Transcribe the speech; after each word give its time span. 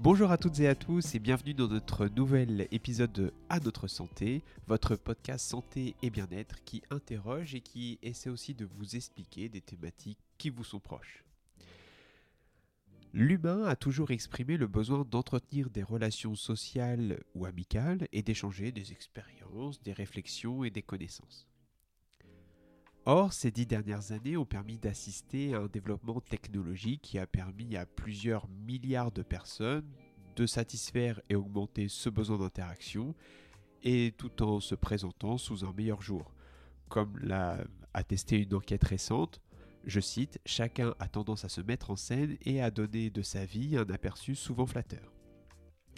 Bonjour 0.00 0.30
à 0.30 0.38
toutes 0.38 0.60
et 0.60 0.68
à 0.68 0.76
tous 0.76 1.16
et 1.16 1.18
bienvenue 1.18 1.54
dans 1.54 1.66
notre 1.66 2.06
nouvel 2.06 2.68
épisode 2.70 3.10
de 3.10 3.32
À 3.48 3.58
notre 3.58 3.88
santé, 3.88 4.44
votre 4.68 4.94
podcast 4.94 5.44
santé 5.44 5.96
et 6.02 6.10
bien-être 6.10 6.62
qui 6.64 6.84
interroge 6.90 7.56
et 7.56 7.60
qui 7.60 7.98
essaie 8.04 8.30
aussi 8.30 8.54
de 8.54 8.64
vous 8.64 8.94
expliquer 8.94 9.48
des 9.48 9.60
thématiques 9.60 10.20
qui 10.38 10.50
vous 10.50 10.62
sont 10.62 10.78
proches. 10.78 11.24
L'humain 13.12 13.64
a 13.64 13.74
toujours 13.74 14.12
exprimé 14.12 14.56
le 14.56 14.68
besoin 14.68 15.04
d'entretenir 15.04 15.68
des 15.68 15.82
relations 15.82 16.36
sociales 16.36 17.20
ou 17.34 17.44
amicales 17.44 18.06
et 18.12 18.22
d'échanger 18.22 18.70
des 18.70 18.92
expériences, 18.92 19.82
des 19.82 19.92
réflexions 19.92 20.62
et 20.62 20.70
des 20.70 20.82
connaissances. 20.82 21.47
Or, 23.10 23.32
ces 23.32 23.50
dix 23.50 23.64
dernières 23.64 24.12
années 24.12 24.36
ont 24.36 24.44
permis 24.44 24.76
d'assister 24.76 25.54
à 25.54 25.60
un 25.60 25.66
développement 25.66 26.20
technologique 26.20 27.00
qui 27.00 27.18
a 27.18 27.26
permis 27.26 27.74
à 27.74 27.86
plusieurs 27.86 28.46
milliards 28.66 29.12
de 29.12 29.22
personnes 29.22 29.90
de 30.36 30.44
satisfaire 30.44 31.18
et 31.30 31.34
augmenter 31.34 31.88
ce 31.88 32.10
besoin 32.10 32.36
d'interaction, 32.36 33.14
et 33.82 34.12
tout 34.18 34.42
en 34.42 34.60
se 34.60 34.74
présentant 34.74 35.38
sous 35.38 35.64
un 35.64 35.72
meilleur 35.72 36.02
jour. 36.02 36.34
Comme 36.90 37.18
l'a 37.20 37.64
attesté 37.94 38.42
une 38.42 38.52
enquête 38.52 38.84
récente, 38.84 39.40
je 39.86 40.00
cite, 40.00 40.38
Chacun 40.44 40.94
a 40.98 41.08
tendance 41.08 41.46
à 41.46 41.48
se 41.48 41.62
mettre 41.62 41.90
en 41.90 41.96
scène 41.96 42.36
et 42.42 42.60
à 42.60 42.70
donner 42.70 43.08
de 43.08 43.22
sa 43.22 43.46
vie 43.46 43.78
un 43.78 43.88
aperçu 43.88 44.34
souvent 44.34 44.66
flatteur. 44.66 45.14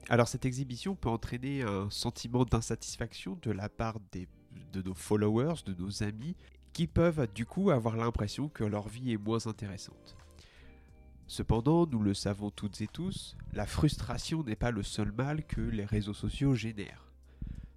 Alors 0.08 0.28
cette 0.28 0.44
exhibition 0.44 0.94
peut 0.94 1.08
entraîner 1.08 1.62
un 1.62 1.90
sentiment 1.90 2.44
d'insatisfaction 2.44 3.36
de 3.42 3.50
la 3.50 3.68
part 3.68 3.98
des, 4.12 4.28
de 4.72 4.80
nos 4.80 4.94
followers, 4.94 5.64
de 5.66 5.74
nos 5.74 6.04
amis, 6.04 6.36
qui 6.72 6.86
peuvent 6.86 7.28
du 7.34 7.46
coup 7.46 7.70
avoir 7.70 7.96
l'impression 7.96 8.48
que 8.48 8.64
leur 8.64 8.88
vie 8.88 9.12
est 9.12 9.18
moins 9.18 9.46
intéressante. 9.46 10.16
Cependant, 11.26 11.86
nous 11.86 12.02
le 12.02 12.14
savons 12.14 12.50
toutes 12.50 12.80
et 12.80 12.88
tous, 12.88 13.36
la 13.52 13.66
frustration 13.66 14.42
n'est 14.42 14.56
pas 14.56 14.72
le 14.72 14.82
seul 14.82 15.12
mal 15.12 15.44
que 15.44 15.60
les 15.60 15.84
réseaux 15.84 16.14
sociaux 16.14 16.54
génèrent. 16.54 17.10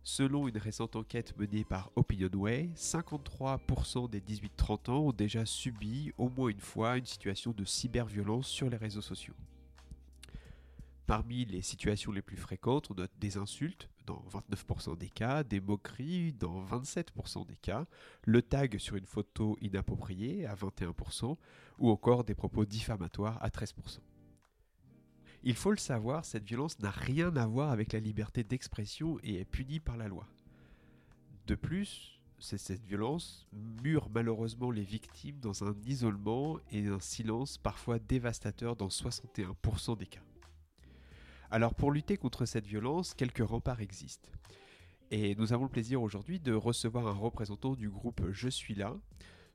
Selon 0.05 0.47
une 0.47 0.58
récente 0.58 0.95
enquête 0.95 1.38
menée 1.38 1.63
par 1.63 1.91
Opinionway, 1.95 2.72
53% 2.75 4.09
des 4.09 4.19
18-30 4.19 4.91
ans 4.91 5.00
ont 5.05 5.11
déjà 5.13 5.45
subi 5.45 6.11
au 6.17 6.30
moins 6.30 6.50
une 6.50 6.59
fois 6.59 6.97
une 6.97 7.05
situation 7.05 7.52
de 7.52 7.63
cyberviolence 7.63 8.47
sur 8.47 8.69
les 8.69 8.78
réseaux 8.78 9.02
sociaux. 9.02 9.35
Parmi 11.05 11.45
les 11.45 11.61
situations 11.61 12.11
les 12.11 12.21
plus 12.21 12.37
fréquentes, 12.37 12.89
on 12.89 12.95
note 12.95 13.11
des 13.19 13.37
insultes 13.37 13.89
dans 14.05 14.23
29% 14.31 14.97
des 14.97 15.09
cas, 15.09 15.43
des 15.43 15.59
moqueries 15.59 16.33
dans 16.33 16.63
27% 16.65 17.45
des 17.45 17.55
cas, 17.57 17.85
le 18.23 18.41
tag 18.41 18.77
sur 18.77 18.95
une 18.95 19.05
photo 19.05 19.57
inappropriée 19.61 20.45
à 20.45 20.55
21%, 20.55 21.37
ou 21.79 21.89
encore 21.89 22.23
des 22.23 22.35
propos 22.35 22.65
diffamatoires 22.65 23.37
à 23.41 23.49
13%. 23.49 23.99
Il 25.43 25.55
faut 25.55 25.71
le 25.71 25.77
savoir, 25.77 26.23
cette 26.23 26.45
violence 26.45 26.79
n'a 26.79 26.91
rien 26.91 27.35
à 27.35 27.45
voir 27.47 27.71
avec 27.71 27.91
la 27.91 27.99
liberté 27.99 28.45
d'expression 28.45 29.19
et 29.23 29.41
est 29.41 29.45
punie 29.45 29.81
par 29.81 29.97
la 29.97 30.07
loi. 30.07 30.25
De 31.47 31.55
plus, 31.55 32.21
cette 32.39 32.85
violence 32.85 33.45
mure 33.83 34.09
malheureusement 34.09 34.71
les 34.71 34.83
victimes 34.83 35.39
dans 35.39 35.65
un 35.65 35.75
isolement 35.85 36.59
et 36.71 36.88
un 36.88 36.99
silence 36.99 37.57
parfois 37.57 37.99
dévastateur 37.99 38.77
dans 38.77 38.88
61% 38.88 39.97
des 39.97 40.07
cas. 40.07 40.21
Alors 41.53 41.75
pour 41.75 41.91
lutter 41.91 42.17
contre 42.17 42.47
cette 42.47 42.65
violence, 42.65 43.13
quelques 43.13 43.47
remparts 43.47 43.81
existent. 43.81 44.31
Et 45.11 45.35
nous 45.35 45.53
avons 45.53 45.65
le 45.65 45.69
plaisir 45.69 46.01
aujourd'hui 46.01 46.39
de 46.39 46.51
recevoir 46.51 47.05
un 47.05 47.13
représentant 47.13 47.75
du 47.75 47.91
groupe 47.91 48.23
Je 48.31 48.49
suis 48.49 48.73
là. 48.73 48.95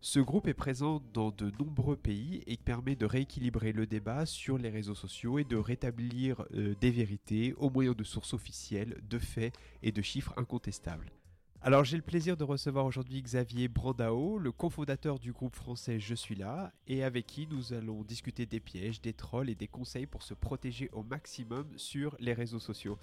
Ce 0.01 0.21
groupe 0.21 0.47
est 0.47 0.55
présent 0.55 1.03
dans 1.13 1.33
de 1.33 1.51
nombreux 1.59 1.97
pays 1.97 2.45
et 2.47 2.57
permet 2.57 2.95
de 2.95 3.05
rééquilibrer 3.05 3.73
le 3.73 3.89
débat 3.89 4.27
sur 4.27 4.59
les 4.59 4.71
réseaux 4.71 4.95
sociaux 4.95 5.41
et 5.41 5.45
de 5.45 5.57
rétablir 5.57 6.47
euh, 6.55 6.77
des 6.81 6.93
vérités 6.93 7.53
au 7.55 7.69
moyen 7.69 7.95
de 7.95 8.05
sources 8.05 8.33
officielles, 8.33 9.01
de 9.03 9.19
faits 9.19 9.53
et 9.83 9.91
de 9.91 10.01
chiffres 10.01 10.35
incontestables. 10.37 11.11
Alors 11.61 11.85
j'ai 11.85 11.97
le 11.97 12.05
plaisir 12.05 12.37
de 12.37 12.45
recevoir 12.45 12.87
aujourd'hui 12.87 13.21
Xavier 13.21 13.67
Brandao, 13.67 14.39
le 14.39 14.53
cofondateur 14.53 15.19
du 15.19 15.33
groupe 15.33 15.57
français 15.57 15.99
Je 15.99 16.15
suis 16.15 16.37
là, 16.37 16.73
et 16.87 17.03
avec 17.03 17.27
qui 17.27 17.49
nous 17.49 17.73
allons 17.73 18.05
discuter 18.05 18.47
des 18.47 18.61
pièges, 18.61 19.01
des 19.01 19.13
trolls 19.13 19.51
et 19.51 19.57
des 19.57 19.67
conseils 19.67 20.07
pour 20.07 20.23
se 20.23 20.35
protéger 20.35 20.89
au 20.93 21.03
maximum 21.03 21.67
sur 21.77 22.15
les 22.21 22.33
réseaux 22.33 22.61
sociaux. 22.61 22.97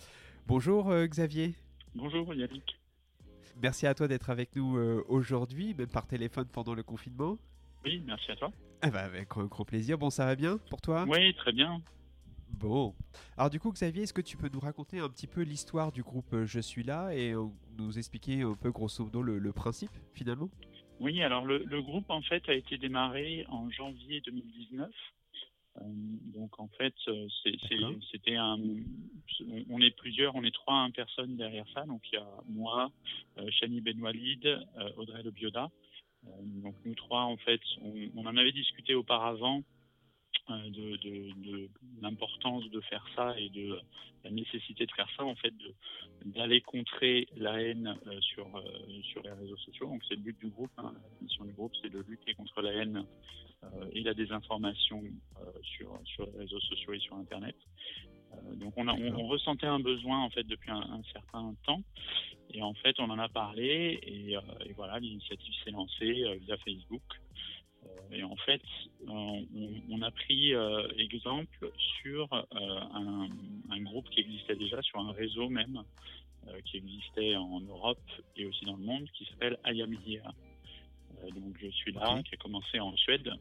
Bonjour 0.48 0.90
euh, 0.90 1.06
Xavier. 1.06 1.54
Bonjour 1.96 2.34
Yannick. 2.34 2.80
Merci 3.62 3.88
à 3.88 3.94
toi 3.94 4.08
d'être 4.08 4.30
avec 4.30 4.56
nous 4.56 4.78
euh, 4.78 5.04
aujourd'hui, 5.10 5.74
même 5.74 5.88
par 5.88 6.08
téléphone 6.08 6.48
pendant 6.48 6.74
le 6.74 6.84
confinement. 6.84 7.38
Oui, 7.84 8.02
merci 8.06 8.32
à 8.32 8.38
toi. 8.38 8.52
Ah 8.82 8.90
bah, 8.90 9.02
avec 9.02 9.36
un 9.36 9.46
grand 9.46 9.66
plaisir. 9.66 9.98
Bon, 9.98 10.10
ça 10.10 10.26
va 10.26 10.36
bien 10.36 10.60
pour 10.70 10.80
toi? 10.80 11.06
Oui, 11.10 11.34
très 11.36 11.52
bien. 11.52 11.82
Bon. 12.50 12.94
Alors 13.38 13.50
du 13.50 13.60
coup, 13.60 13.72
Xavier, 13.72 14.04
est-ce 14.04 14.14
que 14.14 14.22
tu 14.22 14.38
peux 14.38 14.50
nous 14.52 14.60
raconter 14.60 15.00
un 15.00 15.10
petit 15.10 15.28
peu 15.28 15.42
l'histoire 15.42 15.92
du 15.92 16.04
groupe 16.04 16.34
euh, 16.34 16.46
Je 16.46 16.60
suis 16.60 16.84
là 16.84 17.14
et 17.14 17.34
euh, 17.34 17.46
nous 17.78 17.98
expliquer 17.98 18.42
un 18.42 18.54
peu 18.54 18.72
grosso 18.72 19.04
modo 19.04 19.22
le, 19.22 19.52
principe 19.52 19.92
finalement? 20.14 20.50
Oui, 21.00 21.22
alors 21.22 21.46
le, 21.46 21.82
groupe 21.82 22.10
en 22.10 22.22
fait 22.22 22.48
a 22.48 22.54
été 22.54 22.78
démarré 22.78 23.46
en 23.50 23.70
janvier 23.70 24.22
2019. 24.22 24.90
Euh, 25.78 25.82
donc 26.34 26.58
en 26.60 26.70
fait, 26.78 26.94
c'était 28.14 28.36
un, 28.38 28.58
on 29.70 29.82
est 29.82 29.96
plusieurs, 29.98 30.36
on 30.36 30.44
est 30.44 30.54
trois 30.54 30.88
personnes 30.96 31.36
derrière 31.36 31.68
ça. 31.74 31.86
Donc 31.86 32.02
il 32.12 32.16
y 32.16 32.20
a 32.20 32.28
moi, 32.48 32.90
Chani 33.60 33.82
Benwalid, 33.82 34.48
Audrey 34.96 35.24
Le 35.24 35.32
Bioda. 35.32 35.70
donc 36.24 36.76
nous 36.86 36.96
trois 36.96 37.24
en 37.24 37.38
fait, 37.38 37.62
on 38.16 38.26
en 38.26 38.38
avait 38.38 38.54
discuté 38.54 38.96
auparavant 38.96 39.64
euh, 40.52 40.70
de, 40.70 41.70
l'importance 42.02 42.70
de 42.70 42.80
faire 42.82 43.04
ça 43.16 43.34
et 43.40 43.50
de 43.50 43.80
la 44.24 44.30
nécessité 44.30 44.86
de 44.86 44.92
faire 44.92 45.10
ça, 45.18 45.24
en 45.24 45.34
fait, 45.36 45.54
d'aller 46.24 46.62
contrer 46.62 47.28
la 47.36 47.60
haine 47.60 47.98
euh, 48.06 48.22
sur, 48.22 48.46
euh, 48.56 49.02
sur 49.02 49.24
les 49.24 49.32
réseaux 49.32 49.58
sociaux. 49.58 49.88
Donc 49.88 50.04
c'est 50.08 50.16
le 50.16 50.22
but 50.22 50.38
du 50.40 50.50
groupe. 50.50 50.72
Hein. 50.78 50.94
La 50.94 51.22
mission 51.22 51.46
du 51.46 51.54
groupe, 51.54 51.74
c'est 51.82 51.90
de 51.90 52.04
lutter 52.08 52.36
contre 52.36 52.62
la 52.62 52.74
haine 52.74 53.06
et 53.94 54.04
la 54.04 54.14
désinformation 54.14 55.02
sur, 55.64 56.00
sur 56.04 56.28
les 56.28 56.38
réseaux 56.42 56.60
sociaux 56.60 56.94
et 56.94 57.00
sur 57.00 57.16
Internet. 57.16 57.56
donc 58.58 58.76
on, 58.78 59.28
ressentait 59.28 59.66
un 59.66 59.80
besoin 59.80 60.20
en 60.22 60.30
fait 60.30 60.44
depuis 60.44 60.70
un, 60.70 60.82
un, 60.82 61.02
certain 61.12 61.56
temps 61.66 61.82
et 62.52 62.62
en 62.62 62.76
fait 62.76 63.00
on 63.00 63.10
en 63.10 63.18
a 63.18 63.28
parlé 63.28 64.00
et, 64.04 64.34
et 64.34 64.74
voilà 64.76 65.00
l'initiative 65.00 65.54
s'est 65.64 65.72
lancée 65.72 66.38
via 66.42 66.58
Facebook 66.58 67.02
et 68.12 68.24
en 68.24 68.36
fait, 68.38 68.62
on, 69.08 70.02
a 70.02 70.12
pris 70.12 70.54
euh, 70.54 70.88
exemple 70.98 71.72
sur 72.02 72.32
euh, 72.34 72.42
un, 72.94 73.28
un, 73.70 73.82
groupe 73.82 74.10
qui 74.10 74.22
existait 74.22 74.56
déjà, 74.56 74.82
sur 74.82 75.00
un 75.00 75.12
réseau 75.12 75.50
même, 75.50 75.84
euh, 76.48 76.60
qui 76.66 76.78
existait 76.78 77.36
en 77.36 77.60
Europe 77.62 78.00
et 78.36 78.46
aussi 78.46 78.66
dans 78.66 78.76
le 78.78 78.84
monde, 78.84 79.10
qui 79.14 79.26
s'appelle 79.26 79.58
Am 79.64 79.96
donc 81.34 81.58
je 81.60 81.70
suis 81.70 81.94
là, 81.94 82.22
qui 82.24 82.36
a 82.36 82.38
commencé 82.38 82.80
en 82.80 82.96
Suède, 82.98 83.32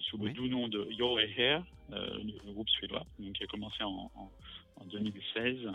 sous 0.00 0.18
le 0.18 0.30
doux 0.32 0.48
nom 0.48 0.68
de 0.68 0.88
Yo 0.90 1.18
Hair, 1.18 1.64
le 1.90 2.52
groupe 2.52 2.68
suédois, 2.68 3.06
donc 3.18 3.34
qui 3.34 3.44
a 3.44 3.46
commencé 3.46 3.82
en, 3.82 4.10
en, 4.14 4.30
en 4.76 4.84
2016. 4.86 5.68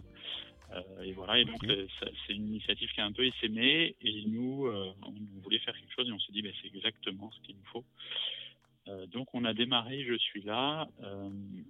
Euh, 0.75 1.03
et 1.03 1.13
voilà, 1.13 1.40
et 1.40 1.46
donc 1.46 1.63
euh, 1.63 1.88
c'est 2.25 2.34
une 2.34 2.47
initiative 2.47 2.90
qui 2.91 3.02
a 3.02 3.06
un 3.06 3.12
peu 3.12 3.25
essaimé 3.25 3.96
et 4.02 4.25
nous, 4.25 4.66
euh, 4.66 4.94
on 5.03 5.13
voulait 5.41 5.59
faire 5.59 5.75
quelque 5.78 5.94
chose 5.94 6.09
et 6.09 6.12
on 6.12 6.19
s'est 6.19 6.34
dit, 6.34 6.41
ben, 6.41 6.53
c'est 6.62 6.68
exactement 6.68 7.31
ce 7.31 7.40
qu'il 7.41 7.56
nous 7.56 7.66
faut. 7.66 7.86
donc 9.08 9.34
on 9.34 9.46
a 9.46 9.53
démarré 9.53 10.03
Je 10.03 10.18
suis 10.18 10.41
là, 10.41 10.88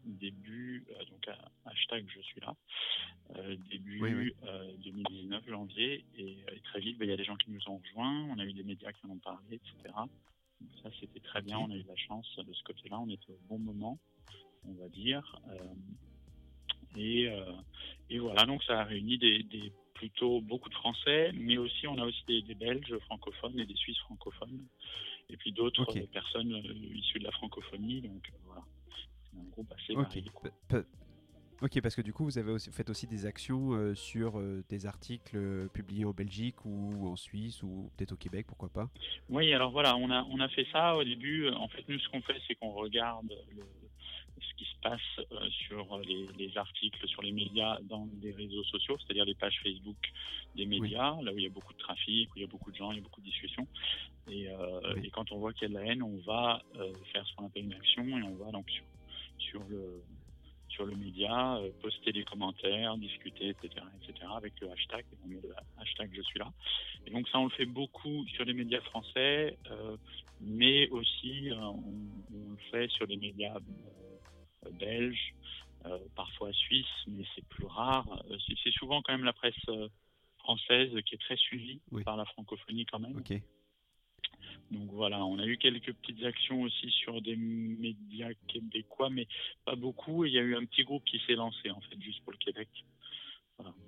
début, 0.05 0.85
donc 1.09 1.27
hashtag 1.65 2.05
Je 2.07 2.21
suis 2.21 2.41
là, 2.41 2.55
début 3.69 4.33
2019 4.83 5.47
janvier, 5.47 6.05
et, 6.17 6.37
très 6.63 6.79
vite, 6.79 6.97
ben, 6.97 7.05
il 7.05 7.11
y 7.11 7.13
a 7.13 7.17
des 7.17 7.23
gens 7.23 7.37
qui 7.37 7.51
nous 7.51 7.61
ont 7.69 7.77
rejoints, 7.77 8.23
on 8.31 8.39
a 8.39 8.45
eu 8.45 8.53
des 8.53 8.63
médias 8.63 8.91
qui 8.91 9.05
en 9.05 9.11
ont 9.11 9.19
parlé, 9.19 9.55
etc. 9.55 9.93
Donc 10.61 10.71
ça 10.81 10.89
c'était 10.99 11.19
très 11.19 11.41
bien, 11.41 11.59
on 11.59 11.69
a 11.69 11.75
eu 11.75 11.85
la 11.87 11.95
chance 11.95 12.27
de 12.37 12.53
ce 12.53 12.63
côté-là, 12.63 12.99
on 12.99 13.09
était 13.09 13.31
au 13.31 13.39
bon 13.49 13.59
moment, 13.59 13.99
on 14.63 14.73
va 14.73 14.89
dire. 14.89 15.39
Et, 16.97 17.27
euh, 17.27 17.51
et 18.09 18.19
voilà, 18.19 18.45
donc 18.45 18.63
ça 18.63 18.81
a 18.81 18.83
réuni 18.83 19.17
des, 19.17 19.43
des, 19.43 19.71
plutôt 19.93 20.41
beaucoup 20.41 20.69
de 20.69 20.75
Français, 20.75 21.31
mais 21.33 21.57
aussi 21.57 21.87
on 21.87 21.97
a 21.97 22.05
aussi 22.05 22.23
des, 22.27 22.41
des 22.41 22.55
Belges 22.55 22.97
francophones 23.05 23.59
et 23.59 23.65
des 23.65 23.75
Suisses 23.75 23.99
francophones, 23.99 24.61
et 25.29 25.37
puis 25.37 25.51
d'autres 25.51 25.85
personnes 26.11 26.53
euh, 26.53 26.95
issues 26.95 27.19
de 27.19 27.25
la 27.25 27.31
francophonie. 27.31 28.01
Donc 28.01 28.29
euh, 28.29 28.37
voilà, 28.45 28.63
c'est 29.31 29.39
un 29.39 29.49
groupe 29.51 29.71
assez 29.71 29.93
varié. 29.93 30.23
Ok, 31.61 31.79
parce 31.81 31.95
que 31.95 32.01
du 32.01 32.11
coup, 32.11 32.25
vous 32.25 32.37
avez 32.37 32.51
aussi, 32.51 32.69
fait 32.69 32.89
aussi 32.89 33.07
des 33.07 33.25
actions 33.25 33.95
sur 33.95 34.41
des 34.67 34.85
articles 34.85 35.69
publiés 35.69 36.03
en 36.03 36.11
Belgique 36.11 36.65
ou 36.65 37.07
en 37.07 37.15
Suisse 37.15 37.63
ou 37.63 37.89
peut-être 37.95 38.11
au 38.11 38.17
Québec, 38.17 38.45
pourquoi 38.45 38.67
pas? 38.67 38.89
Oui, 39.29 39.53
alors 39.53 39.71
voilà, 39.71 39.95
on 39.95 40.11
a, 40.11 40.23
on 40.23 40.41
a 40.41 40.49
fait 40.49 40.67
ça 40.73 40.97
au 40.97 41.03
début. 41.05 41.49
En 41.49 41.69
fait, 41.69 41.87
nous, 41.87 41.97
ce 41.97 42.09
qu'on 42.09 42.21
fait, 42.21 42.35
c'est 42.45 42.55
qu'on 42.55 42.71
regarde 42.71 43.33
le, 43.55 43.63
ce 44.41 44.53
qui 44.55 44.65
se 44.65 44.75
passe 44.81 44.99
euh, 45.31 45.49
sur 45.49 45.99
les, 45.99 46.27
les, 46.37 46.57
articles, 46.57 47.07
sur 47.07 47.21
les 47.21 47.31
médias 47.31 47.79
dans 47.83 48.05
des 48.05 48.31
réseaux 48.31 48.63
sociaux, 48.63 48.97
c'est-à-dire 48.99 49.25
les 49.25 49.35
pages 49.35 49.59
Facebook 49.63 49.97
des 50.55 50.65
médias, 50.65 51.21
là 51.21 51.33
où 51.33 51.37
il 51.37 51.43
y 51.43 51.47
a 51.47 51.49
beaucoup 51.49 51.73
de 51.73 51.79
trafic, 51.79 52.29
où 52.33 52.37
il 52.37 52.41
y 52.41 52.45
a 52.45 52.47
beaucoup 52.47 52.71
de 52.71 52.75
gens, 52.75 52.91
il 52.91 52.97
y 52.97 52.99
a 52.99 53.03
beaucoup 53.03 53.21
de 53.21 53.25
discussions. 53.25 53.67
Et, 54.29 54.49
euh, 54.49 55.01
et 55.03 55.09
quand 55.09 55.31
on 55.31 55.37
voit 55.37 55.53
qu'il 55.53 55.63
y 55.63 55.65
a 55.65 55.79
de 55.79 55.85
la 55.85 55.91
haine, 55.91 56.03
on 56.03 56.17
va 56.25 56.61
euh, 56.75 56.93
faire 57.13 57.25
ce 57.27 57.35
qu'on 57.35 57.47
appelle 57.47 57.65
une 57.65 57.73
action 57.73 58.05
et 58.17 58.23
on 58.23 58.35
va 58.35 58.51
donc 58.51 58.69
sur, 58.69 58.83
sur 59.37 59.63
le 59.69 60.01
sur 60.67 60.85
le 60.85 60.95
média, 60.97 61.57
poster 61.81 62.11
des 62.11 62.25
commentaires, 62.25 62.97
discuter, 62.97 63.47
etc., 63.47 63.69
etc., 64.01 64.27
avec 64.35 64.59
le 64.59 64.69
hashtag. 64.71 65.05
On 65.23 65.29
met 65.29 65.39
le 65.41 65.53
hashtag 65.77 66.09
Je 66.13 66.21
suis 66.21 66.37
là. 66.37 66.51
Et 67.07 67.11
donc 67.11 67.29
ça, 67.29 67.39
on 67.39 67.45
le 67.45 67.51
fait 67.51 67.65
beaucoup 67.65 68.27
sur 68.27 68.43
les 68.43 68.53
médias 68.53 68.81
français, 68.81 69.57
mais 70.41 70.89
aussi 70.89 71.49
on, 71.53 71.81
le 72.33 72.57
fait 72.71 72.89
sur 72.89 73.05
les 73.05 73.15
médias 73.15 73.57
belges, 74.71 75.33
parfois 76.15 76.51
suisses, 76.53 76.85
mais 77.07 77.23
c'est 77.35 77.45
plus 77.47 77.65
rare. 77.65 78.23
C'est 78.63 78.71
souvent 78.71 79.01
quand 79.01 79.13
même 79.13 79.25
la 79.25 79.33
presse 79.33 79.53
française 80.39 80.91
qui 81.05 81.15
est 81.15 81.19
très 81.19 81.37
suivie 81.37 81.81
par 82.03 82.17
la 82.17 82.25
francophonie 82.25 82.85
quand 82.85 82.99
même. 82.99 83.21
Donc 84.71 84.89
voilà, 84.91 85.23
on 85.23 85.37
a 85.37 85.45
eu 85.45 85.57
quelques 85.57 85.93
petites 85.93 86.23
actions 86.23 86.61
aussi 86.63 86.89
sur 86.89 87.21
des 87.21 87.35
médias 87.35 88.31
québécois, 88.47 89.09
mais 89.09 89.27
pas 89.63 89.75
beaucoup. 89.75 90.25
il 90.25 90.33
y 90.33 90.39
a 90.39 90.41
eu 90.41 90.55
un 90.55 90.65
petit 90.65 90.83
groupe 90.83 91.03
qui 91.05 91.21
s'est 91.27 91.35
lancé 91.35 91.69
en 91.69 91.81
fait 91.81 92.01
juste 92.01 92.23
pour 92.23 92.31
le 92.31 92.37
Québec. 92.37 92.69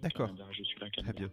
D'accord. 0.01 0.30
Je 0.51 0.63
suis 0.63 0.80
là. 0.80 0.89
Très 0.89 1.13
bien. 1.13 1.31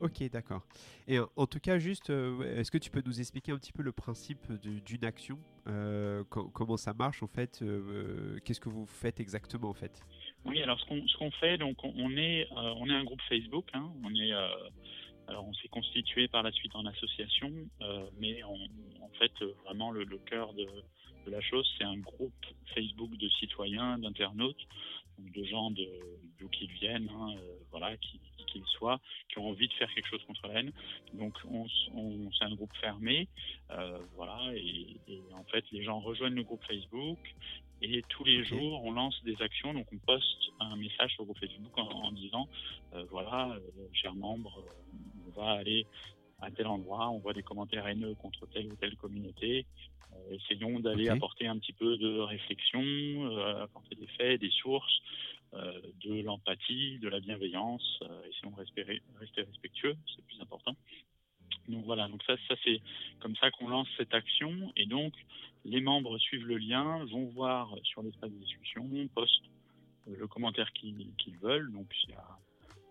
Ok, 0.00 0.22
d'accord. 0.30 0.62
Et 1.08 1.18
en 1.36 1.46
tout 1.46 1.60
cas, 1.60 1.78
juste, 1.78 2.08
euh, 2.08 2.58
est-ce 2.58 2.70
que 2.70 2.78
tu 2.78 2.90
peux 2.90 3.02
nous 3.04 3.20
expliquer 3.20 3.52
un 3.52 3.58
petit 3.58 3.72
peu 3.72 3.82
le 3.82 3.92
principe 3.92 4.50
d'une 4.62 5.04
action 5.04 5.38
euh, 5.66 6.24
Comment 6.24 6.78
ça 6.78 6.94
marche 6.94 7.22
en 7.22 7.26
fait 7.26 7.60
euh, 7.62 8.38
Qu'est-ce 8.44 8.60
que 8.60 8.70
vous 8.70 8.86
faites 8.86 9.20
exactement 9.20 9.68
en 9.68 9.74
fait? 9.74 10.02
Oui, 10.46 10.62
alors 10.62 10.80
ce 10.80 11.16
qu'on 11.18 11.30
fait, 11.32 11.58
donc 11.58 11.84
on 11.84 12.16
est, 12.16 12.48
on 12.52 12.88
est 12.88 12.94
un 12.94 13.04
groupe 13.04 13.20
Facebook. 13.28 13.68
Hein, 13.74 13.90
on 14.02 14.14
est 14.14 14.32
alors 15.28 15.46
on 15.46 15.52
s'est 15.54 15.68
constitué 15.68 16.28
par 16.28 16.42
la 16.42 16.50
suite 16.50 16.74
en 16.74 16.86
association, 16.86 17.52
mais 18.18 18.42
en 18.42 19.08
fait 19.18 19.32
vraiment 19.64 19.90
le, 19.90 20.06
cœur 20.24 20.54
de, 20.54 20.66
la 21.26 21.40
chose, 21.42 21.70
c'est 21.76 21.84
un 21.84 21.98
groupe 21.98 22.46
Facebook 22.74 23.14
de 23.18 23.28
citoyens, 23.28 23.98
d'internautes, 23.98 24.66
de 25.34 25.44
gens 25.44 25.70
de 25.70 25.86
d'où 26.38 26.48
qu'ils 26.48 26.72
viennent, 26.72 27.08
hein, 27.10 27.34
voilà, 27.70 27.96
qui, 27.98 28.18
qu'ils 28.50 28.64
soient, 28.66 29.00
qui 29.28 29.38
ont 29.38 29.48
envie 29.48 29.68
de 29.68 29.72
faire 29.74 29.92
quelque 29.94 30.08
chose 30.08 30.22
contre 30.24 30.46
la 30.48 30.60
haine. 30.60 30.72
Donc, 31.14 31.34
on, 31.50 31.66
c'est 32.38 32.44
un 32.44 32.54
groupe 32.54 32.74
fermé, 32.80 33.28
euh, 33.70 33.98
voilà, 34.16 34.38
et, 34.54 35.00
en 35.32 35.44
fait, 35.44 35.64
les 35.72 35.82
gens 35.82 36.00
rejoignent 36.00 36.34
le 36.34 36.42
groupe 36.42 36.64
Facebook. 36.64 37.18
Et 37.82 38.02
tous 38.10 38.24
les 38.24 38.44
jours, 38.44 38.84
on 38.84 38.92
lance 38.92 39.18
des 39.24 39.40
actions. 39.40 39.72
Donc, 39.72 39.86
on 39.90 39.96
poste 39.96 40.50
un 40.60 40.76
message 40.76 41.12
sur 41.12 41.22
le 41.22 41.28
groupe 41.28 41.38
Facebook 41.38 41.72
en, 41.78 42.12
disant, 42.12 42.46
euh, 42.92 43.04
voilà, 43.10 43.52
euh, 43.54 43.88
chers 43.94 44.14
membres, 44.14 44.62
on 45.26 45.40
va 45.40 45.52
aller 45.52 45.86
à 46.40 46.50
tel 46.50 46.66
endroit, 46.66 47.10
on 47.10 47.18
voit 47.18 47.32
des 47.32 47.42
commentaires 47.42 47.86
haineux 47.86 48.14
contre 48.14 48.46
telle 48.46 48.66
ou 48.66 48.76
telle 48.76 48.96
communauté. 48.96 49.66
essayons 50.30 50.80
d'aller 50.80 51.08
apporter 51.08 51.46
un 51.46 51.58
petit 51.58 51.72
peu 51.72 51.96
de 51.96 52.18
réflexion, 52.18 52.82
apporter 53.62 53.94
des 53.94 54.06
faits, 54.06 54.40
des 54.40 54.50
sources, 54.50 55.00
euh, 55.52 55.80
de 56.04 56.22
l'empathie, 56.22 57.00
de 57.00 57.08
la 57.08 57.18
bienveillance, 57.18 57.98
euh, 58.02 58.22
essayons 58.28 58.52
de 58.52 58.56
rester, 58.56 59.02
rester 59.18 59.42
respectueux, 59.42 59.96
c'est 60.06 60.18
le 60.18 60.22
plus 60.22 60.40
important. 60.40 60.76
Donc 61.66 61.84
voilà, 61.86 62.06
donc 62.06 62.22
ça, 62.22 62.36
ça 62.46 62.54
c'est 62.62 62.80
comme 63.18 63.34
ça 63.34 63.50
qu'on 63.50 63.66
lance 63.66 63.88
cette 63.96 64.14
action 64.14 64.72
et 64.76 64.86
donc 64.86 65.12
les 65.64 65.80
membres 65.80 66.18
suivent 66.18 66.46
le 66.46 66.56
lien, 66.56 67.04
vont 67.06 67.24
voir 67.24 67.74
sur 67.82 68.00
l'espace 68.04 68.30
de 68.30 68.38
discussion, 68.38 68.88
postent 69.12 69.50
le 70.06 70.28
commentaire 70.28 70.72
qu'ils 70.72 71.38
veulent, 71.42 71.72
donc 71.72 71.88
il 72.04 72.10
y 72.10 72.14
a 72.14 72.38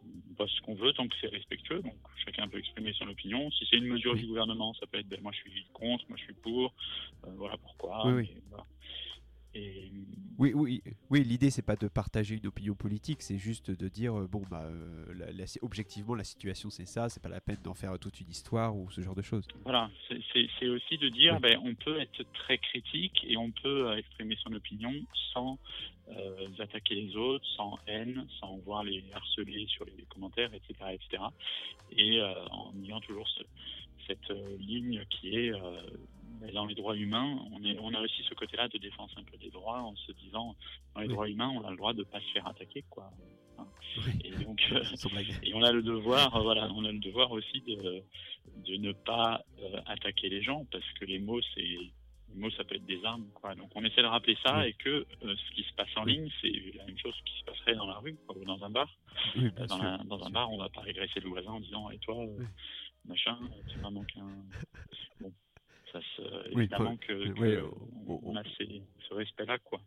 on 0.04 0.34
poste 0.36 0.56
ce 0.56 0.62
qu'on 0.62 0.76
veut 0.76 0.94
tant 0.94 1.08
que 1.08 1.16
c'est 1.20 1.28
respectueux, 1.28 1.82
donc 1.82 1.96
chacun 2.26 2.48
peut 2.48 2.60
exprimer 2.60 2.94
son 2.94 3.08
opinion. 3.08 3.52
Si 3.52 3.66
c'est 3.70 3.78
une 3.78 3.88
mesure 3.88 4.16
du 4.16 4.26
gouvernement, 4.26 4.74
ça 4.76 4.86
peut 4.88 5.00
être 5.00 5.08
ben, 5.08 5.20
moi 5.22 5.32
je 5.34 5.40
suis 5.40 5.66
contre, 5.74 6.06
moi 6.10 6.18
je 6.18 6.24
suis 6.24 6.34
pour, 6.34 6.74
euh, 7.26 7.32
voilà 7.36 7.58
pourquoi. 7.58 8.08
Oui, 8.08 8.14
oui, 8.14 8.30
oui, 9.54 10.54
oui. 10.54 10.82
L'idée 11.24 11.50
c'est 11.50 11.66
pas 11.66 11.76
de 11.76 11.88
partager 11.88 12.36
une 12.36 12.48
opinion 12.48 12.76
politique, 12.76 13.22
c'est 13.22 13.38
juste 13.38 13.72
de 13.72 13.88
dire 13.88 14.18
euh, 14.18 14.28
bon 14.28 14.44
bah 14.50 14.64
euh, 14.64 15.46
objectivement 15.62 16.16
la 16.16 16.24
situation 16.24 16.70
c'est 16.70 16.86
ça, 16.86 17.10
c'est 17.10 17.22
pas 17.22 17.30
la 17.30 17.42
peine 17.42 17.58
d'en 17.64 17.74
faire 17.74 17.98
toute 18.00 18.22
une 18.22 18.30
histoire 18.30 18.76
ou 18.76 18.90
ce 18.92 19.02
genre 19.02 19.16
de 19.16 19.22
choses. 19.22 19.48
Voilà, 19.64 19.90
c'est 20.08 20.68
aussi 20.68 20.98
de 20.98 21.10
dire 21.10 21.40
ben, 21.40 21.60
on 21.64 21.74
peut 21.76 22.00
être 22.00 22.24
très 22.34 22.58
critique 22.58 23.26
et 23.28 23.38
on 23.38 23.52
peut 23.52 23.90
euh, 23.90 23.98
exprimer 23.98 24.38
son 24.44 24.54
opinion 24.54 24.94
sans 25.34 25.58
attaquer 26.58 26.96
les 26.96 27.16
autres, 27.16 27.46
sans 27.56 27.78
haine, 27.86 28.26
sans 28.40 28.58
voir 28.66 28.84
les 28.84 29.04
harceler 29.14 29.68
sur 29.68 29.86
les 29.86 30.06
commentaires, 30.10 30.52
etc., 30.56 30.74
etc. 30.94 31.24
Et 31.96 32.20
en 32.50 32.74
ayant 32.84 33.00
toujours 33.00 33.28
cette 34.08 34.30
ligne 34.58 35.06
qui 35.12 35.36
est 35.36 35.52
dans 36.54 36.66
les 36.66 36.76
droits 36.76 36.96
humains, 36.96 37.40
on, 37.52 37.64
est, 37.64 37.78
on 37.80 37.94
a 37.94 38.02
aussi 38.02 38.24
ce 38.28 38.34
côté-là 38.34 38.68
de 38.68 38.78
défense 38.78 39.12
un 39.18 39.24
peu 39.24 39.38
des 39.38 39.50
droits 39.50 39.82
en 39.82 39.96
se 39.96 40.12
disant, 40.14 40.56
dans 40.96 41.02
les 41.02 41.08
droits 41.08 41.30
humains, 41.30 41.50
on 41.50 41.66
a 41.66 41.72
le 41.72 41.78
droit 41.78 41.94
de 41.94 42.04
pas 42.04 42.20
se 42.20 42.32
faire 42.34 42.48
attaquer, 42.48 42.84
quoi. 42.90 43.12
Hein. 43.58 43.68
Et 44.24 44.32
donc, 44.32 44.62
euh, 44.72 44.84
et 45.44 45.54
on 45.54 45.64
a 45.64 45.72
le 45.72 45.82
devoir, 45.82 46.36
euh, 46.36 46.42
voilà, 46.42 46.70
on 46.74 46.86
a 46.86 46.92
le 46.92 47.00
devoir 47.00 47.32
aussi 47.32 47.62
de, 47.62 48.04
de 48.68 48.76
ne 48.78 48.92
pas 48.92 49.44
euh, 49.62 49.82
attaquer 49.86 50.30
les 50.30 50.42
gens 50.42 50.66
parce 50.72 50.90
que 51.00 51.06
les 51.06 51.20
mots, 51.20 51.42
c'est 51.54 51.62
les 51.62 52.36
mots, 52.36 52.52
ça 52.52 52.64
peut 52.64 52.76
être 52.76 52.86
des 52.86 53.04
armes, 53.04 53.28
quoi. 53.34 53.56
Donc, 53.56 53.72
on 53.76 53.84
essaie 53.84 54.02
de 54.02 54.08
rappeler 54.08 54.38
ça 54.44 54.68
et 54.68 54.74
que 54.74 55.06
ce 55.22 55.56
qui 55.56 55.64
se 55.64 55.74
passe 55.74 55.90
en 55.96 56.06
ligne, 56.06 56.30
c'est 56.42 56.54
la 56.76 56.86
même 56.86 56.98
chose 57.00 57.16
qui 57.26 57.40
se 57.40 57.44
passerait 57.44 57.76
dans 57.76 57.88
la 57.88 57.98
rue 57.98 58.18
ou 58.30 58.46
dans 58.46 58.64
un 58.64 58.70
bar. 58.70 58.88
dans, 59.36 60.04
dans 60.06 60.24
un 60.24 60.30
bar, 60.30 60.52
on 60.52 60.58
va 60.58 60.70
pas 60.70 60.82
régresser 60.82 61.20
le 61.22 61.30
voisin 61.30 61.54
en 61.54 61.60
disant, 61.60 61.90
et 61.90 61.98
toi, 61.98 62.24
machin, 63.06 63.38
tu 63.68 63.80
m'as 63.80 63.90
manqué 63.90 64.20
un. 64.20 64.44
Bon, 65.22 65.34
ça 65.92 66.00
évidemment 66.52 66.98
que, 66.98 67.34
on, 68.08 68.36
a 68.36 68.44
ce 68.44 69.14
respect-là, 69.14 69.58
quoi. 69.60 69.80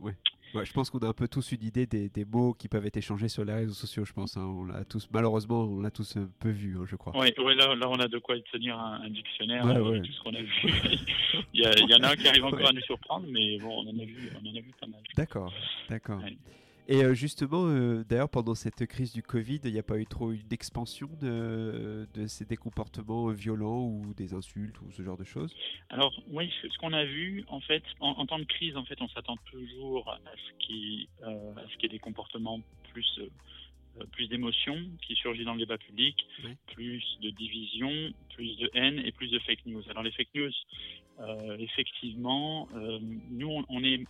Oui. 0.00 0.12
je 0.54 0.72
pense 0.72 0.90
qu'on 0.90 0.98
a 1.00 1.08
un 1.08 1.12
peu 1.12 1.28
tous 1.28 1.52
une 1.52 1.62
idée 1.62 1.86
des, 1.86 2.08
des, 2.08 2.24
mots 2.24 2.54
qui 2.54 2.68
peuvent 2.68 2.86
être 2.86 2.96
échangés 2.96 3.28
sur 3.28 3.44
les 3.44 3.52
réseaux 3.52 3.74
sociaux, 3.74 4.04
je 4.04 4.12
pense. 4.12 4.36
Hein. 4.36 4.44
On 4.44 4.64
l'a 4.64 4.84
tous, 4.84 5.08
malheureusement, 5.12 5.64
on 5.64 5.80
l'a 5.80 5.90
tous 5.90 6.16
un 6.16 6.30
peu 6.38 6.50
vu, 6.50 6.76
hein, 6.78 6.84
je 6.86 6.96
crois. 6.96 7.12
Oui, 7.16 7.32
ouais, 7.36 7.54
là, 7.54 7.74
là, 7.74 7.88
on 7.88 7.98
a 7.98 8.08
de 8.08 8.18
quoi 8.18 8.36
tenir 8.52 8.78
un, 8.78 9.02
un 9.02 9.10
dictionnaire, 9.10 9.66
euh, 9.66 10.00
tout 10.00 10.12
ce 10.12 10.22
qu'on 10.22 10.34
a 10.34 10.40
vu. 10.40 10.52
il, 11.52 11.60
y 11.60 11.66
a, 11.66 11.72
il, 11.78 11.90
y 11.90 11.94
en 11.94 12.02
a 12.02 12.12
un 12.12 12.16
qui 12.16 12.28
arrive 12.28 12.44
encore 12.44 12.68
à 12.68 12.72
nous 12.72 12.80
surprendre, 12.82 13.26
mais 13.28 13.58
bon, 13.58 13.84
on 13.84 13.88
en 13.88 13.98
a 13.98 14.04
vu, 14.04 14.30
on 14.34 14.46
en 14.46 14.56
a 14.56 14.60
vu 14.60 14.72
pas 14.80 14.86
mal. 14.86 15.00
D'accord, 15.16 15.52
d'accord. 15.88 16.22
Et 16.90 17.04
euh, 17.04 17.12
justement, 17.12 17.66
euh, 17.66 18.02
d'ailleurs, 18.08 18.30
pendant 18.30 18.54
cette 18.54 18.86
crise 18.86 19.12
du 19.12 19.22
Covid, 19.22 19.60
il 19.64 19.72
n'y 19.72 19.78
a 19.78 19.82
pas 19.82 19.98
eu 19.98 20.06
trop 20.06 20.32
une 20.32 20.50
expansion 20.50 21.08
de, 21.20 22.08
de 22.14 22.26
ces, 22.26 22.46
des 22.46 22.56
comportements 22.56 23.28
violents 23.28 23.84
ou 23.84 24.14
des 24.16 24.32
insultes 24.32 24.80
ou 24.80 24.90
ce 24.90 25.02
genre 25.02 25.18
de 25.18 25.24
choses? 25.24 25.54
Alors, 25.90 26.14
oui, 26.28 26.50
ce 26.62 26.78
qu'on 26.78 26.94
a 26.94 27.04
vu, 27.04 27.44
en 27.48 27.60
fait, 27.60 27.82
en, 28.00 28.24
temps 28.24 28.38
de 28.38 28.44
crise, 28.44 28.74
en 28.78 28.86
fait, 28.86 29.02
on 29.02 29.08
s'attend 29.08 29.36
toujours 29.50 30.08
à 30.08 30.18
ce 30.34 30.66
qu'il 30.66 31.08
euh, 31.24 31.52
y 31.82 31.84
ait 31.84 31.88
des 31.90 31.98
comportements 31.98 32.60
plus 32.92 33.20
plus 34.12 34.28
d'émotions 34.28 34.78
qui 35.02 35.16
surgissent 35.16 35.46
dans 35.46 35.54
le 35.54 35.58
débat 35.58 35.76
public, 35.76 36.14
plus 36.72 37.02
de 37.20 37.30
division, 37.30 37.90
plus 38.32 38.56
de 38.56 38.70
haine 38.72 39.00
et 39.04 39.10
plus 39.10 39.28
de 39.28 39.40
fake 39.40 39.66
news. 39.66 39.82
Alors 39.90 40.04
les 40.04 40.12
fake 40.12 40.28
news, 40.36 40.52
effectivement, 41.58 42.68
nous 43.32 43.64
on, 43.68 43.82
est 43.82 44.04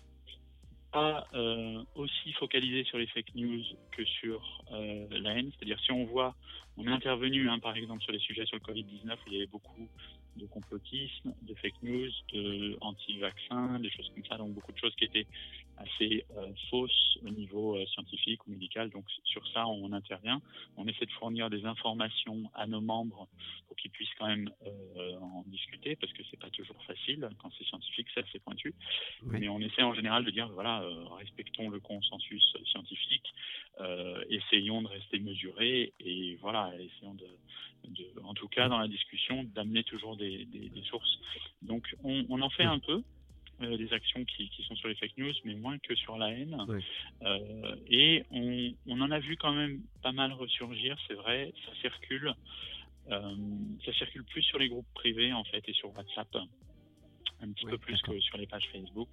pas 0.93 1.27
euh, 1.35 1.83
aussi 1.95 2.33
focalisé 2.33 2.85
sur 2.85 2.99
les 2.99 3.07
fake 3.09 3.35
news 3.35 3.63
que 3.93 4.05
sur 4.05 4.63
euh, 4.73 5.07
la 5.11 5.39
haine. 5.39 5.51
C'est-à-dire 5.53 5.79
si 5.81 5.93
on 5.93 6.05
voit, 6.05 6.35
on 6.77 6.87
est 6.87 6.93
intervenu 6.93 7.49
hein, 7.49 7.59
par 7.59 7.77
exemple 7.77 8.03
sur 8.03 8.13
les 8.13 8.19
sujets 8.19 8.47
sur 8.47 8.57
le 8.57 8.63
Covid-19 8.63 9.13
où 9.13 9.29
il 9.29 9.33
y 9.35 9.37
avait 9.37 9.47
beaucoup 9.47 9.89
de 10.39 10.47
complotisme, 10.47 11.35
de 11.43 11.55
fake 11.55 11.83
news, 11.83 12.11
de 12.33 12.77
anti-vaccins, 12.81 13.79
des 13.81 13.91
choses 13.91 14.11
comme 14.15 14.25
ça, 14.25 14.37
donc 14.37 14.55
beaucoup 14.55 14.73
de 14.73 14.79
choses 14.79 14.95
qui 14.97 15.05
étaient 15.05 15.27
assez 15.79 16.25
euh, 16.37 16.53
fausses 16.71 17.19
au 17.25 17.31
niveau 17.31 17.77
euh, 17.77 17.87
scientifique 17.87 18.47
ou 18.47 18.51
médical. 18.51 18.91
Donc 18.91 19.05
sur 19.25 19.47
ça, 19.49 19.67
on 19.67 19.93
intervient. 19.93 20.41
On 20.77 20.87
essaie 20.87 21.07
de 21.07 21.13
fournir 21.13 21.51
des 21.51 21.65
informations 21.65 22.51
à 22.55 22.67
nos 22.67 22.81
membres 22.81 23.29
pour 23.67 23.77
qu'ils 23.77 23.91
puissent 23.91 24.15
quand 24.19 24.27
même 24.27 24.51
euh, 24.67 25.19
en 25.19 25.45
discuter, 25.47 25.97
parce 25.97 26.13
que 26.13 26.23
c'est 26.31 26.41
pas 26.41 26.51
toujours 26.51 26.83
facile 26.85 27.29
quand 27.39 27.51
c'est 27.59 27.65
scientifique, 27.65 28.09
c'est 28.15 28.27
assez 28.27 28.39
pointu. 28.41 28.75
Mais 29.23 29.49
on 29.49 29.61
essaie 29.61 29.83
en 29.83 29.95
général 29.95 30.25
de 30.25 30.31
dire 30.31 30.49
voilà, 30.49 30.83
respectons 31.17 31.71
le 31.71 31.81
consensus 31.81 32.57
scientifique, 32.71 33.33
essayons 34.31 34.83
de 34.83 34.89
rester 34.89 35.19
mesurés 35.19 35.93
et 36.01 36.37
voilà, 36.37 36.73
essayons 36.81 37.15
de, 37.15 37.27
de 37.85 38.07
en 38.25 38.35
tout 38.35 38.49
cas 38.49 38.69
dans 38.69 38.79
la 38.79 38.89
discussion, 38.89 39.45
d'amener 39.45 39.85
toujours 39.85 40.17
des, 40.17 40.28
des, 40.31 40.69
des, 40.69 40.83
sources. 40.83 41.19
Donc 41.63 41.87
on, 42.05 42.25
on 42.29 42.41
en 42.41 42.51
fait 42.51 42.65
un 42.65 42.79
peu. 42.79 43.03
Euh, 43.61 43.77
des 43.77 43.93
actions 43.93 44.25
qui, 44.25 44.49
qui, 44.51 44.63
sont 44.63 44.77
sur 44.77 44.87
les 44.87 44.95
fake 44.95 45.17
news, 45.17 45.33
mais 45.45 45.55
moins 45.55 45.79
que 45.79 45.93
sur 45.97 46.17
la 46.17 46.31
haine. 46.31 46.57
Euh, 47.23 47.75
et 47.89 48.23
on, 48.31 48.73
on, 48.87 49.01
en 49.01 49.11
a 49.11 49.19
vu 49.19 49.37
quand 49.37 49.53
même 49.53 49.81
pas 50.01 50.13
mal 50.13 50.33
ressurgir, 50.33 50.97
c'est 51.09 51.15
vrai, 51.15 51.53
ça 51.67 51.73
circule. 51.81 52.35
Euh, 53.11 53.35
ça 53.85 53.93
circule 53.95 54.23
plus 54.27 54.43
sur 54.43 54.61
les 54.61 54.69
groupes 54.69 54.87
privés 54.95 55.33
en 55.33 55.43
fait 55.43 55.69
et 55.69 55.73
sur 55.73 55.93
WhatsApp, 55.97 56.29
un 57.41 57.51
petit 57.51 57.67
peu 57.67 57.79
plus 57.79 58.01
que 58.03 58.21
sur 58.21 58.39
les 58.39 58.47
pages 58.47 58.69
Facebook 58.71 59.09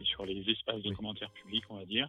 et 0.00 0.04
sur 0.04 0.26
les 0.26 0.40
espaces 0.50 0.82
de 0.82 0.92
commentaires 0.92 1.30
publics, 1.30 1.64
on 1.70 1.76
va 1.76 1.84
dire. 1.84 2.08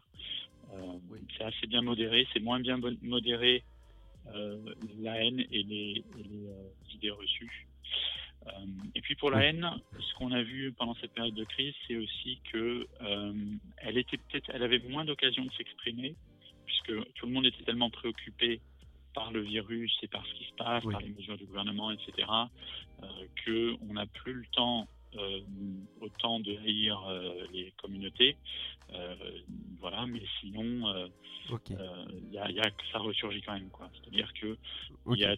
C'est 1.37 1.43
assez 1.43 1.67
bien 1.67 1.83
modéré, 1.83 2.27
c'est 2.33 2.39
moins 2.39 2.59
bien 2.59 2.79
modéré 3.03 3.63
la 4.99 5.23
haine 5.23 5.41
et 5.51 5.61
les, 5.61 6.03
et 6.17 6.23
les 6.23 6.95
idées 6.95 7.11
reçues. 7.11 7.67
Et 8.95 9.01
puis 9.01 9.15
pour 9.15 9.31
la 9.31 9.43
haine, 9.43 9.69
ce 9.99 10.13
qu'on 10.15 10.31
a 10.31 10.41
vu 10.41 10.71
pendant 10.73 10.95
cette 10.95 11.13
période 11.13 11.35
de 11.35 11.43
crise, 11.43 11.73
c'est 11.87 11.95
aussi 11.95 12.39
que 12.51 12.87
elle 13.77 13.97
était 13.97 14.17
peut-être, 14.17 14.49
elle 14.53 14.63
avait 14.63 14.79
moins 14.79 15.05
d'occasion 15.05 15.45
de 15.45 15.51
s'exprimer, 15.53 16.15
puisque 16.65 17.13
tout 17.13 17.25
le 17.25 17.31
monde 17.31 17.45
était 17.45 17.63
tellement 17.63 17.89
préoccupé 17.89 18.61
par 19.13 19.31
le 19.31 19.41
virus 19.41 19.97
et 20.03 20.07
par 20.07 20.25
ce 20.27 20.33
qui 20.35 20.45
se 20.45 20.53
passe, 20.53 20.83
par 20.83 21.01
les 21.01 21.09
mesures 21.09 21.37
du 21.37 21.45
gouvernement, 21.45 21.91
etc., 21.91 22.27
euh, 23.01 23.07
qu'on 23.45 23.93
n'a 23.93 24.05
plus 24.05 24.33
le 24.33 24.45
temps 24.51 24.87
euh, 25.15 25.39
autant 26.01 26.39
de 26.39 26.51
haïr 26.57 27.01
euh, 27.07 27.47
les 27.51 27.73
communautés. 27.81 28.35
Euh, 28.93 29.15
voilà, 29.79 30.05
mais 30.05 30.21
sinon, 30.39 31.09
il 31.69 32.33
y, 32.33 32.37
a, 32.37 32.71
ça 32.91 32.99
ressurgit 32.99 33.41
quand 33.41 33.53
même. 33.53 33.69
C'est-à-dire 33.93 34.31
que 34.33 34.57
il 35.11 35.19
y 35.19 35.25
a 35.25 35.35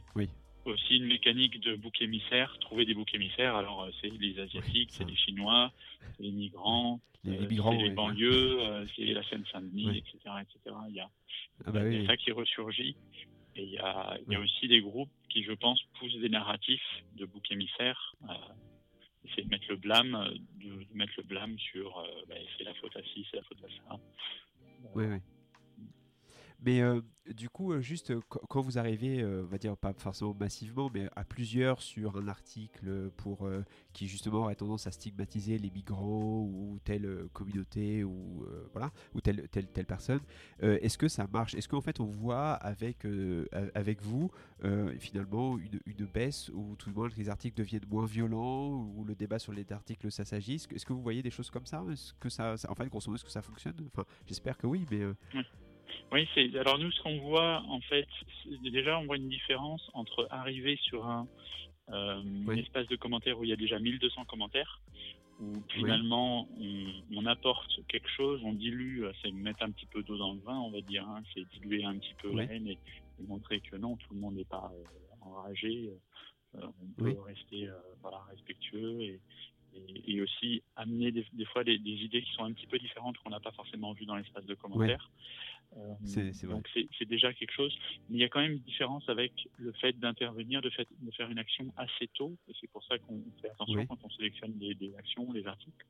aussi 0.69 0.97
une 0.97 1.07
mécanique 1.07 1.59
de 1.59 1.75
bouc 1.75 2.01
émissaire, 2.01 2.57
trouver 2.59 2.85
des 2.85 2.93
boucs 2.93 3.13
émissaires. 3.13 3.55
Alors, 3.55 3.88
c'est 4.01 4.09
les 4.09 4.39
Asiatiques, 4.39 4.89
c'est 4.91 5.05
les 5.05 5.15
Chinois, 5.15 5.71
les 6.19 6.31
migrants, 6.31 6.99
les, 7.23 7.38
migrants, 7.47 7.71
les 7.71 7.89
banlieues, 7.89 8.85
c'est 8.95 9.05
la 9.05 9.23
Seine-Saint-Denis, 9.23 9.97
etc., 9.97 10.17
etc. 10.41 10.75
Il 10.89 10.95
y 10.95 10.99
a, 10.99 11.09
ah 11.65 11.71
bah 11.71 11.81
ça 12.07 12.17
qui 12.17 12.31
ressurgit. 12.31 12.95
Et 13.55 13.63
il 13.63 13.71
y 13.71 13.77
a, 13.77 14.17
y 14.29 14.35
a, 14.35 14.39
aussi 14.39 14.67
des 14.67 14.81
groupes 14.81 15.11
qui, 15.29 15.43
je 15.43 15.51
pense, 15.51 15.81
poussent 15.99 16.19
des 16.19 16.29
narratifs 16.29 17.03
de 17.15 17.25
boucs 17.25 17.51
émissaires. 17.51 18.15
Euh, 18.29 18.33
c'est 19.35 19.43
de 19.43 19.49
mettre 19.49 19.65
le 19.69 19.75
blâme, 19.75 20.29
de, 20.63 20.85
mettre 20.93 21.13
le 21.17 21.23
blâme 21.23 21.57
sur 21.59 21.99
euh, 21.99 22.07
bah, 22.27 22.35
c'est 22.57 22.63
la 22.63 22.73
faute 22.75 22.95
à 22.95 23.03
ci, 23.03 23.25
c'est 23.29 23.38
la 23.38 23.43
faute 23.43 23.57
à 23.63 23.67
ça. 23.67 23.99
Oui, 24.95 25.05
oui. 25.05 25.17
Mais 26.62 26.82
euh, 26.82 27.01
du 27.36 27.50
coup, 27.50 27.72
euh, 27.72 27.80
juste 27.80 28.13
quand 28.28 28.62
vous 28.62 28.78
arrivez, 28.78 29.24
on 29.24 29.46
va 29.46 29.58
dire 29.58 29.78
pas 29.78 29.94
forcément 29.94 30.36
massivement, 30.38 30.89
mais 30.94 31.10
à 31.16 31.24
plusieurs 31.24 31.82
sur 31.82 32.18
un 32.18 32.28
article 32.28 33.12
pour 33.18 33.50
qui 33.94 34.08
justement 34.08 34.39
aurait 34.39 34.56
tendance 34.56 34.88
à 34.88 34.92
stigmatiser 34.92 35.58
les 35.58 35.70
migrants 35.70 36.42
ou 36.42 36.80
telle 36.84 37.28
communauté 37.34 38.04
ou 38.04 38.46
voilà 38.74 38.92
ou 39.13 39.22
telle 39.22 39.48
telle 39.50 39.68
telle 39.68 39.86
personne, 39.86 40.22
est-ce 40.62 40.98
que 40.98 41.08
ça 41.08 41.28
marche? 41.28 41.54
Est-ce 41.56 41.68
qu'en 41.68 41.82
fait 41.82 42.00
on 42.00 42.06
voit 42.06 42.54
avec 42.54 43.06
avec 43.75 44.01
vous 44.01 44.32
finalement 45.00 45.58
une, 45.58 46.06
baisse 46.06 46.50
ou 46.50 46.75
tout 46.78 46.89
le 46.89 46.96
moins 46.96 47.10
les 47.16 47.30
articles 47.30 47.58
deviennent 47.58 47.88
moins 47.89 48.06
violents 48.06 48.84
ou 48.96 49.04
le 49.06 49.16
débat 49.16 49.39
sur 49.39 49.54
les 49.54 49.72
articles 49.72 50.12
s'assagisse 50.12 50.68
Est-ce 50.74 50.86
que 50.86 50.94
vous 50.94 51.01
voyez 51.01 51.22
des 51.22 51.32
choses 51.32 51.50
comme 51.50 51.66
ça? 51.66 51.84
Est-ce 51.92 52.13
que 52.13 52.30
ça, 52.30 52.56
fait 52.58 52.89
grosso 52.89 53.10
modo 53.10 53.16
est-ce 53.16 53.25
que 53.25 53.32
ça 53.32 53.42
fonctionne? 53.42 53.75
Enfin, 53.94 54.06
j'espère 54.25 54.58
que 54.58 54.68
oui, 54.68 54.86
mais 54.89 55.06
oui, 55.06 55.44
c'est 56.34 56.55
alors 56.58 56.79
nous 56.79 56.91
ce 56.91 57.01
qu'on 57.01 57.19
voit 57.19 57.63
en 57.67 57.79
fait, 57.81 58.08
déjà 58.63 59.00
on 59.00 59.05
voit 59.05 59.17
une 59.17 59.29
différence 59.29 59.89
entre 59.93 60.27
arriver 60.29 60.77
sur 60.81 61.05
un, 61.05 61.27
euh, 61.91 62.55
espace 62.55 62.88
de 62.88 62.96
commentaires 62.96 63.39
où 63.39 63.43
il 63.43 63.50
y 63.50 63.53
a 63.53 63.55
déjà 63.55 63.79
1200 63.79 64.25
commentaires, 64.25 64.81
où 65.39 65.53
finalement 65.69 66.48
on, 67.15 67.25
apporte 67.25 67.72
quelque 67.88 68.10
chose, 68.10 68.41
on 68.43 68.53
dilue, 68.53 69.03
euh, 69.03 69.12
c'est 69.22 69.31
mettre 69.31 69.63
un 69.63 69.72
petit 69.72 69.88
peu 69.88 70.03
d'eau 70.03 70.17
dans 70.17 70.34
le 70.34 70.39
vin, 70.39 70.58
on 70.60 70.72
va 70.72 70.81
dire, 70.81 71.08
hein, 71.08 71.22
c'est 71.34 71.48
diluer 71.60 71.84
un 71.84 71.98
petit 71.98 72.13
peu 72.22 72.36
la 72.36 72.43
haine 72.43 72.67
et, 72.67 72.77
montrer 73.27 73.60
que 73.60 73.75
non, 73.75 73.98
tout 73.98 74.13
le 74.13 74.19
monde 74.22 74.36
n'est 74.36 74.46
pas 74.46 74.72
euh, 74.74 75.27
enragé, 75.27 75.91
on 76.53 76.72
peut 76.98 77.19
rester 77.19 77.69
voilà, 78.01 78.19
respectueux 78.29 79.01
et, 79.01 79.19
et, 80.05 80.21
aussi 80.21 80.62
amener 80.75 81.12
des, 81.12 81.45
fois 81.45 81.63
des, 81.63 81.74
idées 81.74 82.21
qui 82.21 82.31
sont 82.33 82.43
un 82.43 82.53
petit 82.53 82.67
peu 82.67 82.77
différentes 82.77 83.17
qu'on 83.19 83.29
n'a 83.29 83.39
pas 83.39 83.51
forcément 83.51 83.93
vues 83.93 84.05
dans 84.05 84.15
l'espace 84.15 84.45
de 84.45 84.55
commentaires. 84.55 85.09
Euh, 85.77 85.93
donc 86.48 86.67
c'est 86.74 87.05
déjà 87.07 87.31
quelque 87.33 87.53
chose. 87.53 87.77
Mais 88.09 88.17
il 88.17 88.21
y 88.21 88.24
a 88.24 88.29
quand 88.29 88.39
même 88.39 88.53
une 88.53 88.59
différence 88.59 89.07
avec 89.07 89.31
le 89.57 89.71
fait 89.74 89.98
d'intervenir, 90.00 90.62
de, 90.62 90.69
de, 90.69 91.12
faire 91.12 91.29
une 91.29 91.38
action 91.38 91.71
assez 91.77 92.07
tôt. 92.07 92.36
Et 92.48 92.53
c'est 92.59 92.69
pour 92.71 92.83
ça 92.83 92.98
qu'on 92.98 93.24
fait 93.41 93.50
attention 93.51 93.86
quand 93.86 94.00
on 94.03 94.09
sélectionne 94.09 94.57
des, 94.57 94.74
des 94.74 94.95
actions, 94.95 95.31
des 95.31 95.45
articles. 95.45 95.86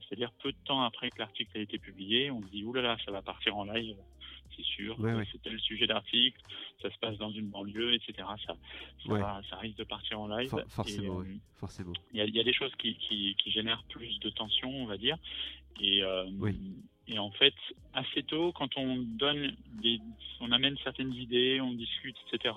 C'est-à-dire 0.00 0.30
peu 0.42 0.52
de 0.52 0.58
temps 0.64 0.82
après 0.82 1.10
que 1.10 1.18
l'article 1.18 1.58
a 1.58 1.60
été 1.60 1.78
publié, 1.78 2.30
on 2.30 2.42
se 2.42 2.48
dit 2.48 2.64
oulala, 2.64 2.96
ça 3.04 3.10
va 3.10 3.22
partir 3.22 3.56
en 3.56 3.64
live 3.64 3.96
c'est 4.56 4.64
sûr. 4.64 4.96
C'était 5.32 5.50
le 5.50 5.58
sujet 5.58 5.86
d'article, 5.86 6.40
ça 6.82 6.90
se 6.90 6.98
passe 6.98 7.16
dans 7.18 7.30
une 7.30 7.48
banlieue, 7.48 7.94
etc. 7.94 8.28
Ça, 8.46 8.56
ça, 9.48 9.56
risque 9.56 9.78
de 9.78 9.84
partir 9.84 10.20
en 10.20 10.28
live. 10.28 10.54
forcément, 10.68 11.20
euh, 11.20 11.24
forcément. 11.54 11.92
Il 12.12 12.34
y, 12.34 12.40
a 12.40 12.44
des 12.44 12.52
choses 12.52 12.74
qui, 12.76 12.96
qui, 12.96 13.50
génèrent 13.50 13.84
plus 13.88 14.18
de 14.20 14.30
tension, 14.30 14.70
on 14.70 14.86
va 14.86 14.96
dire. 14.96 15.16
Et, 15.80 16.02
euh, 16.02 16.24
et 17.08 17.18
en 17.18 17.30
fait, 17.30 17.54
assez 17.94 18.22
tôt, 18.22 18.52
quand 18.52 18.76
on 18.76 18.96
donne 18.96 19.56
des, 19.82 20.00
on 20.40 20.50
amène 20.52 20.76
certaines 20.82 21.14
idées, 21.14 21.60
on 21.60 21.72
discute, 21.72 22.16
etc. 22.32 22.54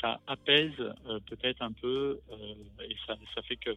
Ça 0.00 0.20
apaise 0.26 0.72
euh, 0.78 1.18
peut-être 1.26 1.62
un 1.62 1.72
peu 1.72 2.20
et 2.88 2.96
ça, 3.06 3.16
ça 3.34 3.42
fait 3.42 3.56
que 3.56 3.70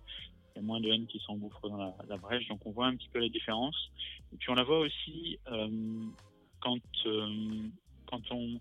il 0.55 0.59
y 0.61 0.65
a 0.65 0.67
moins 0.67 0.79
de 0.79 0.87
haine 0.87 1.07
qui 1.07 1.19
s'engouffre 1.25 1.67
dans 1.67 1.95
la, 2.07 2.17
brèche, 2.17 2.47
donc 2.47 2.63
on 2.67 2.71
voit 2.71 2.85
un 2.85 2.95
petit 2.95 3.09
peu 3.11 3.17
la 3.17 3.29
différence. 3.29 3.89
Et 4.31 4.37
puis 4.37 4.51
on 4.51 4.53
la 4.53 4.63
voit 4.63 4.79
aussi 4.79 5.39
quand, 6.63 6.79
euh, 7.05 7.67
quand 8.07 8.21
on, 8.31 8.59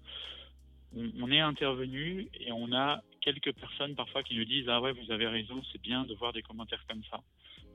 on, 0.97 1.31
est 1.31 1.41
intervenu 1.41 2.29
et 2.41 2.51
on 2.51 2.73
a 2.73 3.01
quelques 3.21 3.53
personnes 3.53 3.95
parfois 3.95 4.25
qui 4.25 4.37
nous 4.37 4.45
disent 4.45 4.69
Ah 4.69 4.81
ouais, 4.81 4.93
vous 4.93 5.11
avez 5.13 5.29
raison, 5.29 5.63
c'est 5.71 5.81
bien 5.81 6.05
de 6.05 6.15
voir 6.15 6.33
des 6.33 6.43
commentaires 6.43 6.85
comme 6.89 7.03
ça. 7.05 7.19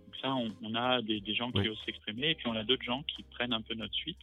Donc, 0.05 0.15
ça, 0.21 0.35
on, 0.35 0.75
a 0.75 1.01
des, 1.01 1.21
gens 1.33 1.51
qui 1.51 1.67
osent 1.69 1.81
s'exprimer 1.85 2.31
et 2.31 2.35
puis 2.35 2.47
on 2.47 2.55
a 2.55 2.63
d'autres 2.63 2.83
gens 2.83 3.03
qui 3.03 3.23
prennent 3.23 3.53
un 3.53 3.61
peu 3.61 3.73
notre 3.73 3.93
suite, 3.93 4.17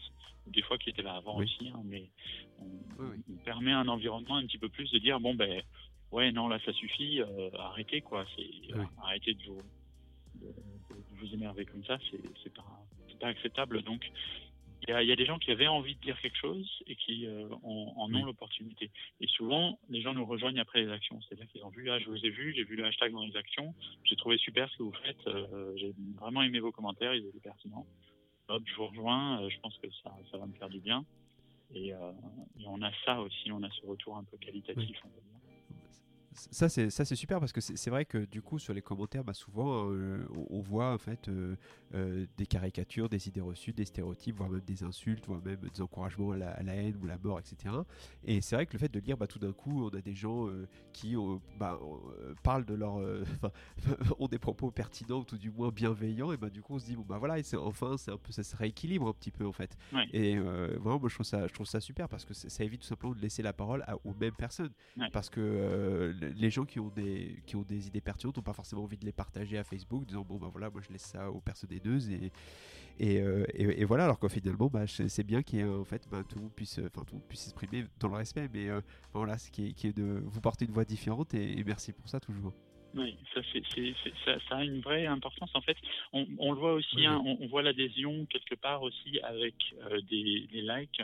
des 0.47 0.63
fois 0.63 0.77
qui 0.77 0.91
étaient 0.91 1.03
là 1.03 1.15
avant 1.15 1.37
aussi, 1.37 1.69
hein, 1.69 1.81
mais 1.85 2.11
on, 2.59 3.37
permet 3.45 3.73
un 3.73 3.89
environnement 3.89 4.37
un 4.37 4.47
petit 4.47 4.59
peu 4.59 4.69
plus 4.69 4.91
de 4.91 4.99
dire 4.99 5.21
Bon, 5.21 5.35
ben 5.35 5.63
ouais, 6.13 6.33
non, 6.33 6.49
là 6.49 6.59
ça 6.67 6.73
suffit, 6.75 7.21
euh, 7.21 7.51
arrêtez 7.59 8.03
quoi, 8.03 8.27
c'est 8.37 8.51
arrêtez 9.03 9.35
de 9.35 9.43
vous, 9.45 9.63
de, 10.43 10.49
vous 11.17 11.35
énerver 11.35 11.65
comme 11.65 11.85
ça, 11.85 11.99
c'est 12.43 12.53
pas, 12.53 12.65
pas 13.21 13.29
acceptable. 13.29 13.83
Donc, 13.83 14.05
il 14.87 15.07
y, 15.07 15.13
a, 15.13 15.17
des 15.17 15.25
gens 15.25 15.39
qui 15.39 15.51
avaient 15.51 15.67
envie 15.67 15.95
de 15.95 16.01
dire 16.01 16.21
quelque 16.21 16.37
chose 16.37 16.69
et 16.87 16.97
qui 16.97 17.27
euh, 17.27 17.49
en, 17.63 18.13
ont 18.13 18.25
l'opportunité. 18.25 18.91
Et 19.21 19.27
souvent, 19.29 19.79
les 19.89 20.03
gens 20.03 20.13
nous 20.13 20.27
rejoignent 20.27 20.61
après 20.61 20.83
les 20.83 20.91
actions. 20.91 21.21
C'est-à-dire 21.23 21.47
qu'ils 21.49 21.65
ont 21.65 21.71
vu, 21.71 21.91
ah, 21.91 21.99
je 21.99 22.07
vous 22.07 22.25
ai 22.25 22.31
vu, 22.31 22.53
j'ai 22.55 22.65
vu 22.65 22.77
le 22.77 22.85
hashtag 22.85 23.13
dans 23.13 23.25
les 23.25 23.37
actions, 23.37 23.75
j'ai 24.05 24.17
trouvé 24.17 24.37
super 24.39 24.69
ce 24.71 24.77
que 24.77 24.83
vous 24.83 24.95
faites, 25.05 25.27
euh, 25.27 25.73
j'ai 25.77 25.95
vraiment 26.21 26.43
aimé 26.43 26.61
vos 26.61 26.73
commentaires, 26.73 27.15
ils 27.15 27.27
étaient 27.27 27.41
pertinents. 27.41 27.87
Hop, 28.49 28.63
je 28.67 28.75
vous 28.75 28.87
rejoins, 28.89 29.43
euh, 29.43 29.49
je 29.49 29.59
pense 29.61 29.77
que 29.79 29.89
ça, 30.03 30.15
ça 30.31 30.37
va 30.37 30.47
me 30.47 30.55
faire 30.55 30.69
du 30.69 30.81
bien. 30.81 31.05
Et, 31.75 31.93
on 32.67 32.83
a 32.83 32.91
ça 33.05 33.21
aussi, 33.21 33.51
on 33.51 33.63
a 33.63 33.71
ce 33.71 33.87
retour 33.87 34.17
un 34.17 34.25
peu 34.25 34.37
qualitatif, 34.37 34.97
ça 36.35 36.69
c'est 36.69 36.91
ça 36.91 37.05
c'est 37.05 37.15
super 37.15 37.39
parce 37.41 37.53
que 37.53 37.61
c'est 37.61 37.91
vrai 37.91 38.05
que 38.05 38.19
du 38.19 38.43
coup 38.43 38.59
sur 38.59 38.75
les 38.75 38.83
commentaires 38.83 39.25
bah, 39.25 39.35
souvent 39.35 39.91
euh, 39.91 40.27
on, 40.51 40.61
voit 40.61 40.93
en 40.93 40.99
fait 40.99 41.29
euh, 41.29 41.57
euh, 41.95 42.27
des 42.37 42.47
caricatures 42.47 43.09
des 43.09 43.29
idées 43.29 43.41
reçues 43.41 43.73
des 43.73 43.85
stéréotypes 43.85 44.37
voire 44.37 44.51
même 44.51 44.61
des 44.67 44.83
insultes 44.83 45.27
voire 45.27 45.41
même 45.45 45.61
des 45.73 45.81
encouragements 45.81 46.33
à 46.33 46.37
la, 46.37 46.75
haine 46.75 46.97
ou 47.03 47.07
la 47.07 47.19
mort 47.19 47.39
etc 47.39 47.75
et 48.25 48.41
c'est 48.41 48.57
vrai 48.57 48.67
que 48.67 48.73
le 48.73 48.79
fait 48.79 48.93
de 48.93 49.01
lire 49.01 49.17
bah, 49.17 49.27
tout 49.27 49.39
d'un 49.39 49.53
coup 49.53 49.85
on 49.85 49.97
a 49.97 50.01
des 50.01 50.15
gens 50.15 50.49
qui 50.93 51.17
bah, 51.59 51.79
parlent 52.43 52.65
de 52.65 52.75
leur 52.75 52.97
ont 54.19 54.29
des 54.29 54.39
propos 54.39 54.71
pertinents 54.71 55.21
ou 55.21 55.25
tout 55.25 55.39
du 55.39 55.51
moins 55.51 55.71
bienveillants 55.71 56.33
et 56.33 56.37
bah 56.37 56.51
du 56.51 56.63
coup 56.63 56.75
on 56.75 56.79
se 56.79 56.87
dit 56.87 56.97
bon 56.97 57.05
bah 57.07 57.19
voilà 57.19 57.43
c'est 57.43 57.57
enfin 57.57 57.97
c'est 57.97 58.11
un 58.11 58.17
peu 58.17 58.33
ça 58.33 58.43
se 58.43 58.57
rééquilibre 58.57 59.09
un 59.09 59.13
petit 59.13 59.31
peu 59.31 59.47
en 59.47 59.53
fait. 59.53 59.77
Et 60.13 60.37
vraiment 60.39 60.99
moi 60.99 61.09
je 61.09 61.15
trouve 61.15 61.27
ça 61.27 61.47
je 61.47 61.53
trouve 61.53 61.67
ça 61.67 61.81
super 61.81 62.09
parce 62.09 62.25
que 62.25 62.35
ça 62.35 62.65
évite 62.65 62.81
tout 62.81 62.87
simplement 62.87 63.15
de 63.15 63.21
laisser 63.21 63.43
la 63.43 63.53
parole 63.53 63.85
aux 64.05 64.15
mêmes 64.15 64.35
personnes. 64.35 64.73
Parce 65.13 65.31
que 65.31 66.15
les 66.37 66.51
gens 66.51 66.65
qui 66.65 66.81
ont 66.81 66.89
des 66.89 67.43
qui 67.47 67.57
ont 67.57 67.63
des 67.63 67.87
idées 67.87 68.01
pertinentes 68.01 68.37
n'ont 68.37 68.43
pas 68.43 68.53
forcément 68.53 68.85
envie 68.85 68.99
de 68.99 69.05
les 69.05 69.13
partager 69.13 69.59
à 69.59 69.65
Facebook, 69.65 70.07
disant 70.07 70.23
bon 70.23 70.39
ben 70.39 70.49
voilà, 70.49 70.71
moi 70.71 70.81
je 70.87 70.93
laisse 70.93 71.03
ça 71.03 71.31
aux 71.31 71.41
personnes 71.41 71.73
haineuses 71.85 72.11
et 72.11 72.33
et, 73.01 73.19
euh, 73.21 73.45
et, 73.55 73.85
voilà. 73.85 74.05
Alors 74.05 74.21
qu'au 74.21 74.29
finalement, 74.29 74.69
bah, 74.69 74.87
c'est 74.87 75.27
bien 75.27 75.43
qu'il 75.43 75.65
en 75.65 75.85
fait 75.85 76.07
bah, 76.11 76.23
tout 76.29 76.49
puisse 76.55 76.79
enfin 76.79 77.05
tout 77.05 77.19
puisse 77.29 77.41
s'exprimer 77.41 77.87
dans 77.99 78.09
le 78.09 78.15
respect, 78.15 78.49
mais 78.53 78.69
euh, 78.69 78.81
voilà, 79.13 79.37
ce 79.37 79.51
qui 79.51 79.67
est, 79.67 79.97
de 79.97 80.23
vous 80.25 80.41
porter 80.41 80.65
une 80.65 80.71
voix 80.71 80.85
différente 80.85 81.35
et, 81.35 81.63
merci 81.65 81.93
pour 81.93 82.09
ça 82.09 82.21
toujours. 82.21 82.53
Oui, 82.95 83.17
ça, 83.35 83.41
ça, 84.25 84.39
ça, 84.49 84.57
a 84.59 84.65
une 84.65 84.81
vraie 84.81 85.07
importance. 85.07 85.51
En 85.55 85.61
fait, 85.63 85.77
on, 86.13 86.29
on 86.39 86.53
le 86.53 86.59
voit 86.61 86.75
aussi, 86.75 87.05
hein, 87.05 87.21
on, 87.25 87.45
voit 87.49 87.63
l'adhésion 87.63 88.25
quelque 88.27 88.55
part 88.55 88.83
aussi 88.83 89.19
avec 89.25 89.57
euh, 89.91 90.01
des, 90.03 90.47
des, 90.53 90.63
likes. 90.63 91.03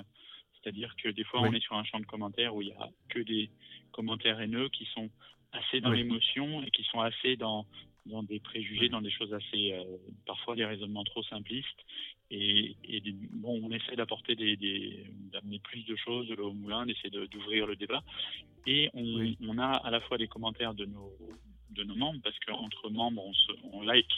C'est-à-dire 0.55 0.95
que 1.03 1.09
des 1.09 1.25
fois, 1.25 1.41
on 1.41 1.53
est 1.53 1.61
sur 1.61 1.75
un 1.75 1.83
champ 1.83 1.99
de 1.99 2.07
commentaires 2.07 2.55
où 2.55 2.63
il 2.63 2.69
n'y 2.69 2.75
a 2.75 2.89
que 3.09 3.19
des, 3.19 3.51
commentaires 3.91 4.41
haineux 4.41 4.69
qui 4.69 4.87
sont 4.95 5.11
assez 5.53 5.81
dans 5.81 5.91
l'émotion 5.91 6.63
et 6.63 6.71
qui 6.71 6.85
sont 6.85 7.01
assez 7.01 7.37
dans, 7.37 7.67
dans 8.11 8.23
des 8.23 8.41
préjugés, 8.41 8.89
dans 8.89 9.01
des 9.01 9.11
choses 9.11 9.33
assez, 9.33 9.73
euh, 9.73 9.85
parfois 10.27 10.57
des 10.57 10.65
raisonnements 10.65 11.05
trop 11.05 11.23
simplistes. 11.25 11.81
Et, 12.31 12.77
et 12.85 13.03
bon, 13.33 13.61
on 13.63 13.71
essaie 13.73 13.97
d'apporter 13.97 14.37
des, 14.37 15.05
d'amener 15.33 15.59
plus 15.61 15.85
de 15.85 15.97
choses 15.97 16.29
de 16.29 16.35
l'eau 16.35 16.51
au 16.51 16.55
moulin, 16.55 16.87
d'essayer 16.87 17.11
d'ouvrir 17.11 17.67
le 17.67 17.77
débat. 17.77 18.03
Et 18.67 18.91
on, 18.95 19.35
on, 19.49 19.59
a 19.59 19.73
à 19.73 19.91
la 19.91 20.01
fois 20.01 20.19
des 20.19 20.29
commentaires 20.29 20.75
de 20.75 20.85
nos, 20.85 21.13
de 21.71 21.83
nos 21.83 21.97
membres, 21.97 22.21
parce 22.23 22.39
qu'entre 22.41 22.91
membres, 22.91 23.25
on, 23.25 23.33
se, 23.33 23.53
on 23.73 23.83
like 23.83 24.13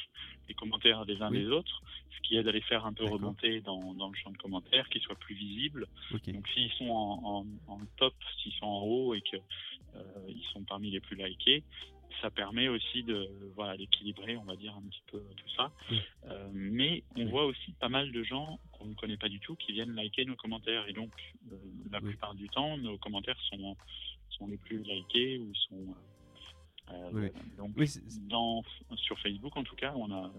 les 0.49 0.55
commentaires 0.55 1.07
des 1.07 1.23
uns 1.23 1.31
des 1.31 1.47
autres, 1.47 1.83
ce 2.15 2.21
qui 2.23 2.37
aide 2.37 2.49
à 2.49 2.53
les 2.53 2.61
faire 2.63 2.85
un 2.85 2.93
peu 2.93 3.05
remonter 3.05 3.61
dans, 3.61 3.95
dans 3.95 4.09
le 4.09 4.15
champ 4.17 4.31
de 4.31 4.37
commentaires, 4.37 4.89
qu'ils 4.91 5.01
soient 5.03 5.15
plus 5.17 5.35
visibles. 5.35 5.87
Donc 6.27 6.47
s'ils 6.49 6.73
sont 6.73 6.91
en, 6.91 7.47
en, 7.69 7.73
en 7.73 7.81
top, 7.97 8.15
s'ils 8.43 8.53
sont 8.55 8.67
en 8.67 8.83
haut 8.83 9.15
et 9.15 9.23
qu'ils 9.23 9.41
euh, 9.95 10.35
sont 10.53 10.65
parmi 10.65 10.91
les 10.91 11.01
plus 11.01 11.17
likés, 11.17 11.63
ça 12.21 12.31
permet 12.31 12.69
aussi 12.69 13.03
de 13.03 13.29
voilà 13.55 13.77
d'équilibrer, 13.77 14.37
on 14.37 14.45
va 14.45 14.57
dire 14.57 14.75
un 14.77 14.83
petit 14.83 15.03
peu 15.11 15.21
tout 15.37 15.49
ça. 15.57 15.73
Euh, 16.27 16.49
mais 16.53 17.03
on 17.17 17.27
voit 17.27 17.47
aussi 17.47 17.73
pas 17.73 17.89
mal 17.89 18.13
de 18.13 18.23
gens 18.23 18.59
qu'on 18.73 18.87
ne 18.87 18.95
connaît 18.95 19.17
pas 19.17 19.29
du 19.29 19.41
tout 19.41 19.57
qui 19.57 19.73
viennent 19.73 19.95
liker 19.95 20.25
nos 20.25 20.37
commentaires. 20.37 20.87
Et 20.89 20.93
donc 20.93 21.11
euh, 21.51 21.57
la 21.91 22.01
plupart 22.01 22.35
du 22.35 22.49
temps 22.49 22.77
nos 22.79 22.99
commentaires 22.99 23.41
sont 23.51 23.77
sont 24.31 24.47
les 24.47 24.59
plus 24.59 24.83
likés 24.83 25.39
ou 25.39 25.55
sont 25.55 25.95
euh, 26.91 27.29
donc 27.57 27.77
dans, 28.29 28.63
sur 28.97 29.19
Facebook 29.21 29.57
en 29.57 29.63
tout 29.63 29.77
cas 29.77 29.95
on 29.97 30.11
a 30.11 30.33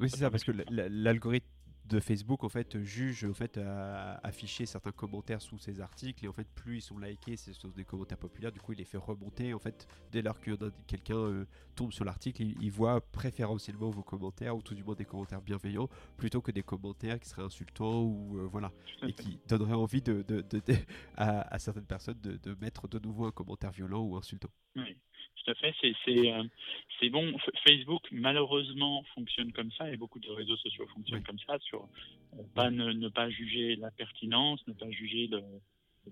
oui 0.00 0.10
c'est 0.10 0.18
ça 0.18 0.30
parce 0.30 0.44
que 0.44 0.52
l'algorithme 0.70 1.46
de 1.88 2.00
Facebook 2.00 2.44
en 2.44 2.48
fait 2.48 2.82
juge 2.82 3.24
en 3.24 3.34
fait 3.34 3.58
à 3.58 4.14
afficher 4.26 4.66
certains 4.66 4.92
commentaires 4.92 5.40
sous 5.40 5.58
ces 5.58 5.80
articles 5.80 6.24
et 6.24 6.28
en 6.28 6.32
fait 6.32 6.48
plus 6.54 6.78
ils 6.78 6.82
sont 6.82 6.98
likés 6.98 7.36
c'est 7.36 7.52
des 7.74 7.84
commentaires 7.84 8.18
populaires 8.18 8.52
du 8.52 8.60
coup 8.60 8.72
il 8.72 8.78
les 8.78 8.84
fait 8.84 8.98
remonter 8.98 9.54
en 9.54 9.58
fait 9.58 9.86
dès 10.10 10.22
lors 10.22 10.40
que 10.40 10.50
quelqu'un 10.86 11.16
euh, 11.16 11.46
tombe 11.74 11.92
sur 11.92 12.04
l'article 12.04 12.42
il, 12.42 12.70
voit 12.70 13.00
préférentiellement 13.00 13.90
vos 13.90 14.02
commentaires 14.02 14.56
ou 14.56 14.62
tout 14.62 14.74
du 14.74 14.82
moins 14.82 14.94
des 14.94 15.04
commentaires 15.04 15.40
bienveillants 15.40 15.88
plutôt 16.16 16.40
que 16.40 16.50
des 16.50 16.62
commentaires 16.62 17.20
qui 17.20 17.28
seraient 17.28 17.42
insultants 17.42 18.02
ou 18.02 18.38
euh, 18.38 18.48
voilà 18.50 18.72
et 19.06 19.12
qui 19.12 19.38
donneraient 19.48 19.74
envie 19.74 20.02
de, 20.02 20.24
à, 21.16 21.58
certaines 21.58 21.86
personnes 21.86 22.20
de, 22.20 22.54
mettre 22.60 22.88
de 22.88 22.98
nouveau 22.98 23.26
un 23.26 23.32
commentaire 23.32 23.70
violent 23.70 24.02
ou 24.02 24.16
insultant. 24.16 24.50
Oui 24.74 24.96
tout 25.46 25.52
à 25.52 25.54
fait. 25.54 25.74
C'est 26.04 26.32
euh, 26.32 27.10
bon. 27.10 27.36
Facebook, 27.66 28.02
malheureusement, 28.10 29.04
fonctionne 29.14 29.52
comme 29.52 29.70
ça 29.72 29.90
et 29.90 29.96
beaucoup 29.96 30.18
de 30.18 30.30
réseaux 30.30 30.56
sociaux 30.56 30.86
fonctionnent 30.94 31.22
comme 31.22 31.38
ça 31.46 31.58
sur 31.60 31.88
euh, 32.34 32.42
pas 32.54 32.70
ne, 32.70 33.08
pas 33.08 33.30
juger 33.30 33.76
la 33.76 33.90
pertinence, 33.90 34.66
ne 34.66 34.72
pas 34.72 34.90
juger 34.90 35.28
le, 35.28 35.42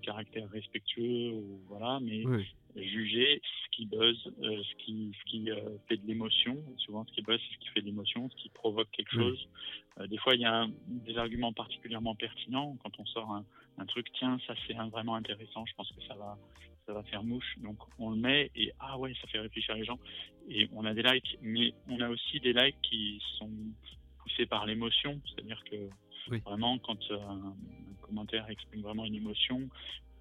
caractère 0.02 0.48
respectueux, 0.50 1.30
ou, 1.30 1.60
voilà, 1.68 2.00
mais 2.00 2.24
juger 2.74 3.40
ce 3.44 3.70
qui 3.70 3.86
buzz, 3.86 4.18
euh, 4.42 4.60
ce 4.64 4.84
qui, 4.84 5.12
ce 5.20 5.30
qui 5.30 5.48
fait 5.88 5.96
de 5.96 6.06
l'émotion. 6.06 6.56
Souvent, 6.78 7.06
ce 7.08 7.12
qui 7.12 7.22
buzz, 7.22 7.40
c'est 7.40 7.54
ce 7.54 7.60
qui 7.60 7.68
fait 7.68 7.80
de 7.80 7.86
l'émotion, 7.86 8.28
ce 8.28 8.34
qui 8.36 8.48
provoque 8.48 8.90
quelque 8.90 9.14
chose. 9.14 9.48
des 10.08 10.18
fois, 10.18 10.34
il 10.34 10.40
y 10.40 10.46
a 10.46 10.66
des 10.88 11.16
arguments 11.16 11.52
particulièrement 11.52 12.16
pertinents 12.16 12.76
quand 12.82 12.98
on 12.98 13.06
sort 13.06 13.30
un, 13.30 13.44
un 13.78 13.86
truc. 13.86 14.08
Tiens, 14.18 14.38
ça 14.48 14.54
c'est 14.66 14.74
vraiment 14.74 15.14
intéressant. 15.14 15.64
Je 15.64 15.74
pense 15.74 15.90
que 15.92 16.02
ça 16.08 16.14
va, 16.14 16.36
ça 16.86 16.92
va 16.92 17.02
faire 17.04 17.22
mouche. 17.22 17.58
Donc 17.58 17.78
on 17.98 18.10
le 18.10 18.16
met 18.16 18.50
et 18.54 18.72
ah 18.80 18.98
ouais, 18.98 19.14
ça 19.20 19.26
fait 19.28 19.38
réfléchir 19.38 19.74
les 19.74 19.84
gens. 19.84 19.98
Et 20.48 20.68
on 20.72 20.84
a 20.84 20.94
des 20.94 21.02
likes, 21.02 21.38
mais 21.42 21.72
on 21.88 22.00
a 22.00 22.08
aussi 22.08 22.40
des 22.40 22.52
likes 22.52 22.80
qui 22.82 23.20
sont 23.38 23.50
poussés 24.18 24.46
par 24.46 24.66
l'émotion. 24.66 25.20
C'est-à-dire 25.26 25.62
que 25.70 26.38
vraiment, 26.40 26.78
quand 26.78 26.98
euh, 27.10 27.18
un, 27.18 27.54
commentaire 28.02 28.48
exprime 28.50 28.82
vraiment 28.82 29.04
une 29.04 29.14
émotion 29.14 29.68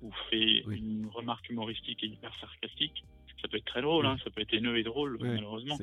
ou 0.01 0.11
fait 0.29 0.61
une 0.67 1.07
remarque 1.13 1.49
humoristique 1.49 2.03
et 2.03 2.07
hyper 2.07 2.33
sarcastique, 2.39 3.05
ça 3.41 3.47
peut 3.47 3.57
être 3.57 3.65
très 3.65 3.81
drôle, 3.81 4.05
hein, 4.05 4.17
ça 4.23 4.29
peut 4.29 4.41
être 4.41 4.53
haineux 4.53 4.77
et 4.77 4.83
drôle, 4.83 5.17
malheureusement. 5.19 5.77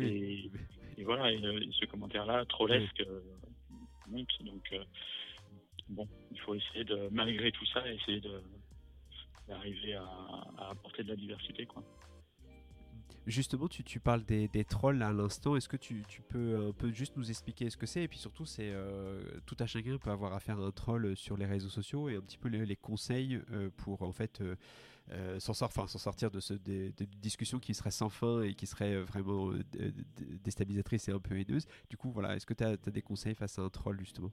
Et, 0.00 1.04
voilà, 1.04 1.32
et, 1.32 1.42
euh, 1.42 1.60
ce 1.72 1.86
commentaire-là, 1.86 2.44
trollesque, 2.46 3.00
euh, 3.00 3.20
monte. 4.08 4.30
Donc, 4.44 4.74
bon, 5.88 6.08
il 6.30 6.40
faut 6.40 6.54
essayer 6.54 6.84
de, 6.84 7.08
malgré 7.10 7.52
tout 7.52 7.66
ça, 7.66 7.88
essayer 7.90 8.20
de, 8.20 8.42
d'arriver 9.50 9.94
à, 9.94 10.70
apporter 10.70 11.02
de 11.02 11.08
la 11.08 11.16
diversité. 11.16 11.66
Quoi. 11.66 11.82
Justement, 13.26 13.68
tu, 13.68 13.84
tu 13.84 14.00
parles 14.00 14.24
des, 14.24 14.48
des, 14.48 14.64
trolls 14.64 15.02
à 15.02 15.12
l'instant. 15.12 15.54
Est-ce 15.54 15.68
que 15.68 15.76
tu, 15.76 16.02
tu, 16.08 16.22
peux 16.22 16.68
un 16.68 16.72
peu 16.72 16.90
juste 16.90 17.16
nous 17.16 17.28
expliquer 17.28 17.68
ce 17.68 17.76
que 17.76 17.86
c'est? 17.86 18.04
Et 18.04 18.08
puis 18.08 18.18
surtout, 18.18 18.46
c'est 18.46 18.70
euh, 18.70 19.22
tout 19.46 19.56
à 19.60 19.66
chacun 19.66 19.98
peut 19.98 20.10
avoir 20.10 20.32
affaire 20.32 20.58
à 20.58 20.62
un 20.62 20.70
troll 20.70 21.16
sur 21.16 21.36
les 21.36 21.46
réseaux 21.46 21.68
sociaux 21.68 22.08
et 22.08 22.16
un 22.16 22.20
petit 22.22 22.38
peu 22.38 22.48
les, 22.48 22.76
conseils 22.76 23.40
euh, 23.52 23.68
pour 23.76 24.02
en 24.02 24.12
fait 24.12 24.42
euh, 25.10 25.38
s'en 25.38 25.52
sortir 25.52 26.30
de, 26.30 26.40
ce, 26.40 26.54
des, 26.54 26.92
discussions 27.20 27.58
qui 27.58 27.74
seraient 27.74 27.90
sans 27.90 28.08
fin 28.08 28.42
et 28.42 28.54
qui 28.54 28.66
seraient 28.66 29.02
vraiment 29.02 29.52
déstabilisatrices 30.42 31.08
et 31.08 31.12
un 31.12 31.20
peu 31.20 31.38
haineuses. 31.38 31.66
Du 31.90 31.98
coup, 31.98 32.10
voilà, 32.10 32.36
est-ce 32.36 32.46
que 32.46 32.54
tu 32.54 32.64
as, 32.64 32.76
des 32.76 33.02
conseils 33.02 33.34
face 33.34 33.58
à 33.58 33.62
un 33.62 33.68
troll 33.68 33.98
justement? 34.00 34.30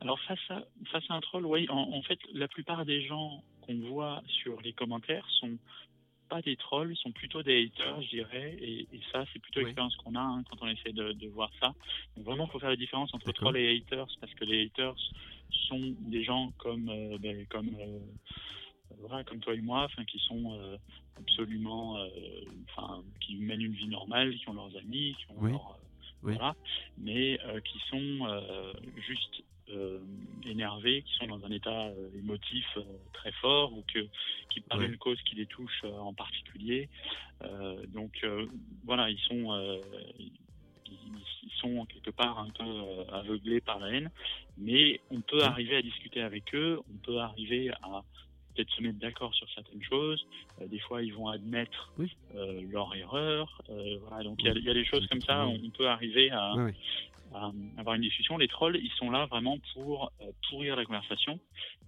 Alors 0.00 0.18
face 0.20 0.40
à, 0.48 0.62
face 0.90 1.04
à 1.10 1.14
un 1.14 1.20
troll, 1.20 1.44
oui. 1.44 1.68
En, 1.68 1.92
en 1.92 2.02
fait, 2.02 2.18
la 2.32 2.48
plupart 2.48 2.86
des 2.86 3.02
gens 3.06 3.44
qu'on 3.62 3.78
voit 3.78 4.22
sur 4.26 4.60
les 4.60 4.72
commentaires 4.72 5.26
sont 5.40 5.58
pas 6.32 6.40
des 6.40 6.56
trolls, 6.56 6.96
sont 6.96 7.12
plutôt 7.12 7.42
des 7.42 7.66
haters, 7.66 8.00
je 8.02 8.08
dirais. 8.08 8.56
Et, 8.58 8.86
ça, 9.12 9.24
c'est 9.32 9.38
plutôt 9.38 9.60
l'expérience 9.60 9.94
qu'on 9.96 10.14
a 10.14 10.20
hein, 10.20 10.42
quand 10.48 10.56
on 10.62 10.68
essaie 10.68 10.92
de, 10.92 11.28
voir 11.28 11.50
ça. 11.60 11.74
Donc 12.16 12.24
vraiment, 12.24 12.46
il 12.46 12.50
faut 12.50 12.58
faire 12.58 12.70
la 12.70 12.76
différence 12.76 13.12
entre 13.12 13.32
trolls 13.32 13.58
et 13.58 13.76
haters, 13.76 14.08
parce 14.18 14.32
que 14.34 14.44
les 14.46 14.64
haters 14.64 14.96
sont 15.68 15.94
des 16.00 16.24
gens 16.24 16.52
comme, 16.56 16.88
euh, 16.88 17.18
ben, 17.18 17.44
comme, 17.50 17.70
euh, 17.78 19.22
comme 19.24 19.40
toi 19.40 19.54
et 19.54 19.60
moi, 19.60 19.84
enfin, 19.84 20.04
qui 20.04 20.18
sont 20.20 20.58
euh, 20.58 20.78
absolument, 21.18 21.98
enfin, 22.70 23.02
qui 23.20 23.36
mènent 23.36 23.60
une 23.60 23.74
vie 23.74 23.88
normale, 23.88 24.34
qui 24.34 24.48
ont 24.48 24.54
leurs 24.54 24.74
amis, 24.78 25.14
qui 25.18 25.26
ont 25.32 25.46
leurs 25.46 25.78
voilà, 26.22 26.54
mais 26.98 27.38
qui 27.64 27.78
sont 27.90 28.40
juste 28.96 29.42
énervés, 30.44 31.02
qui 31.02 31.14
sont 31.14 31.26
dans 31.26 31.44
un 31.44 31.50
état 31.50 31.86
euh, 31.86 32.08
émotif 32.18 32.66
euh, 32.76 32.82
très 33.12 33.32
fort 33.32 33.72
ou 33.72 33.82
que, 33.92 34.06
qui 34.50 34.60
parlent 34.60 34.86
d'une 34.86 34.98
cause 34.98 35.20
qui 35.22 35.36
les 35.36 35.46
touche 35.46 35.84
en 35.84 36.12
particulier. 36.12 36.88
donc 37.88 38.24
voilà, 38.84 39.10
ils 39.10 39.18
sont, 39.20 39.80
ils, 40.18 40.30
sont 41.60 41.84
quelque 41.86 42.10
part 42.10 42.38
un 42.38 42.50
peu 42.50 43.12
aveuglés 43.12 43.60
par 43.60 43.78
la 43.78 43.88
haine, 43.88 44.10
mais 44.58 45.00
on 45.10 45.20
peut 45.20 45.42
arriver 45.42 45.76
à 45.76 45.82
discuter 45.82 46.20
avec 46.20 46.54
eux, 46.54 46.80
on 46.92 46.96
peut 46.98 47.18
arriver 47.18 47.70
à 47.82 48.02
peut-être 48.54 48.70
se 48.72 48.82
mettre 48.82 48.98
d'accord 48.98 49.34
sur 49.34 49.48
certaines 49.54 49.82
choses. 49.82 50.24
des 50.66 50.78
fois, 50.80 51.02
ils 51.02 51.14
vont 51.14 51.28
admettre 51.28 51.92
leur 52.70 52.94
erreur. 52.94 53.62
voilà, 54.02 54.22
donc 54.22 54.42
il 54.42 54.64
y, 54.64 54.70
a 54.70 54.74
des 54.74 54.84
choses 54.84 55.06
comme 55.08 55.22
ça. 55.22 55.46
On 55.46 55.70
peut 55.70 55.88
arriver 55.88 56.30
à, 56.30 56.54
avoir 57.78 57.94
une 57.94 58.02
discussion. 58.02 58.38
Les 58.38 58.48
trolls, 58.48 58.76
ils 58.76 58.92
sont 58.92 59.10
là 59.10 59.26
vraiment 59.26 59.58
pour 59.74 60.12
euh, 60.20 60.30
pourrir 60.48 60.76
la 60.76 60.84
conversation. 60.84 61.40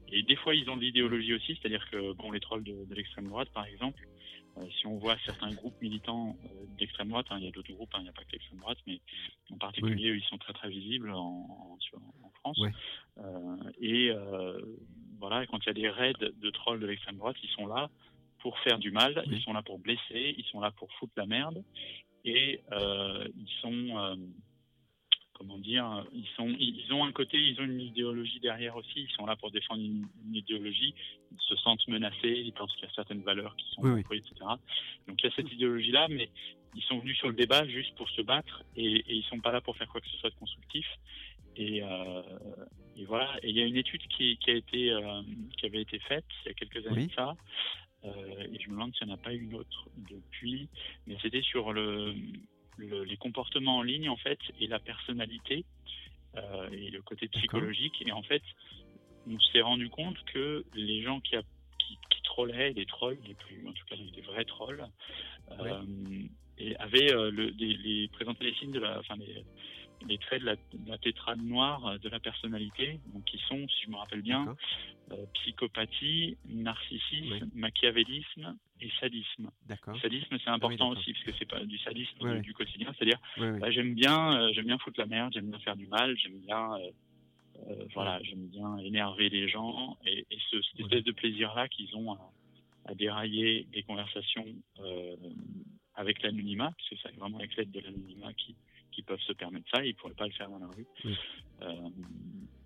Et 0.09 0.23
des 0.23 0.37
fois, 0.37 0.55
ils 0.55 0.69
ont 0.71 0.77
de 0.77 0.83
l'idéologie 0.83 1.35
aussi, 1.35 1.57
c'est-à-dire 1.57 1.89
que 1.91 2.13
bon, 2.13 2.31
les 2.31 2.41
trolls 2.41 2.65
de, 2.65 2.87
l'extrême 2.95 3.29
droite, 3.29 3.49
par 3.53 3.67
exemple, 3.67 4.07
euh, 4.57 4.63
si 4.79 4.87
on 4.87 4.97
voit 4.99 5.17
certains 5.25 5.51
groupes 5.53 5.81
militants 5.81 6.37
euh, 6.45 6.49
d'extrême 6.79 7.09
droite, 7.09 7.27
hein, 7.31 7.39
il 7.39 7.45
y 7.45 7.49
a 7.49 7.51
d'autres 7.51 7.73
groupes, 7.73 7.91
hein, 7.95 7.99
il 8.01 8.05
n'y 8.05 8.09
a 8.09 8.13
pas 8.13 8.23
que 8.23 8.33
l'extrême 8.33 8.61
droite, 8.61 8.79
mais 8.87 9.01
en 9.51 9.59
particulier, 9.59 10.11
ils 10.11 10.25
sont 10.25 10.39
très 10.39 10.53
très 10.53 10.69
visibles 10.69 11.11
en, 11.11 11.79
en, 12.23 12.31
France. 12.41 12.61
et 13.81 14.13
voilà, 15.19 15.47
quand 15.47 15.59
il 15.65 15.67
y 15.67 15.71
a 15.71 15.73
des 15.73 15.89
raids 15.89 16.13
de 16.21 16.51
trolls 16.51 16.79
de 16.79 16.87
l'extrême 16.87 17.17
droite, 17.17 17.37
ils 17.43 17.49
sont 17.51 17.67
là 17.67 17.89
pour 18.41 18.59
faire 18.59 18.79
du 18.79 18.91
mal, 18.91 19.25
ils 19.31 19.41
sont 19.41 19.55
là 19.55 19.63
pour 19.63 19.79
blesser, 19.79 20.35
ils 20.37 20.45
sont 20.45 20.61
là 20.61 20.71
pour 20.73 20.93
foutre 20.95 21.15
la 21.17 21.25
merde, 21.25 21.65
et 22.27 22.61
ils 22.71 23.49
sont 23.63 24.19
comment 25.45 25.59
dire, 25.59 26.05
ils 26.13 26.27
sont, 26.37 26.49
ils 26.59 26.93
ont 26.93 27.05
un 27.05 27.13
côté, 27.13 27.37
ils 27.39 27.61
ont 27.61 27.65
une 27.65 27.81
idéologie 27.81 28.41
derrière 28.41 28.77
aussi. 28.77 29.03
Ils 29.03 29.11
sont 29.11 29.27
là 29.27 29.37
pour 29.37 29.51
défendre 29.51 29.83
une, 29.83 30.07
idéologie. 30.33 30.95
Ils 31.33 31.41
se 31.41 31.57
sentent 31.57 31.87
menacés. 31.89 32.43
Ils 32.45 32.53
pensent 32.53 32.75
qu'il 32.75 32.85
y 32.85 32.91
a 32.91 32.95
certaines 32.95 33.23
valeurs 33.23 33.55
qui 33.57 33.67
sont 33.75 33.83
oui, 33.83 34.01
etc. 34.13 34.35
Donc 35.07 35.23
il 35.23 35.25
y 35.25 35.33
a 35.33 35.35
cette 35.37 35.53
idéologie-là, 35.53 36.09
mais 36.09 36.31
ils 36.75 36.83
sont 36.83 36.99
venus 36.99 37.19
sur 37.19 37.29
le 37.29 37.35
débat 37.35 37.67
juste 37.67 37.95
pour 37.97 38.09
se 38.11 38.23
battre 38.23 38.65
et, 38.77 38.97
et 38.97 39.15
ils 39.15 39.25
sont 39.25 39.39
pas 39.41 39.53
là 39.53 39.61
pour 39.61 39.77
faire 39.77 39.89
quoi 39.89 40.01
que 40.01 40.09
ce 40.09 40.17
soit 40.17 40.31
de 40.31 40.37
constructif. 40.37 40.87
Et, 41.57 41.83
euh, 41.83 42.23
et 42.97 43.05
voilà. 43.05 43.37
Et 43.43 43.51
il 43.51 43.57
y 43.57 43.63
a 43.63 43.67
une 43.67 43.77
étude 43.77 44.03
qui, 44.09 44.39
qui 44.39 44.51
a 44.51 44.55
été, 44.55 44.91
euh, 44.91 45.23
qui 45.59 45.67
avait 45.67 45.83
été 45.83 45.99
faite 46.01 46.25
il 46.45 46.49
y 46.49 46.51
a 46.51 46.55
quelques 46.55 46.87
années 46.87 47.07
de 47.07 47.13
ça. 47.13 47.35
Euh, 48.05 48.47
et 48.53 48.59
je 48.61 48.69
me 48.69 48.73
demande 48.75 48.95
s'il 48.95 49.07
n'y 49.07 49.13
en 49.13 49.17
a 49.17 49.19
pas 49.19 49.33
une 49.33 49.55
autre 49.55 49.89
depuis, 50.11 50.69
mais 51.07 51.17
c'était 51.23 51.43
sur 51.43 51.73
le, 51.73 52.15
les 52.79 53.17
comportements 53.17 53.79
en 53.79 53.83
ligne 53.83 54.09
en 54.09 54.17
fait 54.17 54.39
et 54.61 54.67
la 54.67 54.79
personnalité 54.79 55.65
euh, 56.37 56.69
et 56.73 56.91
le 56.91 57.01
côté 57.03 57.29
psychologique. 57.29 58.03
Et 58.05 58.13
en 58.13 58.23
fait, 58.23 58.43
on 59.29 59.39
s'est 59.39 59.61
rendu 59.61 59.89
compte 59.89 60.17
que 60.33 60.65
les 60.75 61.03
gens 61.03 61.21
qui, 61.21 61.37
a, 61.37 61.43
qui, 61.79 61.99
qui, 62.11 62.23
trollaient, 62.23 62.73
les 62.73 62.87
trolls, 62.87 63.19
les 63.27 63.35
plus, 63.35 63.67
en 63.69 63.73
tout 63.73 63.85
cas 63.89 63.95
les, 63.97 64.21
vrais 64.23 64.45
trolls, 64.45 64.85
euh, 65.53 65.83
et 66.59 66.77
avaient 66.77 67.13
euh, 67.13 67.31
le, 67.31 67.47
les, 67.57 68.09
présentaient 68.09 68.45
les 68.45 68.55
signes 68.55 68.73
de 68.73 68.81
la, 68.81 68.99
enfin 68.99 69.15
les, 69.17 69.45
les 70.09 70.19
traits 70.19 70.41
de 70.41 70.47
la, 70.47 70.57
de 70.57 70.91
la, 70.91 70.99
tétrade 70.99 71.41
noire 71.41 71.99
de 72.01 72.09
la 72.09 72.19
personnalité, 72.19 72.99
donc 73.13 73.25
qui 73.25 73.39
sont, 73.49 73.69
si 73.69 73.85
je 73.85 73.91
me 73.91 73.97
rappelle 73.97 74.23
bien, 74.23 74.57
euh, 75.13 75.27
psychopathie, 75.35 76.37
narcissisme, 76.49 77.49
machiavélisme 77.55 78.57
et 78.85 78.91
sadisme. 79.01 79.51
Sadisme, 80.01 80.37
c'est 80.43 80.51
important 80.51 80.91
aussi 80.91 81.13
parce 81.13 81.25
que 81.25 81.33
c'est 81.39 81.49
pas 81.49 81.65
du 81.65 81.79
sadisme 81.79 82.41
du, 82.41 82.53
quotidien, 82.53 82.93
c'est-à-dire 82.97 83.19
bah, 83.39 83.71
j'aime 83.71 83.95
bien, 83.95 84.41
euh, 84.41 84.53
j'aime 84.53 84.67
bien 84.67 84.79
foutre 84.79 85.01
la 85.01 85.07
merde, 85.07 85.33
j'aime 85.33 85.51
bien 85.51 85.59
faire 85.61 85.77
du 85.77 85.87
mal, 85.87 86.17
j'aime 86.19 86.39
bien, 86.39 86.75
euh, 86.75 87.85
voilà, 87.95 88.23
j'aime 88.23 88.47
bien 88.49 88.77
énerver 88.79 89.29
les 89.31 89.49
gens 89.49 89.97
et, 90.05 90.27
et 90.31 90.39
ce, 90.51 90.61
cette 90.63 90.81
espèce 90.81 91.05
de 91.05 91.13
plaisir-là 91.13 91.69
qu'ils 91.69 91.97
ont 91.97 92.13
à, 92.13 92.33
à, 92.87 92.95
dérailler 92.95 93.67
des 93.73 93.83
conversations 93.83 94.47
avec 95.95 96.23
l'anonymat, 96.23 96.73
parce 96.77 96.89
que 96.91 96.97
c'est 97.03 97.17
vraiment 97.17 97.39
avec 97.39 97.57
l'aide 97.57 97.71
de 97.71 97.81
l'anonymat 97.81 98.33
qui, 98.35 98.55
qui 98.95 99.03
peuvent 99.03 99.21
se 99.21 99.33
permettre 99.33 99.67
ça, 99.73 99.85
ils 99.85 99.89
ne 99.89 99.95
pourraient 99.95 100.15
pas 100.15 100.27
le 100.27 100.33
faire 100.33 100.49
dans 100.49 100.59
la 100.59 100.69
rue. 100.69 100.87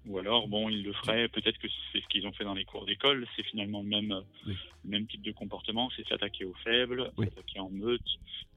Ou 0.07 0.19
alors, 0.19 0.49
bon, 0.49 0.71
ils 0.71 0.83
le 0.83 0.93
feraient, 0.95 1.29
peut-être 1.29 1.59
que 1.59 1.69
c'est 1.93 2.01
ce 2.01 2.07
qu'ils 2.09 2.27
ont 2.27 2.33
fait 2.33 2.45
dans 2.45 2.55
les 2.55 2.65
cours 2.65 2.87
d'école, 2.87 3.27
c'est 3.37 3.43
finalement 3.43 3.83
le 3.83 3.89
même, 3.89 4.23
même 4.85 5.07
type 5.07 5.21
de 5.23 5.33
comportement, 5.33 5.91
c'est 5.97 6.07
s'attaquer 6.09 6.45
aux 6.47 6.55
faibles, 6.65 7.13
s'attaquer 7.19 7.61
en 7.61 7.69
meute, 7.69 8.01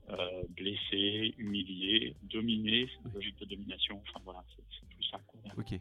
euh, 0.10 0.44
blesser, 0.50 1.34
humilier, 1.38 2.16
dominer, 2.24 2.88
c'est 2.88 3.10
une 3.10 3.16
logique 3.16 3.40
de 3.40 3.46
domination, 3.46 4.02
enfin 4.08 4.22
voilà, 4.24 4.44
c'est 4.56 4.96
tout 4.96 5.04
ça. 5.10 5.20
Ok. 5.58 5.80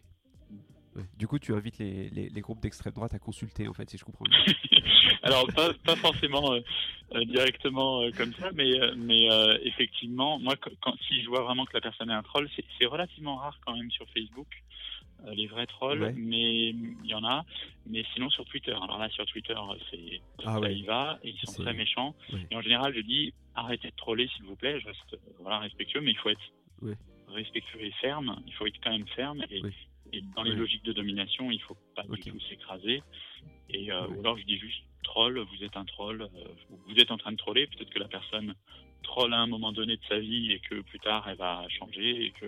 Du 1.17 1.27
coup, 1.27 1.39
tu 1.39 1.55
invites 1.55 1.79
les, 1.79 2.11
les, 2.11 2.41
groupes 2.41 2.61
d'extrême 2.61 2.93
droite 2.93 3.15
à 3.15 3.19
consulter, 3.19 3.69
en 3.69 3.73
fait, 3.73 3.89
si 3.89 3.99
je 3.99 4.05
comprends 4.05 4.25
bien. 4.25 4.39
Alors, 5.23 5.47
pas, 5.55 5.73
pas 5.85 5.97
forcément 5.97 6.53
euh, 6.53 6.61
euh, 7.15 7.25
directement 7.25 8.03
euh, 8.03 8.11
comme 8.17 8.33
ça, 8.35 8.51
mais, 8.55 8.73
mais 8.97 9.29
effectivement, 9.63 10.39
moi, 10.39 10.55
quand, 10.57 10.97
si 11.09 11.23
je 11.23 11.29
vois 11.29 11.43
vraiment 11.43 11.65
que 11.65 11.75
la 11.75 11.81
personne 11.81 12.11
est 12.11 12.15
un 12.15 12.23
troll, 12.23 12.49
c'est 12.79 12.87
relativement 12.87 13.37
rare 13.37 13.59
quand 13.65 13.77
même 13.77 13.91
sur 13.91 14.07
Facebook, 14.11 14.49
les 15.35 15.47
vrais 15.47 15.67
trolls, 15.67 16.15
mais 16.17 16.71
il 16.71 17.07
y 17.07 17.15
en 17.15 17.25
a. 17.25 17.45
Mais 17.87 18.05
sinon, 18.15 18.31
sur 18.31 18.45
Twitter. 18.47 18.73
Alors 18.73 18.99
là, 18.99 19.11
sur 19.11 19.27
Twitter, 19.27 19.55
c'est 19.91 20.21
ah, 20.47 20.59
ça 20.63 20.71
y 20.71 20.83
va, 20.83 21.19
et 21.23 21.31
ils 21.31 21.39
sont 21.47 21.63
très 21.63 21.75
méchants. 21.75 22.15
Et 22.51 22.57
en 22.57 22.63
général, 22.63 22.95
je 22.95 23.01
dis 23.01 23.35
arrêtez 23.55 23.89
de 23.89 23.97
troller, 23.97 24.29
s'il 24.35 24.45
vous 24.45 24.57
plaît. 24.57 24.81
Je 24.81 24.87
reste 24.87 25.19
voilà, 25.41 25.59
respectueux, 25.59 26.01
mais 26.01 26.13
il 26.13 26.17
faut 26.17 26.31
être 26.31 26.41
respectueux 27.29 27.85
et 27.85 27.93
ferme. 28.01 28.41
Il 28.47 28.55
faut 28.55 28.67
être 28.67 28.81
quand 28.83 28.93
même 28.93 29.07
ferme. 29.09 29.45
Et, 29.51 29.63
et 30.13 30.23
dans 30.35 30.43
les 30.43 30.55
logiques 30.55 30.85
de 30.85 30.93
domination, 30.93 31.51
il 31.51 31.59
ne 31.59 31.63
faut 31.63 31.77
pas 31.95 32.03
du 32.03 32.21
tout 32.21 32.41
s'écraser. 32.49 33.03
Et 33.69 33.93
euh, 33.93 34.07
ou 34.09 34.21
alors 34.21 34.37
je 34.37 34.45
dis 34.45 34.59
juste 34.59 34.83
troll, 35.03 35.39
vous 35.39 35.65
êtes 35.65 35.77
un 35.77 35.85
troll, 35.85 36.23
euh, 36.23 36.49
vous 36.87 36.97
êtes 36.97 37.11
en 37.11 37.19
train 37.19 37.33
de 37.33 37.37
troller. 37.37 37.67
Peut-être 37.67 37.91
que 37.91 37.99
la 37.99 38.09
personne 38.09 38.55
troll 39.03 39.35
à 39.35 39.39
un 39.39 39.47
moment 39.47 39.73
donné 39.73 39.97
de 39.97 40.03
sa 40.09 40.19
vie 40.19 40.53
et 40.53 40.61
que 40.61 40.81
plus 40.83 41.01
tard 41.01 41.29
elle 41.29 41.37
va 41.37 41.67
changer 41.69 42.27
et 42.27 42.31
que 42.33 42.47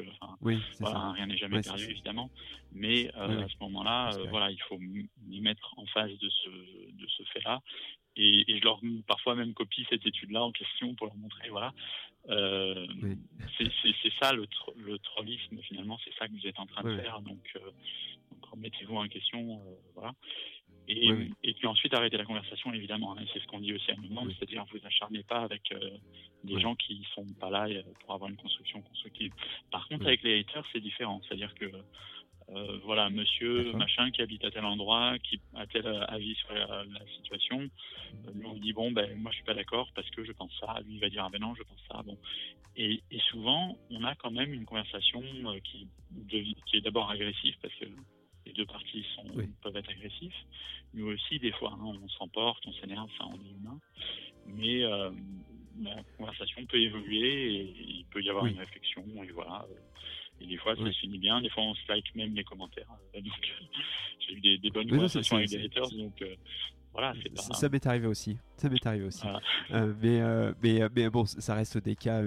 enfin, 0.81 1.13
rien 1.13 1.27
n'est 1.27 1.37
jamais 1.37 1.61
perdu 1.61 1.85
évidemment. 1.85 2.31
Mais 2.73 3.11
euh, 3.17 3.45
à 3.45 3.49
ce 3.49 3.55
moment-là, 3.61 4.11
voilà, 4.31 4.51
il 4.51 4.61
faut 4.63 4.79
m'y 4.79 5.41
mettre 5.41 5.75
en 5.77 5.87
face 5.87 6.11
de 6.19 6.29
ce 6.29 6.49
de 6.51 7.07
ce 7.09 7.23
fait-là. 7.33 7.61
Et, 8.15 8.45
et, 8.47 8.59
je 8.59 8.65
leur 8.65 8.79
parfois 9.07 9.35
même 9.35 9.55
copie 9.55 9.87
cette 9.89 10.07
étude-là 10.07 10.43
en 10.45 10.53
question 10.53 10.95
pour 10.95 11.07
leur 11.07 11.17
montrer 11.17 11.49
voilà 11.49 11.73
euh, 12.29 12.87
c'est 13.59 14.13
ça 14.21 14.33
le, 14.33 14.47
le, 14.77 14.99
trollisme 14.99 15.59
finalement, 15.63 15.99
c'est 16.05 16.15
ça 16.19 16.29
que 16.29 16.33
vous 16.33 16.47
êtes 16.47 16.59
en 16.59 16.67
train 16.67 16.83
de 16.83 17.01
faire. 17.01 17.21
Donc, 17.21 17.41
euh, 17.57 17.71
remettez-vous 18.43 18.97
en 18.97 19.09
question, 19.09 19.61
euh, 19.61 19.75
voilà. 19.95 20.13
Et, 20.89 21.09
et, 21.45 21.55
puis 21.55 21.67
ensuite 21.67 21.95
arrêtez 21.95 22.17
la 22.17 22.25
conversation 22.25 22.73
évidemment. 22.73 23.17
Hein, 23.17 23.25
c'est 23.33 23.41
ce 23.41 23.47
qu'on 23.47 23.61
dit 23.61 23.73
aussi 23.73 23.91
à 23.91 23.95
un 23.95 24.03
moment, 24.09 24.27
c'est-à-dire 24.37 24.65
vous 24.73 24.85
acharnez 24.85 25.23
pas 25.23 25.41
avec 25.43 25.73
des 26.45 26.61
gens 26.61 26.75
qui 26.75 27.07
sont 27.15 27.27
pas 27.41 27.51
là 27.51 27.69
pour 28.01 28.15
avoir 28.15 28.31
une 28.31 28.37
construction 28.37 28.83
constructive. 28.83 29.33
Par 29.71 29.87
contre, 29.89 30.07
avec 30.07 30.23
les 30.23 30.41
haters, 30.41 30.65
c'est 30.73 30.81
différent, 30.81 31.21
c'est-à-dire 31.25 31.55
que 31.55 31.71
euh, 32.51 32.79
voilà, 32.85 33.09
monsieur 33.11 33.73
machin 33.73 34.11
qui 34.11 34.21
habite 34.21 34.45
à 34.45 34.51
tel 34.51 34.65
endroit, 34.65 35.19
qui 35.21 35.41
a 35.55 35.67
tel 35.67 35.87
avis 36.09 36.35
sur 36.35 36.53
la, 36.53 36.85
situation. 37.17 37.61
Euh, 38.27 38.33
lui, 38.35 38.47
on 38.47 38.55
dit, 38.55 38.73
bon, 38.73 38.91
ben, 38.93 39.17
moi, 39.19 39.31
je 39.31 39.37
suis 39.37 39.45
pas 39.45 39.55
d'accord 39.55 39.89
parce 39.95 40.09
que 40.11 40.25
je 40.25 40.33
pense 40.33 40.53
ça. 40.61 40.81
Lui, 40.85 40.95
il 40.95 41.01
va 41.01 41.09
dire, 41.09 41.25
ah 41.25 41.31
ben 41.31 41.41
non, 41.41 41.55
je 41.55 41.63
pense 41.63 41.81
ça. 41.91 42.03
Bon. 42.03 42.19
Et, 42.77 43.03
souvent, 43.31 43.77
on 43.91 44.05
a 44.05 44.15
quand 44.15 44.31
même 44.31 44.53
une 44.53 44.65
conversation 44.65 45.23
euh, 45.47 45.59
qui 45.61 45.89
est 46.73 46.81
d'abord 46.81 47.11
agressive 47.11 47.55
parce 47.63 47.75
que 47.75 47.87
les 48.47 48.53
deux 48.53 48.67
parties 48.67 49.05
sont, 49.15 49.25
peuvent 49.63 49.77
être 49.77 49.91
agressifs. 49.91 50.47
Mais 50.95 51.03
aussi, 51.03 51.39
des 51.39 51.53
fois, 51.53 51.73
hein, 51.73 51.99
on 52.03 52.09
s'emporte, 52.09 52.63
on 52.67 52.73
s'énerve, 52.75 53.09
ça, 53.19 53.27
on 53.27 53.35
est 53.35 53.51
humain. 53.51 53.81
Mais 54.47 54.81
la 55.81 56.03
conversation 56.19 56.65
peut 56.67 56.81
évoluer 56.81 57.55
et 57.55 57.75
il 57.79 58.05
peut 58.11 58.23
y 58.23 58.29
avoir 58.29 58.47
une 58.47 58.59
réflexion. 58.59 59.05
Et 59.23 59.31
voilà. 59.33 59.67
Et 60.41 60.47
des 60.47 60.57
fois, 60.57 60.75
ça 60.77 60.85
se 60.85 60.99
finit 60.99 61.19
bien. 61.19 61.41
Des 61.41 61.51
fois, 61.51 61.63
on 61.63 61.75
se 61.75 61.81
like 61.89 62.15
même 62.15 62.35
les 62.35 62.45
commentaires. 62.45 62.89
Euh, 63.15 63.21
donc, 63.21 63.33
j'ai 64.21 64.35
eu 64.35 64.59
des, 64.59 64.71
bonnes 64.71 64.89
conversations 64.89 65.37
avec 65.37 65.51
des 65.51 65.65
haters. 65.65 65.91
Donc, 65.91 66.21
euh, 66.23 66.35
voilà, 66.93 67.15
c'est 67.23 67.35
pas... 67.35 67.43
Ça 67.43 67.69
m'est 67.69 67.87
arrivé 67.87 68.07
aussi. 68.07 68.37
Ça 68.57 68.69
m'est 68.69 68.87
arrivé 68.87 69.07
aussi. 69.07 69.27
Euh, 69.71 69.95
mais, 70.03 70.21
mais, 70.63 70.89
mais 70.95 71.11
bon, 71.11 71.25
ça 71.25 71.55
reste 71.55 71.79
des 71.79 71.97
cas 71.97 72.23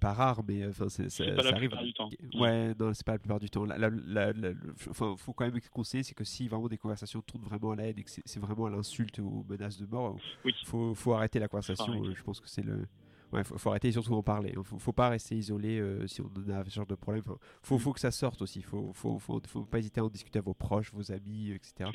pas 0.00 0.12
rares, 0.12 0.42
mais 0.46 0.66
enfin, 0.66 0.88
c'est, 0.88 1.10
ça, 1.10 1.24
pas 1.24 1.42
la 1.42 1.50
arrive. 1.50 1.76
du 1.82 1.92
temps. 1.92 2.10
Ouais, 2.34 2.74
non, 2.78 2.94
c'est 2.94 3.04
pas 3.04 3.12
la 3.12 3.18
plupart 3.18 3.40
du 3.40 3.50
temps. 3.50 3.66
Il 3.66 4.94
faut 4.94 5.32
quand 5.32 5.44
même 5.44 5.60
conseiller, 5.72 6.04
c'est 6.04 6.14
que 6.14 6.24
si 6.24 6.48
vraiment 6.48 6.68
des 6.68 6.78
conversations 6.78 7.20
tournent 7.22 7.44
vraiment 7.44 7.72
à 7.72 7.76
la 7.76 7.88
haine 7.88 7.98
et 7.98 8.04
que 8.04 8.10
c'est, 8.10 8.40
vraiment 8.40 8.66
à 8.66 8.70
l'insulte 8.70 9.18
ou 9.18 9.40
aux 9.40 9.52
menaces 9.52 9.78
de 9.78 9.86
mort, 9.86 10.16
il 10.44 10.54
faut, 10.64 10.94
faut 10.94 11.12
arrêter 11.12 11.38
la 11.38 11.48
conversation. 11.48 12.02
Je 12.04 12.22
pense 12.22 12.40
que 12.40 12.48
c'est 12.48 12.64
le 12.64 12.86
ouais, 13.32 13.42
faut, 13.44 13.70
arrêter 13.70 13.88
et 13.88 13.92
surtout 13.92 14.14
en 14.14 14.22
parler. 14.22 14.54
Faut, 14.62 14.78
faut 14.78 14.92
pas 14.92 15.08
rester 15.08 15.36
isolé 15.36 15.78
euh, 15.80 16.06
si 16.06 16.20
on 16.20 16.30
a 16.50 16.64
ce 16.64 16.70
genre 16.70 16.86
de 16.86 16.94
problème. 16.94 17.22
Faut, 17.62 17.78
faut, 17.78 17.92
que 17.92 18.00
ça 18.00 18.10
sorte 18.10 18.42
aussi. 18.42 18.62
Faut, 18.62 18.92
faut, 18.94 19.18
faut, 19.18 19.40
faut, 19.46 19.64
pas 19.64 19.78
hésiter 19.78 20.00
à 20.00 20.04
en 20.04 20.08
discuter 20.08 20.38
à 20.38 20.42
vos 20.42 20.54
proches, 20.54 20.92
vos 20.92 21.10
amis, 21.12 21.50
etc. 21.50 21.90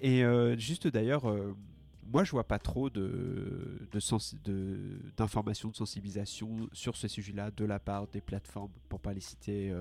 Et 0.00 0.24
euh, 0.24 0.56
juste 0.56 0.86
d'ailleurs, 0.86 1.28
euh, 1.28 1.54
moi 2.12 2.24
je 2.24 2.30
vois 2.30 2.44
pas 2.44 2.58
trop 2.58 2.90
de, 2.90 3.88
d'informations 5.16 5.70
de, 5.70 5.76
sensibilisation 5.76 6.68
sur 6.72 6.96
ce 6.96 7.08
sujet-là 7.08 7.50
de 7.50 7.64
la 7.64 7.78
part 7.78 8.06
des 8.08 8.20
plateformes, 8.20 8.70
pour 8.88 9.00
pas 9.00 9.12
les 9.12 9.20
citer. 9.20 9.74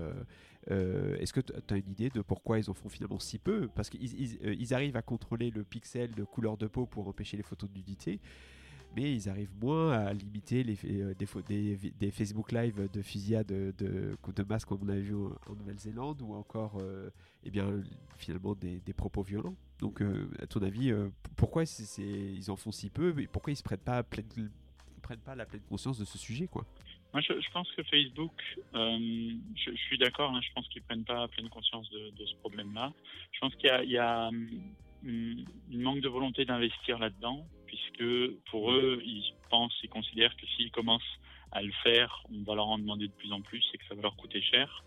Est-ce 0.69 1.31
que 1.31 1.39
tu 1.39 1.73
as 1.73 1.77
une 1.77 1.89
idée 1.89 2.09
de 2.09 2.21
pourquoi 2.21 2.59
ils 2.59 2.69
en 2.69 2.73
font 2.73 2.89
finalement 2.89 3.19
si 3.19 3.37
peu? 3.37 3.69
Parce 3.73 3.89
qu'ils 3.89 4.61
ils, 4.61 4.73
arrivent 4.73 4.97
à 4.97 5.01
contrôler 5.01 5.49
le 5.51 5.63
pixel 5.63 6.11
de 6.11 6.23
couleur 6.23 6.57
de 6.57 6.67
peau 6.67 6.85
pour 6.85 7.07
empêcher 7.07 7.37
les 7.37 7.43
photos 7.43 7.69
de 7.69 7.75
nudité 7.77 8.19
mais 8.97 9.13
ils 9.13 9.29
arrivent 9.29 9.53
moins 9.61 9.91
à 9.91 10.13
limiter 10.13 10.63
les, 10.63 10.77
euh, 10.85 11.13
des, 11.13 12.11
Facebook 12.11 12.51
Live 12.51 12.89
de 12.91 13.01
fusillade 13.01 13.45
de, 13.45 13.73
de, 13.77 14.17
de 14.35 14.65
comme 14.65 14.79
on 14.83 14.89
a 14.89 14.95
vu 14.95 15.15
en, 15.15 15.55
Nouvelle-Zélande 15.55 16.21
ou 16.23 16.33
encore 16.33 16.77
euh, 16.79 17.09
eh 17.43 17.51
bien, 17.51 17.81
finalement 18.17 18.55
des, 18.55 18.93
propos 18.95 19.21
violents. 19.21 19.55
Donc, 19.79 20.01
euh, 20.01 20.29
à 20.41 20.47
ton 20.47 20.61
avis, 20.61 20.91
pourquoi 21.35 21.63
ils 21.63 22.51
en 22.51 22.55
font 22.55 22.71
si 22.71 22.89
peu 22.89 23.13
et 23.19 23.27
pourquoi 23.27 23.53
ils 23.53 23.57
ne 23.57 23.63
prennent 23.63 23.77
pas, 23.79 24.03
prennent 24.03 25.19
pas 25.23 25.35
la 25.35 25.45
pleine 25.45 25.61
conscience 25.69 25.99
de 25.99 26.05
ce 26.05 26.17
sujet 26.17 26.47
quoi? 26.47 26.65
Moi, 27.13 27.21
je, 27.21 27.49
pense 27.51 27.71
que 27.71 27.83
Facebook, 27.83 28.33
je, 28.73 29.71
suis 29.87 29.97
d'accord, 29.97 30.31
hein, 30.31 30.41
je 30.41 30.51
pense 30.53 30.67
qu'ils 30.67 30.81
prennent 30.81 31.05
pas 31.05 31.27
pleine 31.29 31.49
conscience 31.49 31.89
de, 31.89 32.25
ce 32.25 32.35
problème-là. 32.35 32.91
Je 33.31 33.39
pense 33.39 33.55
qu'il 33.55 33.69
y, 33.85 33.91
y 33.91 33.97
a, 33.97 34.29
une 35.03 35.45
manque 35.71 36.01
de 36.01 36.09
volonté 36.09 36.43
d'investir 36.45 36.99
là-dedans 36.99 37.47
puisque 37.67 38.31
pour 38.49 38.71
eux, 38.71 39.01
ils 39.05 39.33
pensent, 39.49 39.77
ils 39.83 39.89
considèrent 39.89 40.35
que 40.35 40.45
s'ils 40.47 40.71
commencent 40.71 41.19
à 41.57 41.61
le 41.63 41.71
faire, 41.83 42.23
on 42.31 42.43
va 42.43 42.53
leur 42.53 42.67
en 42.67 42.77
demander 42.77 43.07
de 43.07 43.13
plus 43.13 43.31
en 43.33 43.41
plus 43.41 43.67
et 43.73 43.79
que 43.79 43.85
ça 43.87 43.95
va 43.95 44.03
leur 44.03 44.15
coûter 44.15 44.41
cher. 44.41 44.83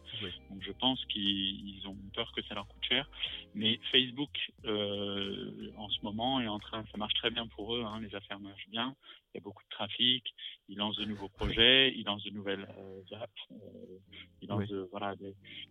Donc 0.49 0.63
je 0.63 0.71
pense 0.71 1.05
qu'ils 1.07 1.83
ont 1.89 1.97
peur 2.15 2.31
que 2.33 2.43
ça 2.43 2.55
leur 2.55 2.69
coûte 2.69 2.85
cher. 2.85 3.11
Mais 3.55 3.81
Facebook, 3.91 4.31
euh, 4.67 5.73
en 5.77 5.89
ce 5.89 6.01
moment, 6.03 6.41
est 6.41 6.47
en 6.47 6.61
train, 6.61 6.85
ça 6.93 6.99
marche 6.99 7.15
très 7.15 7.31
bien 7.31 7.49
pour 7.49 7.75
eux, 7.75 7.83
hein, 7.85 8.01
les 8.01 8.15
affaires 8.15 8.39
marchent 8.39 8.69
bien. 8.69 8.95
Il 9.33 9.39
y 9.39 9.41
a 9.41 9.43
beaucoup 9.43 9.65
de 9.65 9.69
trafic, 9.71 10.25
ils 10.69 10.77
lancent 10.77 10.97
de 10.97 11.05
nouveaux 11.07 11.29
projets, 11.29 11.93
ils 11.97 12.05
lancent 12.05 12.25
de 12.25 12.31
nouvelles 12.31 12.69
euh, 12.79 13.17
apps, 13.21 13.33
euh, 13.51 13.99
ils 14.41 14.49
lancent 14.49 14.69
de, 14.69 14.89
voilà, 14.93 15.15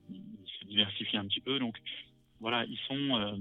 ils 0.10 0.22
se 0.60 0.66
diversifient 0.66 1.18
un 1.18 1.28
petit 1.28 1.42
peu. 1.42 1.60
Donc 1.60 1.78
voilà, 2.42 2.66
ils 2.66 2.80
sont 2.90 3.16
euh, 3.16 3.38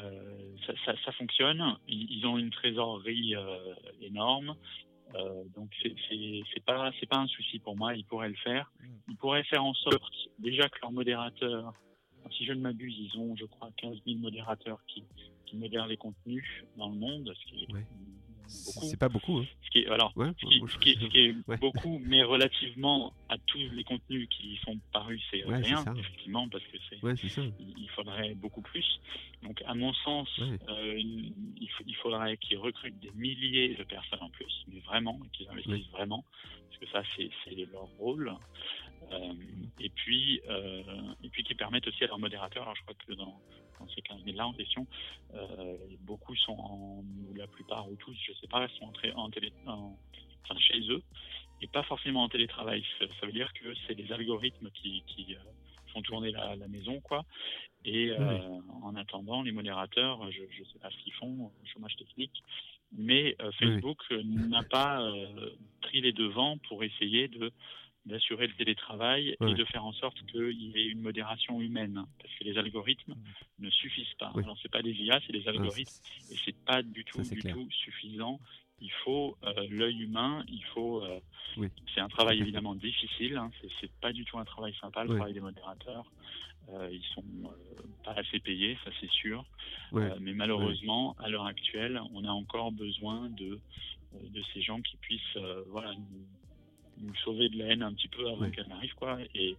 euh, 0.00 0.56
ça, 0.84 0.94
ça, 1.06 1.12
fonctionne. 1.12 1.78
Ils, 1.88 2.26
ont 2.26 2.36
une 2.36 2.50
trésorerie 2.50 3.34
énorme. 4.02 4.56
Euh, 5.14 5.44
donc 5.54 5.70
c'est 5.82 6.64
pas 6.64 6.90
c'est 6.98 7.06
pas 7.06 7.18
un 7.18 7.26
souci 7.26 7.58
pour 7.58 7.76
moi. 7.76 7.94
Ils 7.94 8.04
pourraient 8.04 8.28
le 8.28 8.36
faire. 8.36 8.70
Mm. 8.80 8.86
Ils 9.10 9.16
pourraient 9.16 9.44
faire 9.44 9.64
en 9.64 9.74
sorte 9.74 10.14
déjà 10.38 10.68
que 10.68 10.78
leurs 10.82 10.92
modérateurs, 10.92 11.72
si 12.32 12.44
je 12.44 12.52
ne 12.52 12.60
m'abuse, 12.60 12.94
ils 12.98 13.18
ont 13.18 13.36
je 13.36 13.44
crois 13.44 13.70
15 13.76 13.98
000 14.06 14.18
modérateurs 14.18 14.80
qui, 14.86 15.04
qui 15.46 15.56
modèrent 15.56 15.86
les 15.86 15.96
contenus 15.96 16.64
dans 16.76 16.88
le 16.88 16.96
monde, 16.96 17.32
ce 17.34 17.50
qui 17.50 17.64
est 17.64 17.68
c'est 18.46 18.98
pas 18.98 19.08
beaucoup. 19.08 19.38
Hein. 19.38 19.46
Ce 19.64 19.70
qui 19.70 19.78
est, 19.80 19.88
alors, 19.88 20.12
ce 20.16 20.78
qui, 20.78 20.90
est, 20.90 21.32
beaucoup, 21.58 22.00
mais 22.04 22.22
relativement 22.22 23.12
à 23.28 23.38
tous 23.38 23.58
les 23.72 23.84
contenus 23.84 24.28
qui 24.28 24.58
sont 24.64 24.78
parus, 24.92 25.22
c'est 25.30 25.42
rien, 25.44 25.84
effectivement, 25.96 26.48
parce 26.48 26.64
que 26.64 26.78
c'est. 26.88 26.98
Il, 27.60 27.88
faudrait 27.94 28.34
beaucoup 28.34 28.62
plus. 28.62 29.00
Donc, 29.42 29.62
à 29.66 29.74
mon 29.74 29.92
sens, 29.92 30.28
euh, 30.40 30.98
il, 30.98 31.96
faudrait 32.02 32.36
qu'ils 32.38 32.58
recrutent 32.58 32.98
des 33.00 33.12
milliers 33.14 33.74
de 33.74 33.84
personnes 33.84 34.22
en 34.22 34.30
plus, 34.30 34.64
mais 34.68 34.80
vraiment, 34.80 35.18
qu'ils 35.32 35.48
investissent 35.48 35.90
vraiment, 35.92 36.24
parce 36.68 36.78
que 36.80 36.86
ça, 36.88 37.02
c'est 37.16 37.54
leur 37.72 37.86
rôle. 37.98 38.32
Euh, 39.12 39.34
et 39.80 39.90
puis, 39.90 40.40
euh, 40.48 40.82
et 41.22 41.28
puis 41.28 41.42
qui 41.44 41.54
permettent 41.54 41.86
aussi 41.86 42.04
à 42.04 42.06
leurs 42.06 42.18
modérateurs. 42.18 42.62
Alors, 42.62 42.76
je 42.76 42.82
crois 42.82 42.94
que 42.94 43.12
dans 43.14 43.40
dans 43.80 43.88
ces 43.88 44.02
15 44.02 44.24
000 44.24 44.36
là 44.36 44.46
en 44.46 44.52
question, 44.52 44.86
euh, 45.34 45.76
beaucoup 46.00 46.34
sont 46.36 46.52
en, 46.52 47.04
ou 47.28 47.34
la 47.34 47.46
plupart 47.46 47.90
ou 47.90 47.96
tous, 47.96 48.16
je 48.26 48.32
sais 48.34 48.46
pas, 48.46 48.68
sont 48.78 48.86
entrés 48.86 49.12
en 49.12 49.30
télé, 49.30 49.52
enfin, 49.66 50.58
chez 50.58 50.80
eux 50.90 51.02
et 51.60 51.66
pas 51.66 51.82
forcément 51.82 52.22
en 52.22 52.28
télétravail. 52.28 52.84
Ça, 52.98 53.26
veut 53.26 53.32
dire 53.32 53.52
que 53.54 53.74
c'est 53.86 53.94
les 53.94 54.12
algorithmes 54.12 54.70
qui, 54.70 55.02
qui 55.06 55.36
font 55.92 56.02
tourner 56.02 56.30
la, 56.30 56.56
la, 56.56 56.68
maison, 56.68 57.00
quoi. 57.00 57.24
Et 57.84 58.10
euh, 58.10 58.38
en 58.82 58.94
attendant, 58.96 59.42
les 59.42 59.52
modérateurs, 59.52 60.30
je 60.30 60.42
ne 60.42 60.66
sais 60.66 60.78
pas 60.80 60.90
ce 60.90 60.96
qu'ils 60.98 61.12
font, 61.14 61.50
chômage 61.64 61.96
technique, 61.96 62.42
mais 62.92 63.36
Facebook 63.58 63.98
n'a 64.10 64.62
pas 64.62 65.00
pris 65.80 66.00
les 66.00 66.12
devants 66.12 66.58
pour 66.68 66.84
essayer 66.84 67.28
de 67.28 67.52
d'assurer 68.06 68.46
le 68.46 68.52
télétravail 68.54 69.36
et 69.40 69.54
de 69.54 69.64
faire 69.64 69.84
en 69.84 69.92
sorte 69.92 70.20
qu'il 70.26 70.52
y 70.52 70.78
ait 70.78 70.86
une 70.86 71.00
modération 71.00 71.60
humaine, 71.60 72.04
parce 72.20 72.34
que 72.34 72.44
les 72.44 72.58
algorithmes 72.58 73.14
mmh. 73.14 73.64
ne 73.64 73.70
suffisent 73.70 74.14
pas. 74.18 74.32
Alors 74.34 74.58
c'est 74.62 74.70
pas 74.70 74.82
des 74.82 74.92
IA, 74.92 75.20
c'est 75.26 75.32
des 75.32 75.46
algorithmes, 75.48 76.02
et 76.30 76.36
c'est 76.44 76.64
pas 76.64 76.82
du 76.82 77.04
tout, 77.04 77.22
du 77.22 77.42
tout 77.42 77.68
suffisant. 77.70 78.40
Il 78.80 78.90
faut 79.04 79.36
euh, 79.44 79.66
l'œil 79.70 80.02
humain, 80.02 80.44
il 80.48 80.62
faut. 80.74 81.02
Euh, 81.02 81.20
c'est 81.94 82.00
un 82.00 82.08
travail 82.08 82.40
évidemment 82.42 82.74
difficile. 82.74 83.36
Hein, 83.36 83.50
c'est 83.80 83.90
pas 84.00 84.12
du 84.12 84.24
tout 84.24 84.38
un 84.38 84.44
travail 84.44 84.74
sympa, 84.80 85.04
le 85.04 85.14
travail 85.14 85.32
des 85.32 85.40
modérateurs. 85.40 86.10
Euh, 86.70 86.88
ils 86.90 87.04
sont 87.14 87.24
pas 88.04 88.12
assez 88.12 88.40
payés, 88.40 88.76
ça 88.84 88.90
c'est 89.00 89.10
sûr. 89.10 89.44
mais 89.92 90.32
malheureusement, 90.32 91.14
à 91.18 91.28
l'heure 91.28 91.46
actuelle, 91.46 92.00
on 92.12 92.24
a 92.24 92.30
encore 92.30 92.72
besoin 92.72 93.28
de 93.30 93.60
de 94.12 94.42
ces 94.52 94.62
gens 94.62 94.80
qui 94.80 94.96
puissent 94.98 95.38
voilà 95.68 95.92
nous, 95.94 96.26
nous 96.98 97.14
sauver 97.16 97.48
de 97.48 97.58
la 97.58 97.66
haine 97.66 97.82
un 97.82 97.92
petit 97.92 98.08
peu 98.08 98.28
avant 98.28 98.50
qu'elle 98.50 98.68
n'arrive, 98.68 98.94
quoi. 98.94 99.18
Et, 99.34 99.56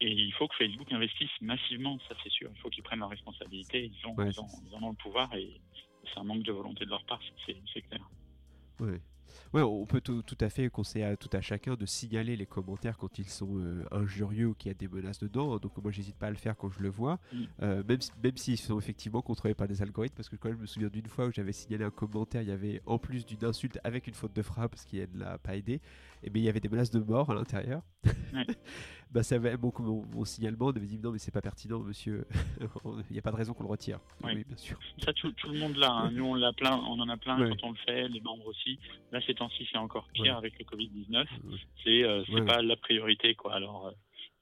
et 0.00 0.10
il 0.10 0.32
faut 0.32 0.48
que 0.48 0.56
Facebook 0.56 0.90
investisse 0.92 1.30
massivement, 1.40 1.98
ça 2.08 2.16
c'est 2.22 2.32
sûr. 2.32 2.50
Il 2.54 2.60
faut 2.60 2.70
qu'ils 2.70 2.82
prennent 2.82 2.98
leurs 2.98 3.08
responsabilités. 3.08 3.84
Ils, 3.84 4.06
ont, 4.06 4.16
ils, 4.18 4.74
en 4.74 4.82
ont 4.82 4.90
le 4.90 4.96
pouvoir 4.96 5.32
et 5.34 5.60
c'est 6.12 6.18
un 6.18 6.24
manque 6.24 6.42
de 6.42 6.52
volonté 6.52 6.84
de 6.84 6.90
leur 6.90 7.04
part, 7.04 7.20
c'est 7.46 7.82
clair. 7.82 8.00
Ouais. 8.80 9.00
Ouais, 9.52 9.62
on 9.62 9.86
peut 9.86 10.00
tout, 10.00 10.22
à 10.40 10.48
fait 10.48 10.68
conseiller 10.70 11.04
à 11.04 11.16
tout 11.16 11.30
à 11.32 11.40
chacun 11.40 11.74
de 11.74 11.86
signaler 11.86 12.36
les 12.36 12.46
commentaires 12.46 12.96
quand 12.96 13.18
ils 13.18 13.28
sont 13.28 13.58
euh, 13.58 13.84
injurieux 13.90 14.48
ou 14.48 14.54
qu'il 14.54 14.68
y 14.68 14.74
a 14.74 14.74
des 14.74 14.88
menaces 14.88 15.18
dedans. 15.18 15.58
Donc 15.58 15.76
moi, 15.78 15.90
j'hésite 15.90 16.16
pas 16.16 16.28
à 16.28 16.30
le 16.30 16.36
faire 16.36 16.56
quand 16.56 16.70
je 16.70 16.80
le 16.80 16.88
vois, 16.88 17.18
mm. 17.32 17.42
euh, 17.62 17.82
même, 17.86 17.98
même 18.22 18.36
s'ils 18.36 18.58
sont 18.58 18.78
effectivement 18.78 19.22
contrôlés 19.22 19.54
par 19.54 19.68
des 19.68 19.82
algorithmes. 19.82 20.16
Parce 20.16 20.28
que 20.28 20.36
quand 20.36 20.48
même, 20.48 20.56
je 20.58 20.62
me 20.62 20.66
souviens 20.66 20.88
d'une 20.88 21.06
fois 21.06 21.26
où 21.26 21.32
j'avais 21.32 21.52
signalé 21.52 21.84
un 21.84 21.90
commentaire, 21.90 22.42
il 22.42 22.48
y 22.48 22.52
avait 22.52 22.82
en 22.86 22.98
plus 22.98 23.26
d'une 23.26 23.44
insulte 23.44 23.78
avec 23.84 24.06
une 24.06 24.14
faute 24.14 24.34
de 24.34 24.42
frappe, 24.42 24.76
ce 24.76 24.86
qui 24.86 24.96
ne 24.96 25.18
l'a 25.18 25.38
pas 25.38 25.56
aidé, 25.56 25.80
et 26.22 26.30
bien 26.30 26.42
il 26.42 26.46
y 26.46 26.48
avait 26.48 26.60
des 26.60 26.68
menaces 26.68 26.90
de 26.90 27.00
mort 27.00 27.30
à 27.30 27.34
l'intérieur. 27.34 27.82
bah, 29.12 29.22
ça 29.22 29.38
va, 29.38 29.56
mon, 29.56 29.72
mon, 29.78 30.24
signalement 30.24 30.66
on 30.66 30.70
avait 30.70 30.86
dit 30.86 30.98
non 30.98 31.12
mais 31.12 31.18
c'est 31.18 31.30
pas 31.30 31.40
pertinent 31.40 31.78
monsieur, 31.80 32.26
il 32.60 33.12
n'y 33.12 33.18
a 33.18 33.22
pas 33.22 33.30
de 33.30 33.36
raison 33.36 33.52
qu'on 33.52 33.62
le 33.62 33.68
retire. 33.68 34.00
Oui. 34.24 34.44
bien 34.44 34.56
sûr. 34.56 34.78
Ça 34.98 35.12
tout, 35.12 35.32
le 35.44 35.58
monde 35.58 35.76
l'a, 35.76 35.90
hein. 35.90 36.10
nous 36.10 36.24
on 36.24 36.34
l'a 36.34 36.52
plein, 36.52 36.76
on 36.76 36.98
en 36.98 37.08
a 37.08 37.16
plein 37.16 37.36
quand 37.36 37.68
on 37.68 37.70
le 37.70 37.76
fait, 37.86 38.08
les 38.08 38.20
membres 38.20 38.46
aussi. 38.46 38.78
Là 39.12 39.20
ces 39.26 39.34
temps-ci 39.34 39.68
c'est 39.70 39.78
encore 39.78 40.08
pire 40.14 40.36
avec 40.36 40.58
le 40.58 40.64
Covid 40.64 40.88
19. 40.88 41.28
C'est 41.84 42.02
euh, 42.02 42.22
pas 42.46 42.62
la 42.62 42.76
priorité 42.76 43.34
quoi. 43.34 43.54
Alors 43.54 43.86
euh, 43.86 43.90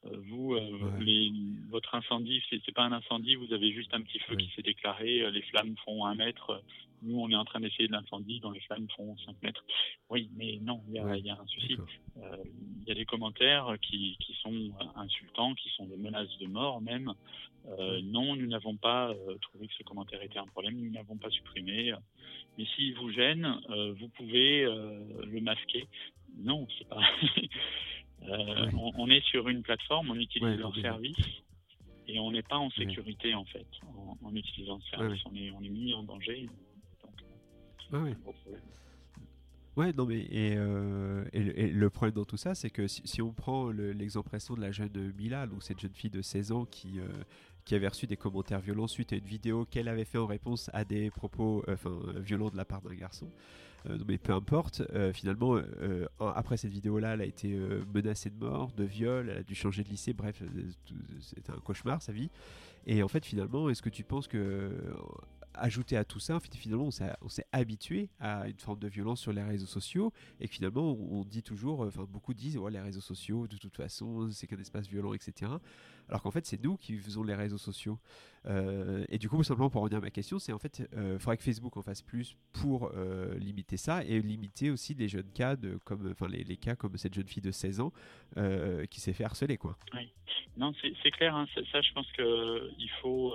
vous, 0.04 0.54
euh, 0.54 0.98
les, 1.00 1.30
votre 1.68 1.94
incendie, 1.94 2.42
c'est 2.48 2.74
pas 2.74 2.84
un 2.84 2.92
incendie, 2.92 3.34
vous 3.34 3.52
avez 3.52 3.72
juste 3.72 3.92
un 3.92 4.00
petit 4.00 4.18
feu 4.20 4.36
qui 4.36 4.50
s'est 4.56 4.62
déclaré, 4.62 5.30
les 5.30 5.42
flammes 5.42 5.74
font 5.84 6.06
un 6.06 6.14
mètre, 6.14 6.62
nous, 7.02 7.18
on 7.18 7.30
est 7.30 7.34
en 7.34 7.44
train 7.44 7.60
d'essayer 7.60 7.86
de 7.86 7.92
l'incendie 7.92 8.40
dans 8.40 8.50
les 8.50 8.60
flammes 8.60 8.86
font 8.96 9.16
5 9.24 9.42
mètres. 9.42 9.64
Oui, 10.10 10.30
mais 10.36 10.58
non, 10.60 10.82
il 10.88 10.94
y, 10.94 10.98
a, 11.30 11.34
un 11.34 11.46
souci. 11.46 11.76
Euh, 12.18 12.36
il 12.82 12.88
y 12.88 12.90
a 12.90 12.94
des 12.94 13.06
commentaires 13.06 13.74
qui, 13.80 14.16
sont 14.42 14.70
insultants, 14.96 15.54
qui 15.54 15.70
sont 15.70 15.86
des 15.86 15.96
menaces 15.96 16.36
de 16.38 16.46
mort 16.46 16.80
même. 16.80 17.12
Euh, 17.78 18.00
non, 18.02 18.36
nous 18.36 18.46
n'avons 18.46 18.76
pas 18.76 19.10
euh, 19.10 19.36
trouvé 19.40 19.66
que 19.66 19.74
ce 19.74 19.82
commentaire 19.82 20.22
était 20.22 20.38
un 20.38 20.46
problème, 20.46 20.76
nous 20.76 20.90
n'avons 20.90 21.16
pas 21.16 21.30
supprimé. 21.30 21.92
Mais 22.58 22.64
s'il 22.74 22.94
vous 22.96 23.10
gêne, 23.10 23.60
vous 23.98 24.08
pouvez 24.08 24.64
le 24.64 25.40
masquer. 25.40 25.86
Non, 26.38 26.66
c'est 26.78 26.88
pas. 26.88 27.00
on, 28.22 29.08
est 29.08 29.24
sur 29.24 29.48
une 29.48 29.62
plateforme, 29.62 30.10
on 30.10 30.14
utilise 30.14 30.58
leur 30.58 30.74
service 30.76 31.16
et 32.06 32.18
on 32.18 32.32
n'est 32.32 32.42
pas 32.42 32.56
en 32.56 32.70
sécurité 32.70 33.34
en 33.34 33.44
fait 33.44 33.66
en, 34.22 34.34
utilisant 34.34 34.80
ce 34.80 34.90
service. 34.90 35.20
On, 35.26 35.34
est, 35.34 35.50
on 35.50 35.62
est 35.62 35.68
mis 35.68 35.94
en 35.94 36.02
danger. 36.02 36.48
Ouais, 37.92 38.16
ouais. 39.76 39.92
non, 39.92 40.06
mais 40.06 40.20
et, 40.20 40.54
euh, 40.56 41.24
et, 41.32 41.68
le 41.68 41.90
problème 41.90 42.14
dans 42.14 42.24
tout 42.24 42.36
ça, 42.36 42.54
c'est 42.54 42.70
que 42.70 42.86
si, 42.86 43.20
on 43.20 43.32
prend 43.32 43.70
l'exemple 43.70 44.30
récent 44.30 44.54
de 44.54 44.60
la 44.60 44.70
jeune 44.70 45.12
Mila, 45.18 45.46
donc 45.46 45.62
cette 45.62 45.80
jeune 45.80 45.94
fille 45.94 46.10
de 46.10 46.22
16 46.22 46.52
ans 46.52 46.64
qui, 46.66 47.00
euh, 47.00 47.08
qui 47.64 47.74
avait 47.74 47.88
reçu 47.88 48.06
des 48.06 48.16
commentaires 48.16 48.60
violents 48.60 48.86
suite 48.86 49.12
à 49.12 49.16
une 49.16 49.24
vidéo 49.24 49.64
qu'elle 49.64 49.88
avait 49.88 50.04
fait 50.04 50.18
en 50.18 50.26
réponse 50.26 50.70
à 50.72 50.84
des 50.84 51.10
propos 51.10 51.64
euh, 51.68 51.74
enfin, 51.74 51.98
violents 52.16 52.50
de 52.50 52.56
la 52.56 52.64
part 52.64 52.82
d'un 52.82 52.94
garçon. 52.94 53.28
Mais 54.06 54.18
peu 54.18 54.32
importe, 54.32 54.82
finalement, 55.12 55.58
après 56.18 56.56
cette 56.56 56.72
vidéo-là, 56.72 57.14
elle 57.14 57.22
a 57.22 57.26
été 57.26 57.58
menacée 57.94 58.30
de 58.30 58.38
mort, 58.38 58.72
de 58.72 58.84
viol, 58.84 59.28
elle 59.30 59.38
a 59.38 59.42
dû 59.42 59.54
changer 59.54 59.84
de 59.84 59.88
lycée, 59.88 60.12
bref, 60.12 60.42
c'était 61.20 61.50
un 61.50 61.58
cauchemar 61.58 62.02
sa 62.02 62.12
vie. 62.12 62.30
Et 62.86 63.02
en 63.02 63.08
fait, 63.08 63.24
finalement, 63.24 63.68
est-ce 63.68 63.82
que 63.82 63.90
tu 63.90 64.04
penses 64.04 64.28
que 64.28 64.70
ajouté 65.54 65.96
à 65.96 66.04
tout 66.04 66.20
ça, 66.20 66.38
finalement, 66.40 66.88
on 67.22 67.28
s'est 67.28 67.46
habitué 67.52 68.08
à 68.18 68.48
une 68.48 68.58
forme 68.58 68.78
de 68.78 68.88
violence 68.88 69.20
sur 69.20 69.32
les 69.32 69.42
réseaux 69.42 69.66
sociaux 69.66 70.12
et 70.40 70.46
finalement, 70.46 70.92
on, 70.92 71.24
dit 71.24 71.42
toujours, 71.42 71.80
enfin, 71.80 72.06
beaucoup 72.08 72.34
disent, 72.34 72.56
ouais, 72.56 72.70
les 72.70 72.80
réseaux 72.80 73.00
sociaux, 73.00 73.46
de 73.46 73.56
toute 73.56 73.76
façon, 73.76 74.30
c'est 74.30 74.46
qu'un 74.46 74.58
espace 74.58 74.86
violent, 74.86 75.12
etc. 75.12 75.52
Alors 76.10 76.22
qu'en 76.22 76.30
fait, 76.30 76.44
c'est 76.44 76.62
nous 76.62 76.76
qui 76.76 76.96
faisons 76.98 77.22
les 77.22 77.34
réseaux 77.34 77.58
sociaux. 77.58 77.98
Euh, 78.46 79.04
et 79.08 79.18
du 79.18 79.28
coup, 79.28 79.42
simplement 79.44 79.70
pour 79.70 79.82
revenir 79.82 79.98
à 79.98 80.02
ma 80.02 80.10
question, 80.10 80.38
c'est 80.38 80.52
en 80.52 80.58
fait, 80.58 80.82
il 80.92 80.98
euh, 80.98 81.18
faudrait 81.18 81.36
que 81.36 81.44
Facebook 81.44 81.76
en 81.76 81.82
fasse 81.82 82.02
plus 82.02 82.36
pour 82.52 82.90
euh, 82.94 83.38
limiter 83.38 83.76
ça 83.76 84.02
et 84.04 84.20
limiter 84.20 84.70
aussi 84.70 84.94
les 84.94 85.08
jeunes 85.08 85.30
cas, 85.32 85.56
de, 85.56 85.78
comme, 85.84 86.10
enfin, 86.10 86.26
les, 86.28 86.56
cas 86.56 86.74
comme 86.74 86.96
cette 86.96 87.14
jeune 87.14 87.28
fille 87.28 87.42
de 87.42 87.52
16 87.52 87.80
ans 87.80 87.92
qui 88.90 89.00
s'est 89.00 89.12
fait 89.12 89.24
harceler, 89.24 89.56
quoi. 89.56 89.78
Oui. 89.94 90.10
Non, 90.56 90.72
c'est 90.82 91.10
clair. 91.12 91.34
Hein. 91.34 91.46
ça, 91.70 91.80
je 91.80 91.92
pense 91.92 92.10
qu'il 92.12 92.90
faut 93.00 93.34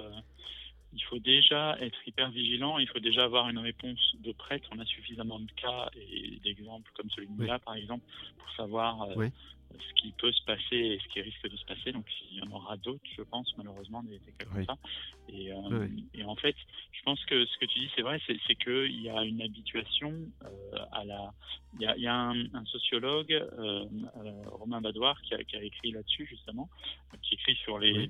il 0.95 1.03
faut 1.03 1.19
déjà 1.19 1.77
être 1.79 1.97
hyper 2.07 2.31
vigilant, 2.31 2.79
il 2.79 2.87
faut 2.87 2.99
déjà 2.99 3.25
avoir 3.25 3.49
une 3.49 3.59
réponse 3.59 4.15
de 4.19 4.31
prête. 4.31 4.63
On 4.71 4.79
a 4.79 4.85
suffisamment 4.85 5.39
de 5.39 5.51
cas 5.51 5.89
et 5.95 6.39
d'exemples 6.43 6.89
comme 6.95 7.09
celui 7.09 7.27
de 7.27 7.45
là, 7.45 7.59
par 7.59 7.75
exemple, 7.75 8.05
pour 8.37 8.49
savoir 8.51 9.01
euh, 9.03 9.27
ce 9.79 9.93
qui 10.01 10.11
peut 10.13 10.31
se 10.31 10.43
passer 10.43 10.75
et 10.75 10.99
ce 10.99 11.07
qui 11.09 11.21
risque 11.21 11.49
de 11.49 11.55
se 11.57 11.65
passer. 11.65 11.91
Donc 11.91 12.05
il 12.31 12.37
y 12.37 12.41
en 12.41 12.51
aura 12.51 12.77
d'autres, 12.77 13.03
je 13.17 13.23
pense, 13.23 13.51
malheureusement, 13.57 14.03
des, 14.03 14.19
cas 14.37 14.45
comme 14.45 14.65
ça. 14.65 14.77
Euh, 15.33 15.87
et, 16.13 16.23
en 16.23 16.35
fait, 16.35 16.55
je 16.91 17.01
pense 17.03 17.23
que 17.25 17.45
ce 17.45 17.57
que 17.57 17.65
tu 17.65 17.79
dis, 17.79 17.89
c'est 17.95 18.01
vrai, 18.01 18.19
c'est 18.25 18.55
qu'il 18.55 19.01
y 19.01 19.09
a 19.09 19.23
une 19.23 19.41
habituation 19.41 20.13
euh, 20.43 20.77
à 20.91 21.05
la. 21.05 21.33
Il 21.79 22.01
y 22.01 22.07
a, 22.07 22.15
un, 22.15 22.65
sociologue, 22.65 23.37
Romain 24.45 24.81
Badoir, 24.81 25.21
qui 25.21 25.33
a, 25.33 25.61
écrit 25.61 25.91
là-dessus, 25.91 26.25
justement, 26.25 26.69
qui 27.21 27.33
écrit 27.33 27.55
sur 27.55 27.79
les 27.79 28.09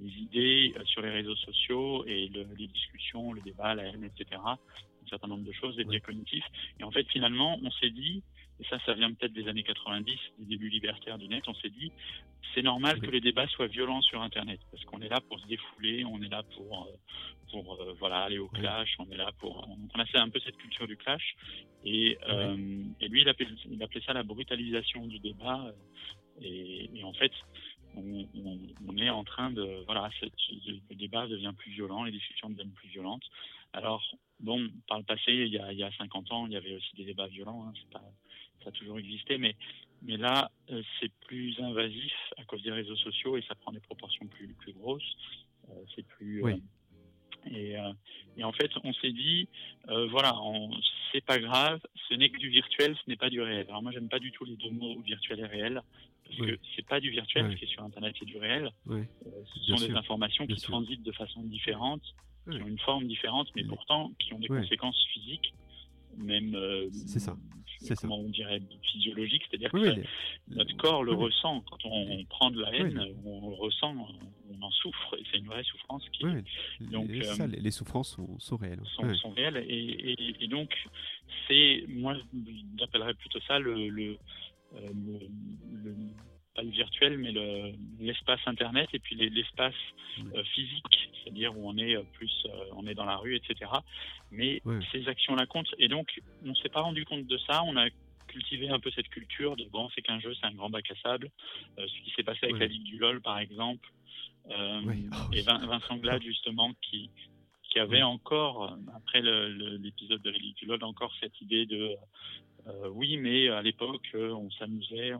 les 0.00 0.10
idées 0.10 0.74
euh, 0.76 0.84
sur 0.84 1.02
les 1.02 1.10
réseaux 1.10 1.36
sociaux 1.36 2.04
et 2.06 2.28
les 2.28 2.66
discussions, 2.68 3.32
le 3.32 3.40
débat, 3.42 3.74
la 3.74 3.84
haine, 3.84 4.04
etc. 4.04 4.40
Un 4.44 4.58
certain 5.08 5.28
nombre 5.28 5.44
de 5.44 5.52
choses, 5.52 5.76
des 5.76 5.84
biais 5.84 6.00
cognitifs. 6.00 6.44
Et 6.80 6.84
en 6.84 6.90
fait, 6.90 7.06
finalement, 7.08 7.58
on 7.62 7.70
s'est 7.72 7.90
dit, 7.90 8.22
et 8.60 8.64
ça, 8.64 8.78
ça 8.86 8.94
vient 8.94 9.12
peut-être 9.12 9.32
des 9.32 9.48
années 9.48 9.62
90, 9.62 10.16
des 10.38 10.44
débuts 10.44 10.68
libertaires 10.68 11.18
du 11.18 11.28
net, 11.28 11.44
on 11.46 11.54
s'est 11.54 11.70
dit, 11.70 11.90
c'est 12.54 12.62
normal 12.62 13.00
que 13.00 13.10
les 13.10 13.20
débats 13.20 13.46
soient 13.48 13.66
violents 13.66 14.02
sur 14.02 14.20
Internet, 14.22 14.60
parce 14.70 14.84
qu'on 14.84 15.00
est 15.00 15.08
là 15.08 15.20
pour 15.20 15.40
se 15.40 15.46
défouler, 15.46 16.04
on 16.04 16.20
est 16.22 16.28
là 16.28 16.42
pour, 16.54 16.86
euh, 16.86 16.96
pour 17.50 17.80
euh, 17.80 17.94
voilà, 17.98 18.22
aller 18.22 18.38
au 18.38 18.48
clash, 18.48 18.94
on 18.98 19.10
est 19.10 19.16
là 19.16 19.30
pour... 19.38 19.66
On 19.94 19.98
a 19.98 20.06
fait 20.06 20.18
un 20.18 20.28
peu 20.28 20.40
cette 20.40 20.56
culture 20.56 20.86
du 20.86 20.96
clash, 20.96 21.34
et, 21.84 22.18
et 23.00 23.08
lui, 23.08 23.22
il 23.22 23.28
appelait, 23.28 23.48
il 23.70 23.82
appelait, 23.82 24.02
ça 24.02 24.12
la 24.12 24.22
brutalisation 24.22 25.06
du 25.06 25.18
débat, 25.18 25.72
et, 26.40 26.90
et 26.94 27.04
en 27.04 27.12
fait, 27.12 27.32
on, 27.96 28.96
est 28.96 29.10
en 29.10 29.24
train 29.24 29.50
de 29.50 29.82
voilà, 29.86 30.10
le 30.22 30.94
débat 30.94 31.26
devient 31.26 31.52
plus 31.56 31.70
violent, 31.72 32.04
les 32.04 32.12
discussions 32.12 32.50
deviennent 32.50 32.72
plus 32.72 32.88
violentes. 32.88 33.24
Alors 33.72 34.02
bon, 34.40 34.68
par 34.88 34.98
le 34.98 35.04
passé, 35.04 35.32
il 35.32 35.48
y 35.48 35.58
a, 35.58 35.72
il 35.72 35.78
y 35.78 35.84
a 35.84 35.90
50 35.92 36.32
ans, 36.32 36.46
il 36.46 36.52
y 36.52 36.56
avait 36.56 36.74
aussi 36.74 36.94
des 36.96 37.04
débats 37.04 37.26
violents, 37.26 37.66
hein, 37.66 37.72
pas, 37.90 38.02
ça 38.62 38.70
a 38.70 38.72
toujours 38.72 38.98
existé, 38.98 39.38
mais 39.38 39.56
mais 40.04 40.16
là, 40.16 40.50
euh, 40.70 40.82
c'est 40.98 41.12
plus 41.26 41.58
invasif 41.60 42.12
à 42.36 42.44
cause 42.44 42.62
des 42.62 42.72
réseaux 42.72 42.96
sociaux 42.96 43.36
et 43.36 43.42
ça 43.46 43.54
prend 43.54 43.72
des 43.72 43.80
proportions 43.80 44.26
plus 44.26 44.48
plus 44.54 44.72
grosses. 44.72 45.16
Euh, 45.70 45.74
c'est 45.94 46.06
plus 46.06 46.44
euh, 46.44 46.56
et, 47.50 47.74
et, 48.36 48.44
en 48.44 48.52
fait, 48.52 48.70
on 48.84 48.92
s'est 48.92 49.10
dit, 49.10 49.48
voilà, 50.10 50.32
c'est 51.10 51.24
pas 51.24 51.40
grave, 51.40 51.80
ce 52.08 52.14
n'est 52.14 52.28
que 52.28 52.38
du 52.38 52.50
virtuel, 52.50 52.94
ce 52.94 53.10
n'est 53.10 53.16
pas 53.16 53.30
du 53.30 53.40
réel. 53.40 53.66
Alors 53.68 53.82
moi, 53.82 53.90
j'aime 53.90 54.08
pas 54.08 54.20
du 54.20 54.30
tout 54.30 54.44
les 54.44 54.54
deux 54.54 54.70
mots 54.70 55.00
virtuel 55.00 55.40
et 55.40 55.46
réel 55.46 55.82
parce 56.24 56.50
que 56.50 56.58
c'est 56.74 56.86
pas 56.86 57.00
du 57.00 57.10
virtuel, 57.10 57.50
ce 57.52 57.56
qui 57.56 57.64
est 57.64 57.68
sur 57.68 57.82
Internet, 57.82 58.14
c'est 58.18 58.24
du 58.24 58.36
réel. 58.36 58.70
Euh, 58.88 59.04
ce 59.54 59.76
sont 59.76 59.86
des 59.86 59.92
informations 59.92 60.46
qui 60.46 60.56
transitent 60.56 61.02
de 61.02 61.12
façon 61.12 61.42
différente, 61.42 62.02
qui 62.50 62.60
ont 62.60 62.68
une 62.68 62.78
forme 62.78 63.06
différente, 63.06 63.48
mais 63.54 63.64
pourtant 63.64 64.12
qui 64.18 64.32
ont 64.34 64.38
des 64.38 64.48
conséquences 64.48 65.00
physiques, 65.12 65.54
même. 66.16 66.54
Euh, 66.54 66.88
c'est 66.90 67.20
ça. 67.20 67.36
Comment 68.00 68.20
on 68.20 68.28
dirait 68.28 68.60
physiologique, 68.92 69.42
c'est-à-dire 69.48 69.70
que 69.70 70.02
notre 70.48 70.76
corps 70.76 71.04
le 71.04 71.12
ressent. 71.12 71.62
Quand 71.70 71.78
on, 71.84 72.24
prend 72.24 72.50
de 72.50 72.60
la 72.60 72.74
haine, 72.74 73.00
on 73.24 73.50
le 73.50 73.56
ressent, 73.56 73.94
on 73.94 74.62
en 74.62 74.70
souffre, 74.70 75.16
et 75.18 75.22
c'est 75.30 75.38
une 75.38 75.46
vraie 75.46 75.64
souffrance 75.64 76.04
qui. 76.10 76.24
Donc, 76.80 77.08
les, 77.08 77.24
ça, 77.24 77.44
euh, 77.44 77.46
les, 77.46 77.70
souffrances 77.70 78.18
sont, 78.38 78.56
réelles. 78.56 78.80
Sont, 78.84 79.30
réelles, 79.30 79.64
et, 79.68 80.46
donc 80.48 80.74
c'est, 81.48 81.84
moi, 81.88 82.16
j'appellerais 82.78 83.14
plutôt 83.14 83.40
ça 83.46 83.58
le 83.58 84.16
euh, 84.74 84.88
le, 85.84 85.94
pas 86.54 86.62
le 86.62 86.70
virtuel, 86.70 87.18
mais 87.18 87.32
l'espace 88.00 88.40
Internet 88.46 88.88
et 88.92 88.98
puis 88.98 89.14
l'espace 89.14 89.74
euh, 90.34 90.42
physique, 90.54 91.10
c'est-à-dire 91.22 91.56
où 91.56 91.68
on 91.68 91.76
est 91.76 91.96
euh, 91.96 92.02
plus, 92.14 92.46
on 92.76 92.86
est 92.86 92.94
dans 92.94 93.04
la 93.04 93.16
rue, 93.16 93.36
etc. 93.36 93.70
Mais 94.30 94.62
ces 94.92 95.08
actions-là 95.08 95.46
comptent. 95.46 95.74
Et 95.78 95.88
donc, 95.88 96.20
on 96.44 96.54
s'est 96.54 96.68
pas 96.68 96.80
rendu 96.80 97.04
compte 97.04 97.26
de 97.26 97.38
ça. 97.38 97.62
On 97.64 97.76
a 97.76 97.88
cultiver 98.28 98.70
un 98.70 98.80
peu 98.80 98.90
cette 98.90 99.08
culture 99.08 99.56
de 99.56 99.64
bon, 99.64 99.88
c'est 99.94 100.02
qu'un 100.02 100.20
jeu, 100.20 100.34
c'est 100.34 100.46
un 100.46 100.54
grand 100.54 100.70
bac 100.70 100.90
à 100.90 100.94
sable. 101.02 101.30
ce 101.76 102.04
qui 102.04 102.10
s'est 102.16 102.22
passé 102.22 102.40
avec 102.44 102.58
la 102.58 102.66
Ligue 102.66 102.84
du 102.84 102.96
LoL, 102.98 103.20
par 103.20 103.38
exemple, 103.38 103.90
ah 104.50 104.80
et 105.32 105.42
Vincent 105.42 105.96
Glad, 105.96 106.22
justement, 106.22 106.72
qui, 106.80 107.10
qui 107.72 107.78
avait 107.78 108.02
encore, 108.02 108.76
après 108.94 109.20
l'épisode 109.22 110.22
de 110.22 110.30
la 110.30 110.38
Ligue 110.38 110.56
du 110.56 110.66
LoL, 110.66 110.82
encore 110.84 111.12
cette 111.20 111.38
idée 111.40 111.66
de 111.66 111.96
euh, 112.68 112.88
oui, 112.94 113.16
mais 113.16 113.48
à 113.48 113.60
l'époque, 113.60 114.08
euh, 114.14 114.30
on 114.30 114.50
s'amusait, 114.52 115.12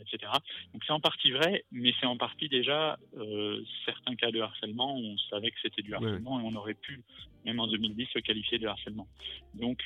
etc. 0.00 0.30
Donc 0.72 0.84
c'est 0.86 0.92
en 0.92 1.00
partie 1.00 1.32
vrai, 1.32 1.64
mais 1.72 1.92
c'est 1.98 2.06
en 2.06 2.16
partie 2.16 2.48
déjà 2.48 2.98
euh, 3.16 3.60
certains 3.84 4.14
cas 4.14 4.30
de 4.30 4.40
harcèlement, 4.40 4.96
on 4.96 5.16
savait 5.30 5.50
que 5.50 5.56
c'était 5.60 5.82
du 5.82 5.92
harcèlement 5.94 6.40
et 6.40 6.44
on 6.44 6.54
aurait 6.54 6.74
pu, 6.74 7.02
même 7.44 7.58
en 7.58 7.66
2010, 7.66 8.08
le 8.14 8.20
qualifier 8.20 8.58
de 8.58 8.68
harcèlement. 8.68 9.08
Donc 9.54 9.82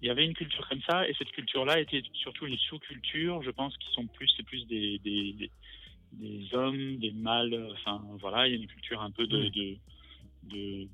il 0.00 0.06
y 0.06 0.10
avait 0.10 0.24
une 0.24 0.34
culture 0.34 0.66
comme 0.68 0.80
ça, 0.82 1.08
et 1.08 1.14
cette 1.18 1.30
culture-là 1.30 1.78
était 1.80 2.02
surtout 2.14 2.46
une 2.46 2.56
sous-culture, 2.56 3.42
je 3.42 3.50
pense, 3.50 3.76
qui 3.76 3.90
sont 3.92 4.06
plus, 4.06 4.30
c'est 4.36 4.42
plus 4.42 4.66
des, 4.66 4.98
des, 5.00 5.50
des, 6.12 6.54
hommes, 6.54 6.96
des 6.96 7.10
mâles, 7.10 7.68
enfin 7.72 8.02
voilà, 8.18 8.46
il 8.46 8.54
y 8.54 8.56
a 8.56 8.60
une 8.60 8.66
culture 8.66 9.02
un 9.02 9.10
peu 9.10 9.26
de, 9.26 9.48
de 9.48 9.76
de, 10.44 10.88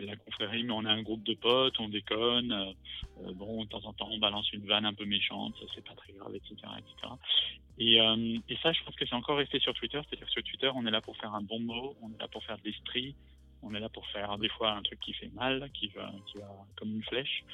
la 0.00 0.16
confrérie, 0.16 0.64
mais 0.64 0.72
on 0.72 0.84
est 0.84 0.90
un 0.90 1.02
groupe 1.02 1.24
de 1.24 1.34
potes, 1.34 1.78
on 1.80 1.88
déconne. 1.88 2.52
Euh, 2.52 3.32
bon, 3.34 3.64
de 3.64 3.68
temps 3.68 3.84
en 3.84 3.92
temps, 3.92 4.08
on 4.10 4.18
balance 4.18 4.52
une 4.52 4.66
vanne 4.66 4.86
un 4.86 4.94
peu 4.94 5.04
méchante, 5.04 5.54
c'est 5.74 5.84
pas 5.84 5.94
très 5.94 6.12
grave, 6.12 6.34
etc. 6.34 6.54
etc. 6.78 7.14
Et, 7.78 8.00
euh, 8.00 8.38
et 8.48 8.56
ça, 8.62 8.72
je 8.72 8.82
pense 8.84 8.94
que 8.96 9.06
c'est 9.06 9.14
encore 9.14 9.38
resté 9.38 9.58
sur 9.60 9.74
Twitter. 9.74 10.00
C'est-à-dire 10.08 10.26
que 10.26 10.32
sur 10.32 10.42
Twitter, 10.42 10.70
on 10.74 10.86
est 10.86 10.90
là 10.90 11.00
pour 11.00 11.16
faire 11.16 11.34
un 11.34 11.42
bon 11.42 11.60
mot, 11.60 11.96
on 12.02 12.12
est 12.12 12.18
là 12.18 12.28
pour 12.28 12.44
faire 12.44 12.58
de 12.58 12.64
l'esprit, 12.64 13.14
on 13.62 13.74
est 13.74 13.80
là 13.80 13.88
pour 13.88 14.06
faire 14.08 14.36
des 14.38 14.48
fois 14.48 14.72
un 14.72 14.82
truc 14.82 15.00
qui 15.00 15.12
fait 15.12 15.30
mal, 15.34 15.70
qui 15.72 15.88
va, 15.88 16.12
qui 16.26 16.38
va 16.38 16.48
comme 16.76 16.94
une 16.94 17.04
flèche. 17.04 17.44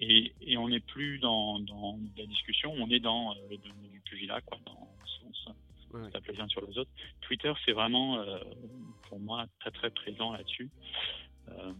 Et, 0.00 0.32
et 0.40 0.56
on 0.56 0.68
n'est 0.68 0.80
plus 0.80 1.18
dans, 1.18 1.58
dans 1.58 1.98
la 2.16 2.26
discussion, 2.26 2.72
on 2.72 2.88
est 2.90 3.00
dans 3.00 3.32
euh, 3.32 3.56
du 3.92 4.00
pugilat, 4.04 4.40
quoi, 4.42 4.58
dans 4.64 4.88
le 5.00 5.32
sens 5.32 5.54
ouais. 5.92 6.10
tape 6.10 6.26
les 6.26 6.40
uns 6.40 6.48
sur 6.48 6.64
les 6.66 6.76
autres. 6.78 6.90
Twitter, 7.20 7.52
c'est 7.64 7.72
vraiment, 7.72 8.18
euh, 8.18 8.38
pour 9.08 9.20
moi, 9.20 9.46
très 9.60 9.70
très 9.70 9.90
présent 9.90 10.32
là-dessus. 10.32 10.70
Euh, 11.48 11.72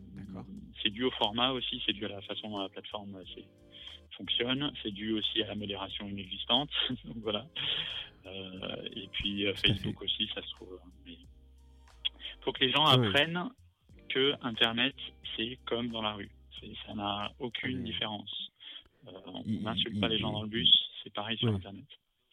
c'est 0.83 0.91
dû 0.91 1.05
au 1.05 1.11
format 1.13 1.51
aussi, 1.53 1.83
c'est 1.85 1.93
dû 1.93 2.05
à 2.07 2.09
la 2.09 2.23
façon 2.23 2.49
dont 2.49 2.59
la 2.59 2.69
plateforme 2.69 3.17
euh, 3.17 3.43
fonctionne, 4.17 4.73
c'est 4.83 4.91
dû 4.91 5.13
aussi 5.13 5.43
à 5.43 5.49
la 5.49 5.55
modération 5.55 6.09
inexistante. 6.09 6.71
Donc 7.05 7.19
voilà. 7.19 7.47
et 8.95 9.09
puis 9.13 9.47
Facebook 9.55 10.03
aussi, 10.03 10.29
ça 10.35 10.43
se 10.43 10.51
trouve. 10.53 10.79
Il 11.07 11.17
faut 12.43 12.53
que 12.53 12.65
les 12.65 12.71
gens 12.71 12.85
apprennent 12.85 13.51
que 14.09 14.35
Internet, 14.43 14.95
c'est 15.37 15.59
comme 15.67 15.89
dans 15.89 16.03
la 16.03 16.15
rue. 16.15 16.31
Ça 16.87 16.95
n'a 16.95 17.31
aucune 17.39 17.85
différence. 17.85 18.51
on 19.07 19.45
n'insulte 19.45 20.01
pas 20.01 20.09
les 20.09 20.19
gens 20.19 20.33
dans 20.33 20.43
le 20.43 20.49
bus, 20.49 20.71
c'est 21.03 21.13
pareil 21.13 21.39
sur 21.39 21.49
Internet. 21.55 21.87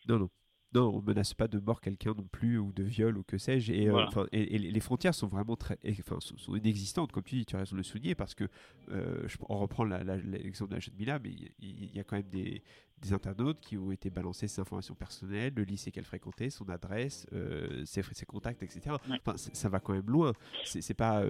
Non, 0.07 0.19
non 0.19 0.29
non, 0.75 0.93
on 0.93 1.01
menace 1.01 1.33
pas 1.33 1.47
de 1.47 1.57
mort 1.57 1.79
quelqu'un 1.79 2.13
non 2.15 2.27
plus 2.29 2.57
ou 2.57 2.73
de 2.73 2.83
viol 2.83 3.17
ou 3.17 3.23
que 3.23 3.37
sais-je. 3.37 3.71
Et, 3.71 3.87
euh, 3.87 4.05
et, 4.33 4.57
les 4.57 4.79
frontières 4.81 5.15
sont 5.15 5.27
vraiment 5.27 5.55
très, 5.55 5.79
enfin, 6.01 6.17
sont, 6.19 6.55
inexistantes, 6.55 7.13
comme 7.13 7.23
tu 7.23 7.35
dis, 7.35 7.45
tu 7.45 7.55
as 7.55 7.59
raison 7.59 7.75
de 7.75 7.77
le 7.77 7.83
souligner, 7.83 8.13
parce 8.13 8.35
que 8.35 8.43
euh, 8.91 9.25
on 9.47 9.57
reprend 9.57 9.85
l'exemple 9.85 10.71
de 10.71 10.75
la 10.75 10.81
jeune 10.81 10.95
Mila, 10.95 11.19
mais 11.19 11.31
il 11.59 11.95
y, 11.95 11.99
a 11.99 12.03
quand 12.03 12.17
même 12.17 12.29
des, 12.29 12.61
des 13.01 13.13
internautes 13.13 13.61
qui 13.61 13.77
ont 13.77 13.91
été 13.91 14.09
balancés 14.09 14.49
ses 14.49 14.59
informations 14.59 14.95
personnelles, 14.95 15.53
le 15.55 15.63
lycée 15.63 15.91
qu'elle 15.91 16.03
fréquentait, 16.03 16.49
son 16.49 16.67
adresse, 16.69 17.25
euh, 17.31 17.85
ses, 17.85 18.03
ses, 18.03 18.25
contacts, 18.25 18.61
etc. 18.61 18.97
Enfin, 19.09 19.37
ça 19.37 19.69
va 19.69 19.79
quand 19.79 19.93
même 19.93 20.07
loin. 20.09 20.33
C'est 20.65 20.93
pas, 20.93 21.23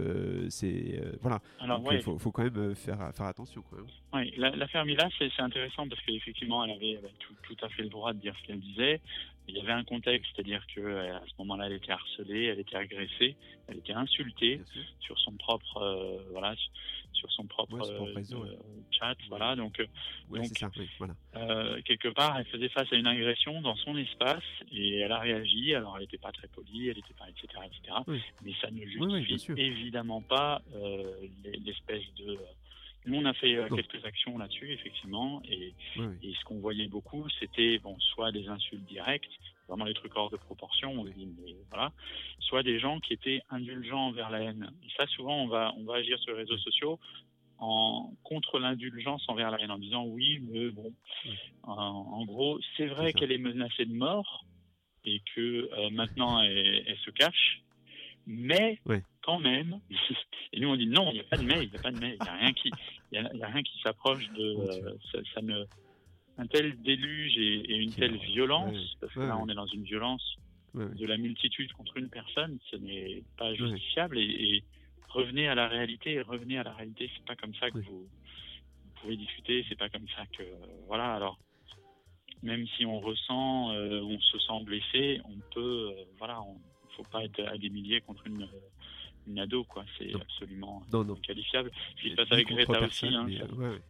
c'est 0.50 1.02
voilà. 1.22 1.40
il 1.92 2.02
faut, 2.02 2.18
faut, 2.18 2.32
quand 2.32 2.44
même 2.44 2.74
faire 2.74 3.14
faire 3.14 3.28
attention. 3.28 3.64
Même. 3.72 3.86
Oui, 4.14 4.34
l'affaire 4.38 4.86
Mila, 4.86 5.08
c'est 5.20 5.30
intéressant 5.40 5.88
parce 5.88 6.02
qu'effectivement, 6.02 6.66
elle 6.66 6.72
avait, 6.72 7.00
tout, 7.20 7.36
tout, 7.44 7.66
à 7.66 7.70
fait 7.70 7.84
le 7.84 7.90
droit 7.90 8.12
de 8.14 8.20
dire 8.20 8.36
ce 8.42 8.48
qu'elle 8.48 8.60
disait. 8.60 9.02
Il 9.48 9.56
y 9.56 9.62
avait 9.62 9.72
un 9.72 9.84
contexte, 9.84 10.32
c'est-à-dire 10.36 10.66
que 10.74 11.12
à 11.12 11.22
ce 11.28 11.34
moment-là, 11.40 11.68
elle 11.68 11.74
était 11.74 11.92
harcelée, 11.92 12.46
elle 12.46 12.60
était 12.60 12.76
agressée, 12.76 13.36
elle 13.68 13.78
était 13.78 13.94
insultée 13.94 14.62
sur 15.00 15.20
son 15.20 15.34
propre, 15.34 16.20
voilà, 16.32 16.56
sur 17.16 17.32
son 17.32 17.46
propre, 17.46 17.78
chat, 18.92 19.16
voilà. 19.30 19.56
Donc, 19.56 19.82
donc 20.30 20.46
ça, 20.58 20.70
voilà. 21.00 21.16
Euh, 21.36 21.82
quelque 21.84 22.10
part, 22.10 22.38
elle 22.38 22.46
faisait 22.46 22.70
face 22.70 22.92
à 22.92 22.96
une 22.96 23.08
agression 23.08 23.62
dans 23.62 23.76
son 23.78 23.98
espace 23.98 24.44
et 24.72 25.00
elle 25.00 25.12
a 25.12 25.20
réagi. 25.20 25.74
Alors, 25.74 25.96
elle 25.96 26.04
n'était 26.04 26.18
pas 26.18 26.32
très 26.32 26.48
polie, 26.48 26.90
elle 26.90 26.98
n'était 26.98 27.14
pas, 27.14 27.28
etc., 27.30 27.48
etc. 27.66 28.22
Mais 28.44 28.54
ça 28.62 28.70
ne 28.72 29.22
justifie 29.22 29.62
évidemment 29.62 30.22
pas 30.22 30.62
euh, 30.76 31.04
l'espèce 31.66 32.04
de. 32.18 32.38
Nous, 33.06 33.18
on 33.18 33.26
a 33.26 33.34
fait 33.34 33.56
euh, 33.56 33.68
quelques 33.70 34.04
actions 34.04 34.38
là-dessus, 34.38 34.72
effectivement, 34.72 35.42
et, 35.50 35.74
et 35.98 36.34
ce 36.34 36.44
qu'on 36.46 36.60
voyait 36.60 36.88
beaucoup, 36.88 37.28
c'était 37.40 37.80
bon, 37.80 37.98
soit 38.00 38.32
des 38.32 38.48
insultes 38.48 38.86
directes, 38.86 39.30
vraiment 39.68 39.86
des 39.86 39.94
trucs 39.94 40.16
hors 40.16 40.30
de 40.30 40.38
proportion, 40.38 40.92
on 40.92 41.06
dit, 41.06 41.28
mais 41.38 41.56
voilà, 41.70 41.92
soit 42.40 42.64
des 42.64 42.80
gens 42.80 43.00
qui 43.00 43.14
étaient 43.14 43.42
indulgents 43.50 44.08
envers 44.08 44.30
la 44.30 44.42
haine. 44.42 44.72
Et 44.84 44.88
ça, 44.98 45.06
souvent, 45.08 45.44
on 45.44 45.48
va, 45.48 45.74
on 45.78 45.84
va 45.84 45.96
agir 45.96 46.18
sur 46.20 46.34
les 46.34 46.40
réseaux 46.40 46.58
sociaux 46.58 47.00
en 47.60 48.14
contre 48.24 48.60
l'indulgence 48.60 49.24
envers 49.28 49.52
la 49.52 49.62
haine 49.62 49.72
en 49.72 49.78
disant 49.78 50.04
oui 50.06 50.40
mais 50.52 50.70
bon. 50.70 50.94
En, 51.64 52.26
gros 52.26 52.60
c'est 52.76 52.88
vrai 52.88 53.14
qu'elle 53.14 53.32
est 53.32 53.38
menacée 53.38 53.86
de 53.86 53.94
mort 53.94 54.46
et 55.06 55.22
que 55.34 55.70
euh, 55.72 55.90
maintenant 55.92 56.42
elle, 56.44 56.98
se 57.06 57.12
cache 57.12 57.62
mais 58.28 58.80
quand 59.22 59.40
même 59.40 59.80
et 60.54 60.60
nous 60.60 60.70
on 60.70 60.76
dit 60.76 60.88
non 60.88 61.12
il 61.12 61.16
n'y 61.16 61.20
a 61.22 61.24
pas 61.24 61.38
de 61.38 61.44
mais 61.44 61.64
il 61.64 61.70
n'y 61.70 61.76
a 61.76 61.82
pas 61.82 61.92
de 61.92 62.00
mais 62.00 62.18
il 62.20 62.24
n'y 62.24 62.30
a 62.30 62.34
rien 62.34 62.54
qui 62.54 62.72
il 63.12 63.22
y 63.22 63.44
a, 63.44 63.48
rien 63.48 63.64
qui 63.64 63.80
s'approche 63.82 64.28
de 64.32 64.44
euh, 64.44 65.22
ça, 65.34 65.42
ne 65.42 65.66
un 66.38 66.48
tel 66.48 66.82
déluge 66.82 67.38
et, 67.38 67.76
une 67.76 67.94
telle 67.94 68.18
violence 68.18 68.98
parce 69.00 69.14
que 69.14 69.20
là 69.22 69.38
on 69.38 69.48
est 69.48 69.56
dans 69.56 69.68
une 69.68 69.84
violence 69.84 70.38
de 70.74 71.06
la 71.06 71.16
multitude 71.16 71.72
contre 71.74 71.96
une 71.98 72.10
personne 72.10 72.58
ce 72.70 72.76
n'est 72.76 73.24
pas 73.38 73.54
justifiable 73.54 74.18
et 74.18 74.64
revenez 75.16 75.48
à 75.48 75.56
la 75.56 75.68
réalité, 75.68 76.22
revenez 76.22 76.58
à 76.58 76.64
la 76.64 76.74
réalité. 76.74 77.10
C'est 77.16 77.26
pas 77.26 77.36
comme 77.36 77.56
ça 77.56 77.72
que 77.72 77.80
vous, 77.80 78.08
pouvez 79.02 79.18
discuter, 79.18 79.66
c'est 79.70 79.78
pas 79.78 79.90
comme 79.90 80.08
ça 80.16 80.26
que 80.38 80.44
voilà. 80.88 81.14
Alors 81.14 81.40
même 82.44 82.68
si 82.78 82.86
on 82.86 83.00
ressent, 83.00 83.72
euh, 83.72 84.02
on 84.02 84.20
se 84.20 84.38
sent 84.40 84.64
blessé, 84.64 85.22
on 85.26 85.40
peut, 85.54 85.94
euh, 85.98 86.04
voilà, 86.18 86.42
on 86.42 86.58
faut 86.96 87.04
pas 87.12 87.26
être 87.26 87.42
à 87.42 87.58
des 87.58 87.70
milliers 87.70 88.00
contre 88.00 88.26
une, 88.26 88.48
une 89.28 89.40
ado, 89.40 89.64
quoi. 89.64 89.86
C'est 89.98 90.14
absolument 90.16 90.84
non, 90.92 91.16
qualifiable. 91.16 91.72
Ce 91.98 92.02
qui 92.02 92.10
se 92.12 92.16
passe 92.16 92.32
avec 92.32 92.48
Greta 92.48 92.82
aussi, 92.82 93.08
hein, 93.08 93.28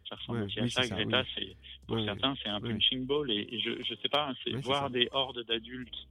ça, 0.08 0.16
ressemble 0.16 0.42
aussi 0.42 0.60
à 0.60 0.68
ça. 0.68 0.86
Greta, 0.86 1.24
c'est 1.34 1.56
pour 1.86 2.02
certains, 2.04 2.34
c'est 2.42 2.48
un 2.48 2.60
punching 2.60 3.06
ball, 3.06 3.30
et, 3.30 3.60
je, 3.60 3.82
je 3.82 3.94
sais 4.00 4.08
pas, 4.08 4.32
c'est 4.44 4.52
voir 4.56 4.90
des 4.90 5.08
hordes 5.12 5.44
d'adultes 5.44 6.06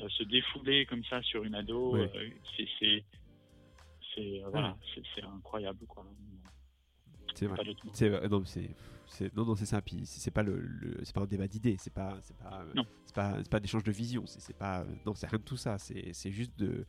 euh, 0.00 0.08
se 0.10 0.22
défouler 0.22 0.86
comme 0.86 1.02
ça 1.04 1.22
sur 1.22 1.42
une 1.44 1.54
ado, 1.54 1.96
c'est 2.56 2.68
c'est 2.78 3.04
euh, 4.20 4.48
voilà, 4.50 4.76
c'est 5.14 5.22
incroyable 5.24 5.86
quoi. 5.86 6.04
C'est 7.34 7.46
vrai. 7.46 7.62
C'est 7.92 8.28
non, 8.28 8.44
c'est 8.44 9.34
non 9.36 9.44
non 9.44 9.54
c'est 9.54 9.66
ça. 9.66 9.80
Puis 9.82 10.02
c'est 10.04 10.30
pas 10.30 10.42
le, 10.42 10.98
c'est 11.02 11.14
pas 11.14 11.22
un 11.22 11.26
débat 11.26 11.48
d'idées, 11.48 11.76
c'est 11.78 11.92
pas 11.92 12.16
c'est 12.22 12.36
pas 12.36 12.64
c'est 13.06 13.14
pas 13.14 13.36
c'est 13.38 13.50
pas 13.50 13.60
d'échange 13.60 13.84
de 13.84 13.92
vision. 13.92 14.24
C'est 14.26 14.56
pas 14.56 14.84
non 15.04 15.14
c'est 15.14 15.26
rien 15.26 15.38
de 15.38 15.44
tout 15.44 15.56
ça. 15.56 15.78
C'est 15.78 16.12
c'est 16.12 16.30
juste 16.30 16.58
de 16.58 16.84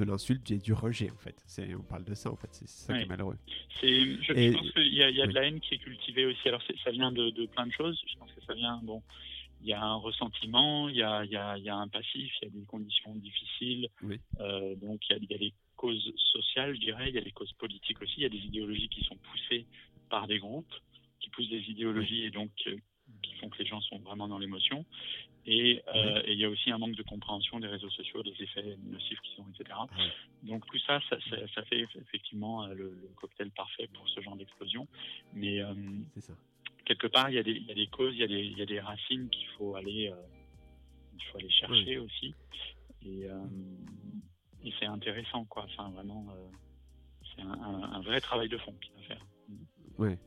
de 0.00 0.10
l'insulte 0.10 0.50
et 0.50 0.58
du 0.58 0.72
rejet 0.72 1.10
en 1.10 1.18
fait. 1.18 1.42
C'est 1.46 1.74
on 1.74 1.82
parle 1.82 2.04
de 2.04 2.14
ça 2.14 2.30
en 2.30 2.36
fait. 2.36 2.48
C'est 2.52 2.68
ça 2.68 2.96
qui 2.96 3.02
est 3.02 3.06
malheureux. 3.06 3.38
C'est 3.80 4.00
je, 4.22 4.52
pense 4.52 4.72
qu'il 4.72 4.94
y 4.94 5.02
a, 5.02 5.10
il 5.10 5.16
y 5.16 5.22
a 5.22 5.26
de 5.26 5.34
la 5.34 5.44
haine 5.44 5.60
qui 5.60 5.74
est 5.74 5.78
cultivée 5.78 6.26
aussi. 6.26 6.48
Alors 6.48 6.62
ça 6.84 6.90
vient 6.90 7.12
de, 7.12 7.30
de 7.30 7.46
plein 7.46 7.66
de 7.66 7.72
choses. 7.72 8.00
Je 8.10 8.18
pense 8.18 8.32
que 8.32 8.42
ça 8.44 8.54
vient 8.54 8.80
bon 8.82 9.02
il 9.62 9.68
y 9.68 9.72
a 9.72 9.82
un 9.82 9.96
ressentiment, 9.96 10.88
il 10.88 10.96
y 10.96 11.02
a, 11.02 11.24
y 11.24 11.36
a, 11.36 11.58
y 11.58 11.68
a 11.68 11.76
un 11.76 11.88
passif, 11.88 12.32
il 12.40 12.44
y 12.44 12.46
a 12.46 12.50
des 12.50 12.64
conditions 12.66 13.14
difficiles. 13.14 13.88
Euh, 14.40 14.74
donc 14.76 15.00
il 15.08 15.12
y, 15.12 15.14
a, 15.14 15.18
il 15.20 15.30
y, 15.30 15.34
a, 15.34 15.38
des 15.38 15.52
causes 15.76 16.12
sociales, 16.32 16.74
je 16.74 16.80
dirais, 16.80 17.08
il 17.08 17.14
y 17.14 17.18
a 17.18 17.22
des 17.22 17.32
causes 17.32 17.52
politiques 17.54 18.00
aussi, 18.00 18.14
il 18.18 18.22
y 18.22 18.26
a 18.26 18.30
des 18.30 18.38
idéologies 18.38 18.88
qui 18.88 19.04
sont 19.04 19.16
poussées 19.16 19.66
par 20.08 20.26
des 20.26 20.38
groupes, 20.38 20.72
qui 21.20 21.28
poussent 21.30 21.50
des 21.50 21.62
idéologies 21.68 22.24
et 22.24 22.30
donc 22.30 22.50
euh, 22.66 22.76
qui 23.22 23.34
font 23.34 23.48
que 23.48 23.58
les 23.58 23.66
gens 23.66 23.80
sont 23.82 23.98
vraiment 23.98 24.28
dans 24.28 24.38
l'émotion. 24.38 24.84
Et, 25.46 25.82
euh, 25.94 26.22
et, 26.26 26.32
il 26.32 26.38
y 26.38 26.44
a 26.44 26.50
aussi 26.50 26.70
un 26.70 26.78
manque 26.78 26.96
de 26.96 27.02
compréhension 27.02 27.60
des 27.60 27.66
réseaux 27.66 27.90
sociaux, 27.90 28.22
des 28.22 28.34
effets 28.40 28.76
nocifs 28.84 29.20
qui 29.20 29.34
sont, 29.36 29.46
etc. 29.54 29.78
Donc 30.42 30.66
tout 30.66 30.78
ça, 30.80 31.00
ça, 31.08 31.16
ça, 31.54 31.62
fait 31.64 31.86
effectivement 31.94 32.64
euh, 32.64 32.74
le, 32.74 33.10
cocktail 33.16 33.50
parfait 33.50 33.88
pour 33.94 34.08
ce 34.08 34.20
genre 34.20 34.36
d'explosion. 34.36 34.86
Mais 35.34 35.60
euh, 35.60 35.74
ça 36.18 36.34
quelque 36.84 37.06
part, 37.06 37.30
il 37.30 37.36
y, 37.36 37.38
a 37.38 37.42
des, 37.42 37.52
il 37.52 37.66
y 37.66 37.70
a 37.70 37.74
des 37.74 37.86
causes, 37.86 38.14
il 38.14 38.20
y 38.20 38.24
a 38.24 38.26
des, 38.26 38.40
il 38.40 38.58
y 38.58 38.62
a 38.62 38.66
des 38.66 38.80
racines 38.80 39.28
qu'il 39.30 39.46
faut 39.56 39.76
aller, 39.76 40.10
euh, 40.10 40.16
il 41.14 41.24
faut 41.24 41.38
aller 41.38 41.50
chercher 41.50 41.98
aussi. 41.98 42.34
Et, 43.02 43.26
et 44.62 44.74
c'est 44.78 44.86
intéressant, 44.86 45.46
quoi. 45.46 45.64
Enfin, 45.64 45.88
vraiment, 45.90 46.26
c'est 47.34 47.42
un, 47.42 47.92
un, 47.94 48.00
vrai 48.02 48.20
travail 48.20 48.48
de 48.48 48.58
fond 48.58 48.74
qu'il 48.74 48.92
faut 48.92 49.08
faire. 49.08 49.24
Ouais. 49.98 50.18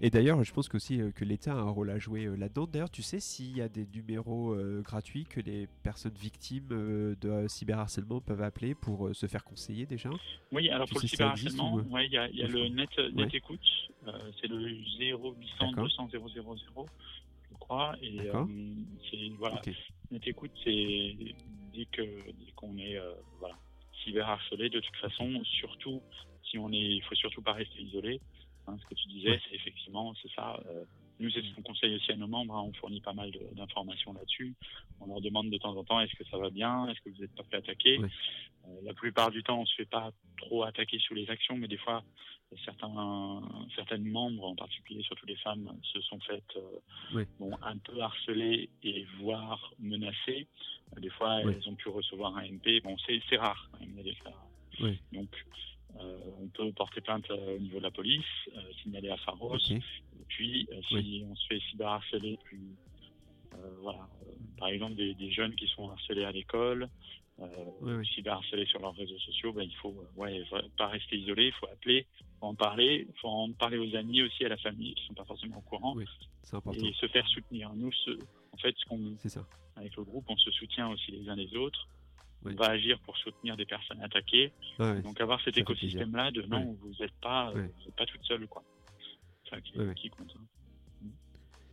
Et 0.00 0.10
d'ailleurs, 0.10 0.42
je 0.44 0.52
pense 0.52 0.72
aussi 0.74 1.00
que 1.14 1.24
l'État 1.24 1.52
a 1.52 1.56
un 1.56 1.70
rôle 1.70 1.90
à 1.90 1.98
jouer 1.98 2.24
là-dedans. 2.36 2.66
D'ailleurs, 2.66 2.90
tu 2.90 3.02
sais 3.02 3.20
s'il 3.20 3.56
y 3.56 3.60
a 3.60 3.68
des 3.68 3.86
numéros 3.94 4.56
gratuits 4.82 5.24
que 5.24 5.40
les 5.40 5.68
personnes 5.82 6.14
victimes 6.14 6.68
de 6.68 7.46
cyberharcèlement 7.48 8.20
peuvent 8.20 8.42
appeler 8.42 8.74
pour 8.74 9.14
se 9.14 9.26
faire 9.26 9.44
conseiller 9.44 9.86
déjà? 9.86 10.10
Oui, 10.52 10.70
alors 10.70 10.88
pour 10.88 11.00
le 11.00 11.06
cyberharcèlement, 11.06 11.74
ouais, 11.74 12.06
il 12.06 12.12
y 12.12 12.18
a, 12.18 12.28
y 12.30 12.42
a 12.42 12.46
le 12.46 12.68
net, 12.68 12.90
net 13.12 13.34
écoute, 13.34 13.60
c'est 14.40 14.48
le 14.48 14.58
0800 14.98 15.72
200 15.72 16.08
000 16.12 16.24
je 17.50 17.56
crois. 17.58 17.96
Et 18.02 18.30
voilà, 19.38 19.62
notre 20.10 20.28
écoute, 20.28 20.52
c'est 20.64 21.16
dès 21.74 21.86
qu'on 22.56 22.78
est 22.78 22.98
voilà 23.38 23.56
cyberharcelé, 24.04 24.70
de 24.70 24.80
toute 24.80 24.96
façon, 24.96 25.42
surtout 25.44 26.00
si 26.50 26.58
on 26.58 26.72
est, 26.72 26.78
il 26.78 27.02
faut 27.02 27.14
surtout 27.14 27.42
pas 27.42 27.52
rester 27.52 27.80
isolé. 27.80 28.20
Hein, 28.70 28.76
ce 28.80 28.86
que 28.86 28.94
tu 28.94 29.08
disais, 29.08 29.40
c'est 29.48 29.54
effectivement, 29.54 30.14
c'est 30.22 30.30
ça. 30.32 30.60
Euh, 30.66 30.84
nous, 31.18 31.30
c'est 31.30 31.42
ce 31.42 31.54
qu'on 31.54 31.62
conseille 31.62 31.94
aussi 31.94 32.12
à 32.12 32.16
nos 32.16 32.26
membres. 32.26 32.54
Hein, 32.56 32.64
on 32.66 32.72
fournit 32.74 33.00
pas 33.00 33.12
mal 33.12 33.30
d'informations 33.52 34.12
là-dessus. 34.12 34.54
On 35.00 35.06
leur 35.06 35.20
demande 35.20 35.50
de 35.50 35.58
temps 35.58 35.76
en 35.76 35.84
temps 35.84 36.00
est-ce 36.00 36.14
que 36.16 36.24
ça 36.30 36.38
va 36.38 36.50
bien, 36.50 36.88
est-ce 36.88 37.00
que 37.00 37.10
vous 37.10 37.20
n'êtes 37.20 37.34
pas 37.34 37.44
fait 37.44 37.56
attaquer? 37.56 37.98
Euh, 37.98 38.68
la 38.82 38.94
plupart 38.94 39.30
du 39.30 39.42
temps, 39.42 39.60
on 39.60 39.66
se 39.66 39.74
fait 39.74 39.90
pas 39.90 40.12
trop 40.38 40.64
attaquer 40.64 40.98
sous 40.98 41.14
les 41.14 41.28
actions, 41.30 41.56
mais 41.56 41.68
des 41.68 41.78
fois, 41.78 42.02
certains, 42.64 43.42
certaines 43.74 44.08
membres, 44.08 44.44
en 44.44 44.54
particulier 44.54 45.02
surtout 45.02 45.26
les 45.26 45.36
femmes, 45.36 45.70
se 45.82 46.00
sont 46.02 46.20
faites 46.20 46.56
euh, 46.56 47.24
bon, 47.38 47.52
un 47.62 47.76
peu 47.78 48.00
harceler 48.00 48.70
et 48.82 49.06
voire 49.20 49.72
menacées. 49.78 50.46
des 50.98 51.10
fois, 51.10 51.40
elles 51.40 51.68
ont 51.68 51.74
pu 51.74 51.88
recevoir 51.88 52.36
un 52.36 52.44
MP. 52.44 52.82
Bon, 52.82 52.96
c'est 53.06 53.36
rare. 53.36 53.70
Cas. 54.24 54.90
Donc, 55.12 55.28
on 55.98 56.48
peut 56.48 56.72
porter 56.72 57.00
plainte 57.00 57.30
euh, 57.30 57.56
au 57.56 57.58
niveau 57.58 57.78
de 57.78 57.82
la 57.82 57.90
police, 57.90 58.24
euh, 58.56 58.60
signaler 58.82 59.10
à 59.10 59.16
Pharos. 59.18 59.58
Et 59.70 59.80
puis, 60.28 60.68
si 60.88 61.24
on 61.28 61.34
se 61.34 61.46
fait 61.46 61.60
cyberharceler, 61.70 62.38
puis 62.44 62.60
voilà, 63.82 64.08
par 64.58 64.68
exemple 64.68 64.94
des, 64.94 65.32
jeunes 65.32 65.54
qui 65.54 65.66
sont 65.68 65.90
harcelés 65.90 66.24
à 66.24 66.32
l'école, 66.32 66.88
euh, 67.40 68.04
cyberharcelés 68.14 68.66
sur 68.66 68.80
leurs 68.80 68.94
réseaux 68.94 69.18
sociaux, 69.18 69.52
ben, 69.52 69.62
il 69.62 69.74
faut 69.76 69.94
ouais, 70.16 70.42
pas 70.76 70.88
rester 70.88 71.16
isolé, 71.16 71.46
il 71.46 71.52
faut 71.52 71.66
appeler, 71.66 72.06
faut 72.38 72.46
en 72.46 72.54
parler, 72.54 73.06
il 73.08 73.18
faut 73.20 73.28
en 73.28 73.52
parler 73.52 73.78
aux 73.78 73.96
amis 73.96 74.22
aussi, 74.22 74.44
à 74.44 74.48
la 74.48 74.56
famille 74.58 74.94
qui 74.94 75.04
sont 75.06 75.14
pas 75.14 75.24
forcément 75.24 75.58
au 75.58 75.62
courant, 75.62 75.98
et 75.98 76.92
se 76.94 77.06
faire 77.08 77.26
soutenir. 77.28 77.72
Nous, 77.74 77.90
en 78.52 78.56
fait, 78.58 78.74
ce 78.78 78.84
qu'on, 78.86 79.16
avec 79.76 79.96
le 79.96 80.04
groupe, 80.04 80.24
on 80.28 80.36
se 80.36 80.50
soutient 80.52 80.90
aussi 80.90 81.10
les 81.10 81.28
uns 81.28 81.36
les 81.36 81.54
autres 81.56 81.88
on 82.44 82.54
va 82.54 82.70
agir 82.70 82.98
pour 83.00 83.16
soutenir 83.16 83.56
des 83.56 83.66
personnes 83.66 84.00
attaquées. 84.02 84.52
Donc 84.78 85.20
avoir 85.20 85.40
cet 85.42 85.58
écosystème-là 85.58 86.30
de 86.30 86.42
non, 86.42 86.76
vous 86.80 86.94
n'êtes 87.00 87.14
pas, 87.20 87.52
euh, 87.54 87.68
pas 87.96 88.06
toute 88.06 88.24
seule, 88.24 88.46
quoi. 88.46 88.62
Ça 89.48 89.60
qui, 89.60 89.72
qui 89.96 90.10
compte. 90.10 90.34
Hein. 90.36 91.08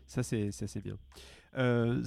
Ça 0.07 0.23
c'est 0.23 0.83
bien. 0.83 0.97
Euh, 1.55 2.03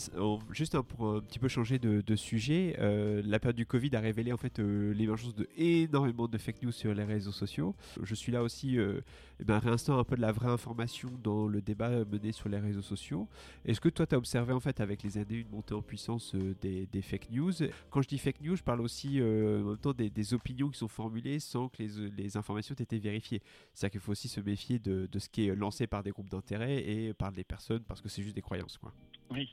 juste 0.50 0.78
pour 0.80 1.16
un 1.16 1.20
petit 1.20 1.38
peu 1.38 1.48
changer 1.48 1.78
de, 1.78 2.16
sujet, 2.16 2.76
euh, 2.78 3.22
la 3.24 3.38
période 3.38 3.56
du 3.56 3.66
Covid 3.66 3.94
a 3.96 4.00
révélé 4.00 4.32
en 4.32 4.36
fait 4.36 4.58
euh, 4.58 4.92
l'émergence 4.92 5.34
de 5.34 5.48
énormément 5.56 6.28
de 6.28 6.38
fake 6.38 6.62
news 6.62 6.72
sur 6.72 6.94
les 6.94 7.04
réseaux 7.04 7.32
sociaux. 7.32 7.74
Je 8.02 8.14
suis 8.14 8.32
là 8.32 8.42
aussi, 8.42 8.76
eh 8.78 9.44
ben, 9.44 9.60
un 9.64 10.04
peu 10.04 10.16
de 10.16 10.20
la 10.20 10.32
vraie 10.32 10.50
information 10.50 11.10
dans 11.22 11.46
le 11.46 11.60
débat 11.60 12.04
mené 12.04 12.32
sur 12.32 12.48
les 12.48 12.58
réseaux 12.58 12.82
sociaux. 12.82 13.28
Est-ce 13.64 13.80
que 13.80 13.88
toi, 13.88 14.06
tu 14.06 14.14
as 14.14 14.18
observé 14.18 14.52
en 14.52 14.60
fait 14.60 14.80
avec 14.80 15.02
les 15.02 15.18
années 15.18 15.36
une 15.36 15.48
montée 15.48 15.74
en 15.74 15.82
puissance 15.82 16.34
des, 16.60 17.02
fake 17.02 17.30
news? 17.30 17.52
Quand 17.90 18.02
je 18.02 18.08
dis 18.08 18.18
fake 18.18 18.40
news, 18.42 18.56
je 18.56 18.62
parle 18.62 18.80
aussi 18.80 19.20
en 19.20 19.64
même 19.64 19.78
temps 19.78 19.92
des, 19.92 20.34
opinions 20.34 20.68
qui 20.68 20.78
sont 20.78 20.88
formulées 20.88 21.40
sans 21.40 21.68
que 21.68 21.82
les, 21.82 22.36
informations 22.36 22.74
aient 22.78 22.82
été 22.82 22.98
vérifiées. 22.98 23.42
C'est-à-dire 23.74 23.92
qu'il 23.92 24.00
faut 24.00 24.12
aussi 24.12 24.28
se 24.28 24.40
méfier 24.40 24.78
de, 24.78 25.08
de, 25.10 25.18
ce 25.18 25.28
qui 25.28 25.48
est 25.48 25.54
lancé 25.54 25.86
par 25.86 26.02
des 26.02 26.10
groupes 26.10 26.28
d'intérêt 26.28 26.84
et 26.88 27.14
par 27.14 27.32
des 27.32 27.44
personnes 27.44 27.82
parce 27.82 28.00
que 28.00 28.08
c'est 28.08 28.22
juste 28.22 28.36
des 28.36 28.42
croyances. 28.42 28.78
Quoi. 28.78 28.92
Oui, 29.30 29.48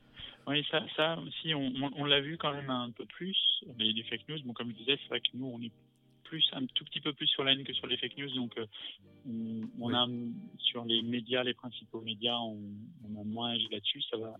oui 0.47 0.65
ça, 0.71 0.83
ça 0.95 1.19
aussi, 1.19 1.53
on, 1.53 1.71
on, 1.95 2.05
l'a 2.05 2.19
vu 2.19 2.37
quand 2.37 2.53
même 2.53 2.69
un 2.69 2.91
peu 2.91 3.05
plus, 3.05 3.37
les, 3.77 4.03
fake 4.03 4.27
news. 4.27 4.39
Bon, 4.43 4.53
comme 4.53 4.71
je 4.71 4.77
disais, 4.77 4.97
c'est 5.01 5.09
vrai 5.09 5.19
que 5.19 5.35
nous, 5.35 5.45
on 5.45 5.61
est 5.61 5.71
plus, 6.23 6.45
un 6.53 6.65
tout 6.65 6.83
petit 6.85 6.99
peu 6.99 7.13
plus 7.13 7.27
sur 7.27 7.43
la 7.43 7.53
haine 7.53 7.63
que 7.63 7.73
sur 7.73 7.87
les 7.87 7.97
fake 7.97 8.17
news. 8.17 8.33
Donc, 8.35 8.57
euh, 8.57 8.65
on, 9.79 9.93
a 9.93 10.07
sur 10.57 10.83
les 10.85 11.01
médias, 11.01 11.43
les 11.43 11.53
principaux 11.53 12.01
médias, 12.01 12.37
on, 12.39 12.57
a 13.19 13.23
moins 13.23 13.51
agi 13.51 13.67
là-dessus. 13.71 14.01
Ça 14.09 14.17
va, 14.17 14.33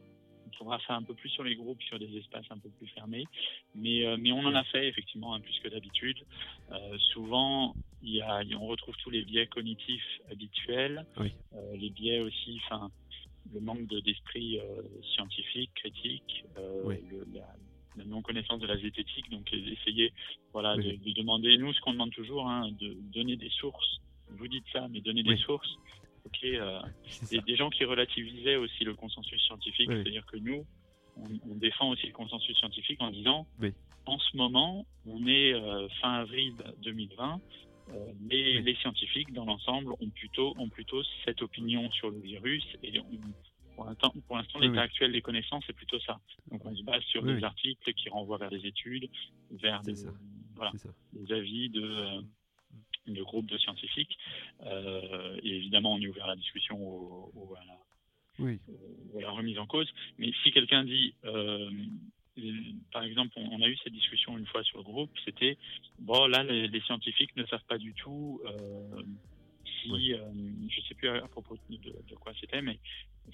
on 0.45 0.49
trouvera 0.49 0.79
ça 0.87 0.95
un 0.95 1.03
peu 1.03 1.13
plus 1.13 1.29
sur 1.29 1.43
les 1.43 1.55
groupes, 1.55 1.81
sur 1.83 1.99
des 1.99 2.17
espaces 2.17 2.45
un 2.49 2.57
peu 2.57 2.69
plus 2.69 2.87
fermés. 2.87 3.25
Mais, 3.75 4.05
euh, 4.05 4.17
mais 4.19 4.31
on 4.31 4.39
en 4.39 4.55
a 4.55 4.63
fait 4.65 4.87
effectivement 4.87 5.35
un 5.35 5.39
plus 5.39 5.59
que 5.59 5.69
d'habitude. 5.69 6.17
Euh, 6.71 6.97
souvent, 7.13 7.75
y 8.01 8.21
a, 8.21 8.41
on 8.59 8.65
retrouve 8.65 8.95
tous 9.03 9.11
les 9.11 9.23
biais 9.23 9.45
cognitifs 9.47 10.21
habituels, 10.31 11.05
les 11.75 11.89
biais 11.91 12.21
aussi, 12.21 12.59
enfin 12.65 12.89
le 13.53 13.59
manque 13.59 13.87
d'esprit 13.87 14.59
euh, 14.59 14.81
scientifique, 15.13 15.71
critique, 15.75 16.45
euh, 16.57 16.95
la, 17.33 18.05
non-connaissance 18.05 18.59
de 18.59 18.67
la 18.67 18.77
zététique, 18.77 19.29
donc 19.31 19.51
essayer 19.51 20.13
voilà, 20.53 20.75
de, 20.75 21.13
demander, 21.13 21.57
nous 21.57 21.73
ce 21.73 21.81
qu'on 21.81 21.93
demande 21.93 22.11
toujours, 22.11 22.47
hein, 22.47 22.69
de 22.79 22.95
donner 23.13 23.35
des 23.37 23.49
sources, 23.49 23.99
vous 24.29 24.47
dites 24.47 24.65
ça, 24.71 24.87
mais 24.89 25.01
donner 25.01 25.23
des 25.23 25.37
sources, 25.37 25.75
ok, 26.25 26.43
euh, 26.43 26.79
des, 27.31 27.55
gens 27.55 27.71
qui 27.71 27.85
relativisaient 27.85 28.57
aussi 28.57 28.83
le 28.83 28.93
consensus 28.93 29.41
scientifique, 29.41 29.89
c'est-à-dire 29.89 30.25
que 30.27 30.37
nous, 30.37 30.63
on, 31.49 31.55
défend 31.55 31.89
aussi 31.89 32.05
le 32.05 32.13
consensus 32.13 32.55
scientifique 32.57 33.01
en 33.01 33.09
disant, 33.09 33.47
en 34.05 34.19
ce 34.19 34.37
moment, 34.37 34.85
on 35.07 35.25
est 35.25 35.53
fin 35.99 36.13
avril 36.13 36.53
2020, 36.83 37.33
euh, 37.33 37.66
les, 38.29 38.61
les, 38.61 38.75
scientifiques, 38.75 39.33
dans 39.33 39.45
l'ensemble, 39.45 39.91
ont 39.99 40.09
plutôt, 40.09 40.53
ont 40.57 40.69
plutôt 40.69 41.03
cette 41.25 41.41
opinion 41.41 41.89
sur 41.91 42.09
le 42.09 42.19
virus 42.19 42.65
et 42.83 43.01
pour 43.77 43.85
l'instant, 43.85 44.11
pour 44.25 44.37
l'instant, 44.37 44.57
l'état 44.57 44.81
actuel 44.81 45.11
des 45.11 45.21
connaissances, 45.21 45.63
c'est 45.67 45.75
plutôt 45.75 45.99
ça. 45.99 46.19
Donc, 46.49 46.65
on 46.65 46.75
se 46.75 46.81
base 46.83 47.03
sur 47.03 47.23
des 47.23 47.43
articles 47.43 47.93
qui 47.93 48.09
renvoient 48.09 48.39
vers 48.39 48.49
des 48.49 48.65
études, 48.65 49.07
vers 49.51 49.83
des, 49.83 49.93
voilà, 50.55 50.71
des 51.13 51.31
avis 51.31 51.69
de, 51.69 51.83
euh, 51.83 52.21
de 53.05 53.21
groupes 53.21 53.45
de 53.45 53.57
scientifiques. 53.59 54.17
Euh, 54.63 55.37
et 55.43 55.57
évidemment, 55.57 55.93
on 55.93 56.01
est 56.01 56.07
ouvert 56.07 56.25
à 56.25 56.29
la 56.29 56.35
discussion 56.35 56.75
ou, 56.79 57.53
à, 57.55 57.63
la, 57.65 57.77
oui. 58.39 58.59
à, 59.15 59.21
la, 59.21 59.29
remise 59.29 59.59
en 59.59 59.67
cause. 59.67 59.87
Mais 60.17 60.31
si 60.41 60.51
quelqu'un 60.51 60.83
dit, 60.83 61.13
euh, 61.25 61.69
par 62.91 63.03
exemple, 63.03 63.33
on, 63.37 63.61
a 63.61 63.67
eu 63.67 63.77
cette 63.83 63.93
discussion 63.93 64.37
une 64.37 64.45
fois 64.45 64.63
sur 64.63 64.77
le 64.77 64.83
groupe, 64.83 65.11
c'était 65.25 65.57
bon 65.99 66.27
là 66.27 66.43
les, 66.43 66.81
scientifiques 66.81 67.35
ne 67.35 67.45
savent 67.45 67.65
pas 67.67 67.77
du 67.77 67.93
tout 67.93 68.41
euh, 68.45 69.03
si, 69.81 70.13
euh, 70.13 70.19
je 70.69 70.81
sais 70.81 70.93
plus 70.95 71.09
à, 71.09 71.27
propos 71.27 71.57
de, 71.69 72.15
quoi 72.15 72.33
c'était, 72.39 72.61
mais 72.61 72.79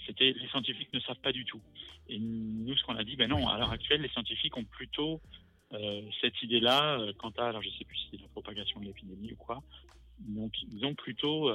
c'était 0.06 0.34
les 0.34 0.48
scientifiques 0.50 0.92
ne 0.94 1.00
savent 1.02 1.20
pas 1.20 1.32
du 1.32 1.46
tout. 1.46 1.62
Et 2.08 2.20
nous, 2.20 2.76
ce 2.76 2.84
qu'on 2.84 2.96
a 2.96 3.04
dit, 3.04 3.16
ben 3.16 3.30
non, 3.30 3.48
à 3.48 3.58
l'heure 3.58 3.72
actuelle, 3.72 4.02
les 4.02 4.10
scientifiques 4.10 4.56
ont 4.58 4.64
plutôt 4.64 5.22
euh, 5.74 6.02
cette 6.22 6.42
idée-là 6.42 7.00
quant 7.18 7.32
à, 7.38 7.48
alors 7.48 7.62
je 7.62 7.70
sais 7.70 7.86
plus 7.86 7.98
si 7.98 8.08
c'est 8.12 8.22
la 8.22 8.28
propagation 8.30 8.80
de 8.80 8.86
l'épidémie 8.86 9.34
ou 9.34 9.38
quoi. 9.38 9.62
Donc 10.20 10.54
ils 10.72 10.86
ont 10.86 10.96
plutôt 10.96 11.52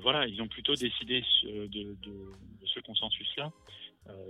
voilà, 0.00 0.28
ils 0.28 0.40
ont 0.40 0.46
plutôt 0.46 0.74
décidé 0.74 1.24
de, 1.44 1.66
de, 1.66 1.96
de 1.96 2.66
ce 2.66 2.78
consensus-là 2.80 3.52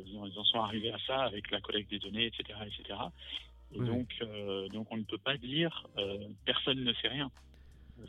ils, 0.06 0.18
en 0.18 0.44
sont 0.44 0.60
arrivés 0.60 0.92
à 0.92 0.98
ça 1.06 1.22
avec 1.22 1.50
la 1.50 1.60
collecte 1.60 1.90
des 1.90 1.98
données, 1.98 2.26
etc., 2.26 2.58
etc. 2.66 2.98
Et 3.74 3.78
donc, 3.78 4.08
euh, 4.20 4.68
donc 4.68 4.86
on 4.90 4.96
ne 4.96 5.04
peut 5.04 5.18
pas 5.18 5.36
dire 5.36 5.86
euh, 5.96 6.28
personne 6.44 6.84
ne 6.84 6.92
sait 6.94 7.08
rien. 7.08 7.30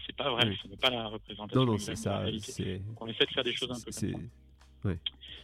C'est 0.06 0.16
pas 0.16 0.30
vrai, 0.32 0.56
ce 0.62 0.68
n'est 0.68 0.78
pas 0.78 0.90
la 0.90 1.08
représentation 1.08 1.66
non, 1.66 1.74
non, 1.74 2.20
réalité. 2.20 2.80
Donc 2.80 3.02
on 3.02 3.08
essaie 3.08 3.26
de 3.26 3.32
faire 3.32 3.44
des 3.44 3.54
choses 3.54 3.72
un 3.72 3.76
peu 3.76 3.92
comme 3.92 4.30
ça. 4.84 4.90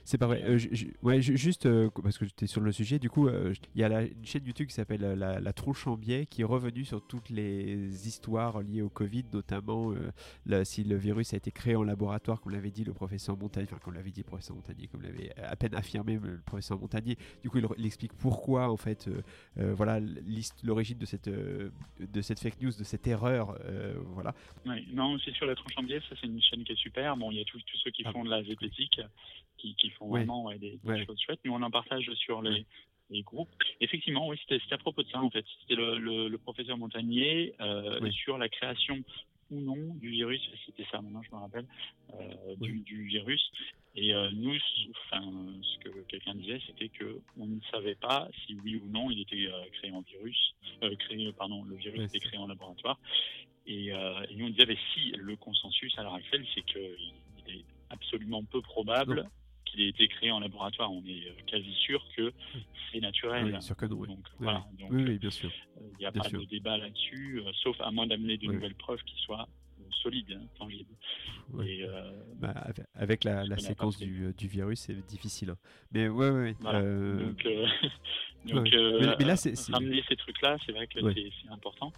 C'est 0.09 0.17
pas 0.17 0.27
vrai. 0.27 0.41
Euh, 0.43 0.59
ouais, 1.03 1.21
juste 1.21 1.65
euh, 1.65 1.89
parce 2.01 2.17
que 2.17 2.25
j'étais 2.25 2.47
sur 2.47 2.61
le 2.61 2.71
sujet, 2.71 2.99
du 2.99 3.09
coup, 3.09 3.27
euh, 3.27 3.53
il 3.75 3.81
y 3.81 3.83
a 3.83 4.01
une 4.01 4.25
chaîne 4.25 4.45
YouTube 4.45 4.67
qui 4.67 4.73
s'appelle 4.73 5.01
la, 5.01 5.39
la, 5.39 5.53
Tronche 5.53 5.85
en 5.87 5.97
biais 5.97 6.25
qui 6.25 6.41
est 6.41 6.45
revenue 6.45 6.85
sur 6.85 7.05
toutes 7.05 7.29
les 7.29 8.07
histoires 8.07 8.61
liées 8.61 8.81
au 8.81 8.89
Covid, 8.89 9.25
notamment 9.33 9.93
si 10.63 10.83
le 10.83 10.95
virus 10.95 11.33
a 11.33 11.37
été 11.37 11.51
créé 11.51 11.75
en 11.75 11.83
laboratoire, 11.83 12.41
comme 12.41 12.53
l'avait 12.53 12.71
dit 12.71 12.83
le 12.83 12.93
professeur 12.93 13.37
Montagnier, 13.37 13.67
enfin, 13.69 13.79
comme 13.83 13.93
l'avait 13.93 14.11
dit 14.11 14.21
le 14.21 14.25
professeur 14.25 14.55
Montagnier, 14.55 14.87
comme 14.87 15.01
l'avait 15.01 15.31
à 15.37 15.55
peine 15.55 15.75
affirmé 15.75 16.19
le 16.21 16.39
professeur 16.45 16.79
Montagnier. 16.79 17.17
Du 17.43 17.49
coup, 17.49 17.59
il, 17.77 17.85
explique 17.85 18.13
pourquoi, 18.13 18.71
en 18.71 18.77
fait, 18.77 19.09
voilà, 19.55 19.99
l'origine 20.63 20.97
de 20.97 21.05
cette, 21.05 21.29
de 21.29 22.21
cette 22.21 22.39
fake 22.39 22.61
news, 22.61 22.71
de 22.71 22.83
cette 22.83 23.05
erreur, 23.07 23.57
voilà. 24.13 24.33
Ouais, 24.65 24.83
non, 24.91 25.17
c'est 25.23 25.35
sur 25.35 25.45
la 25.45 25.55
Tronche 25.55 25.73
en 25.77 25.83
biais, 25.83 26.01
ça 26.09 26.15
c'est 26.19 26.27
une 26.27 26.41
chaîne 26.41 26.63
qui 26.63 26.71
est 26.71 26.79
super. 26.79 27.15
Bon, 27.17 27.31
il 27.31 27.37
y 27.37 27.41
a 27.41 27.45
tous 27.45 27.61
ceux 27.83 27.91
qui 27.91 28.03
ah 28.05 28.11
font 28.11 28.23
de 28.23 28.29
la 28.29 28.43
zététique 28.43 29.01
qui, 29.59 29.89
font 29.91 30.07
vraiment 30.07 30.51
des, 30.55 30.79
choses 31.05 31.19
chouettes. 31.19 31.39
Nous, 31.45 31.53
on 31.53 31.61
en 31.61 31.71
partage 31.71 32.09
sur 32.15 32.41
les, 32.41 32.65
groupes. 33.23 33.49
Effectivement, 33.81 34.27
oui, 34.27 34.39
c'était 34.47 34.61
à 34.73 34.77
propos 34.77 35.03
de 35.03 35.09
ça, 35.09 35.19
en 35.19 35.29
fait. 35.29 35.45
C'était 35.61 35.75
le, 35.75 36.37
professeur 36.37 36.77
Montagnier 36.77 37.53
euh, 37.59 38.09
sur 38.11 38.37
la 38.37 38.49
création 38.49 38.97
ou 39.51 39.61
non 39.61 39.95
du 39.95 40.09
virus, 40.09 40.47
c'était 40.63 40.85
ça 40.91 41.01
maintenant 41.01 41.23
je 41.23 41.35
me 41.35 41.41
rappelle, 41.41 41.65
euh, 42.13 42.55
du, 42.57 43.03
virus. 43.07 43.51
Et 43.95 44.13
euh, 44.13 44.29
nous, 44.31 44.55
enfin, 44.91 45.23
ce 45.63 45.79
que 45.79 46.01
quelqu'un 46.03 46.35
disait, 46.35 46.61
c'était 46.67 46.89
que 46.89 47.19
on 47.35 47.47
ne 47.47 47.59
savait 47.71 47.95
pas 47.95 48.27
si 48.45 48.55
oui 48.63 48.75
ou 48.75 48.87
non 48.89 49.09
il 49.09 49.19
était 49.21 49.47
créé 49.73 49.91
en 49.91 50.01
virus, 50.01 50.53
créé, 50.99 51.33
pardon, 51.33 51.63
le 51.63 51.75
virus 51.77 52.01
était 52.03 52.19
créé 52.19 52.37
en 52.37 52.45
laboratoire. 52.45 52.99
Et, 53.65 53.87
et, 53.87 54.35
nous 54.35 54.45
on 54.45 54.49
disait, 54.49 54.77
si 54.93 55.11
le 55.17 55.35
consensus 55.35 55.97
à 55.97 56.03
l'heure 56.03 56.13
actuelle, 56.13 56.45
c'est 56.53 56.61
qu'il 56.61 56.79
est 57.47 57.65
absolument 57.89 58.43
peu 58.43 58.61
probable 58.61 59.27
qu'il 59.69 59.81
ait 59.81 59.89
été 59.89 60.07
créé 60.07 60.31
en 60.31 60.39
laboratoire. 60.39 60.91
On 60.91 61.03
est 61.05 61.27
euh, 61.27 61.33
quasi 61.47 61.73
sûr 61.73 62.03
que 62.15 62.33
c'est 62.91 62.99
naturel. 62.99 63.53
Oui, 63.53 63.61
sûr 63.61 63.75
que 63.75 63.85
Donc, 63.85 64.25
voilà. 64.39 64.65
oui, 64.89 65.17
bien 65.17 65.29
sûr. 65.29 65.51
Il 65.81 65.99
n'y 65.99 66.05
a 66.05 66.11
pas 66.11 66.27
de 66.27 66.43
débat 66.45 66.77
là-dessus, 66.77 67.41
euh, 67.45 67.51
sauf 67.63 67.79
à 67.81 67.91
moins 67.91 68.07
d'amener 68.07 68.37
de 68.37 68.47
nouvelles 68.47 68.75
preuves 68.75 69.01
qui 69.03 69.15
soient 69.21 69.47
solide, 70.03 70.31
hein, 70.31 70.45
tangible. 70.57 70.93
Et, 71.65 71.83
bah, 72.35 72.53
avec 72.93 73.23
la, 73.23 73.57
séquence 73.57 73.97
du, 73.97 74.33
du, 74.37 74.47
virus, 74.47 74.81
c'est 74.81 75.05
difficile. 75.07 75.49
Hein. 75.49 75.57
Mais 75.91 76.07
ouais, 76.07 76.29
ouais. 76.29 76.53
Donc, 76.61 77.43
donc 78.45 78.69
mais, 78.71 79.25
là, 79.25 79.35
c'est, 79.35 79.55
ramener 79.71 80.03
ces 80.07 80.15
trucs-là, 80.15 80.57
c'est 80.65 80.71
vrai 80.71 80.87
que 80.87 80.99
c'est 81.13 81.49
important. 81.49 81.91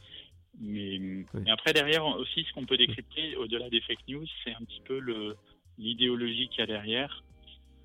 Mais, 0.60 1.26
après, 1.48 1.74
derrière 1.74 2.06
aussi, 2.06 2.44
ce 2.44 2.54
qu'on 2.54 2.66
peut 2.66 2.78
décrypter, 2.78 3.36
au-delà 3.36 3.70
des 3.70 3.82
fake 3.82 4.08
news, 4.08 4.26
c'est 4.44 4.54
un 4.54 4.64
petit 4.64 4.82
peu 4.86 5.00
le, 5.00 5.36
l'idéologie 5.78 6.48
qu'il 6.50 6.60
y 6.60 6.64
a 6.64 6.68
derrière. 6.68 7.24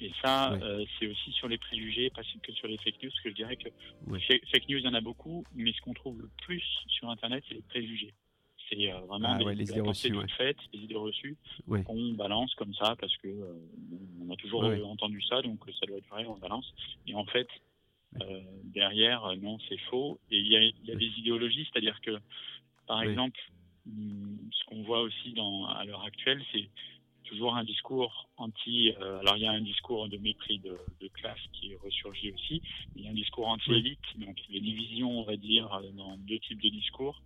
Et 0.01 0.13
ça, 0.23 0.53
euh, 0.53 0.85
c'est 0.99 1.07
aussi 1.07 1.33
sur 1.33 1.49
les 1.49 1.59
préjugés, 1.59 2.11
pas 2.11 2.23
que 2.43 2.53
sur 2.53 2.69
les 2.69 2.77
fake 2.79 3.03
news, 3.03 3.11
parce 3.11 3.23
que 3.23 3.31
je 3.31 3.35
dirais 3.35 3.57
que 3.57 3.69
fake 4.53 4.69
news, 4.69 4.79
il 4.79 4.85
y 4.85 4.89
en 4.89 4.95
a 4.95 5.01
beaucoup, 5.01 5.45
mais 5.55 5.73
ce 5.73 5.81
qu'on 5.81 5.95
trouve 5.95 6.21
le 6.21 6.31
plus 6.43 6.63
sur 6.89 7.09
Internet, 7.09 7.45
c'est 7.49 7.55
les 7.55 7.63
préjugés. 7.63 8.15
C'est 8.69 8.93
euh, 8.93 8.99
vraiment 9.01 9.39
ah 9.41 9.53
les 9.53 9.71
idées 9.71 9.81
reçues, 9.81 10.15
faites, 10.37 10.59
les 10.73 10.81
idées 10.81 10.97
reçues 10.97 11.37
qu'on 11.69 12.13
balance 12.13 12.55
comme 12.57 12.75
ça, 12.75 12.95
parce 13.01 13.17
que 13.19 13.29
euh, 13.29 13.55
on 14.21 14.31
a 14.31 14.37
toujours 14.37 14.65
entendu 14.65 15.23
ça, 15.23 15.41
donc 15.41 15.61
ça 15.79 15.87
doit 15.87 15.99
être 15.99 16.09
vrai, 16.09 16.27
on 16.27 16.37
balance. 16.37 16.75
Et 17.07 17.15
en 17.15 17.25
fait, 17.25 17.49
derrière, 18.65 19.35
non, 19.41 19.59
c'est 19.69 19.79
faux. 19.91 20.19
Et 20.31 20.39
il 20.39 20.47
y 20.49 20.57
a, 20.57 20.61
y 20.61 20.93
a 20.93 20.97
des 20.97 21.13
idéologies, 21.19 21.69
c'est-à-dire 21.73 22.01
que, 22.03 22.19
par 22.87 23.03
exemple, 23.03 23.39
hum, 23.87 24.39
ce 24.53 24.65
qu'on 24.67 24.83
voit 24.83 25.01
aussi 25.01 25.33
dans, 25.33 25.67
à 25.67 25.85
l'heure 25.85 26.03
actuelle, 26.03 26.43
c'est 26.53 26.69
toujours 27.27 27.57
un 27.57 27.65
discours 27.65 28.29
anti. 28.37 28.93
Euh, 29.01 29.21
alors 29.21 29.37
il 29.37 29.43
y 29.43 29.47
a 29.47 29.53
un 29.53 29.61
discours 29.61 30.09
de 30.09 30.17
mépris 30.17 30.59
de, 30.59 30.79
classe 31.15 31.39
qui 31.53 31.75
ressurgit 31.77 32.33
aussi. 32.33 32.63
Il 32.95 33.05
y 33.05 33.07
a 33.07 33.11
un 33.11 33.15
discours 33.15 33.49
anti-élite, 33.49 34.01
donc 34.17 34.37
les 34.51 34.61
divisions, 34.61 35.21
on 35.21 35.25
va 35.25 35.37
dire, 35.37 35.69
dans 35.95 36.17
deux 36.19 36.39
types 36.41 36.61
de 36.61 36.69
discours 36.69 37.23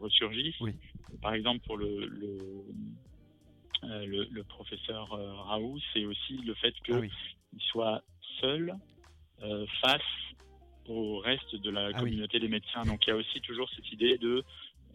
ressurgissent. 0.00 0.62
Par 1.20 1.34
exemple, 1.34 1.60
pour 1.66 1.76
le, 1.76 2.06
le, 2.06 2.64
euh, 3.84 4.44
professeur 4.48 5.12
euh, 5.12 5.34
Raoult, 5.34 5.80
c'est 5.92 6.04
aussi 6.04 6.38
le 6.38 6.54
fait 6.54 6.74
qu'il 6.84 6.94
ah 6.94 7.58
soit 7.58 8.02
seul 8.40 8.74
face 9.82 10.00
au 10.88 11.18
reste 11.18 11.56
de 11.56 11.70
la 11.70 11.90
ah 11.92 11.98
communauté 11.98 12.38
des 12.40 12.48
médecins. 12.48 12.82
Donc 12.84 13.06
il 13.06 13.10
y 13.10 13.12
a 13.12 13.16
aussi 13.16 13.40
toujours 13.40 13.68
cette 13.74 13.90
idée 13.92 14.16
de 14.18 14.44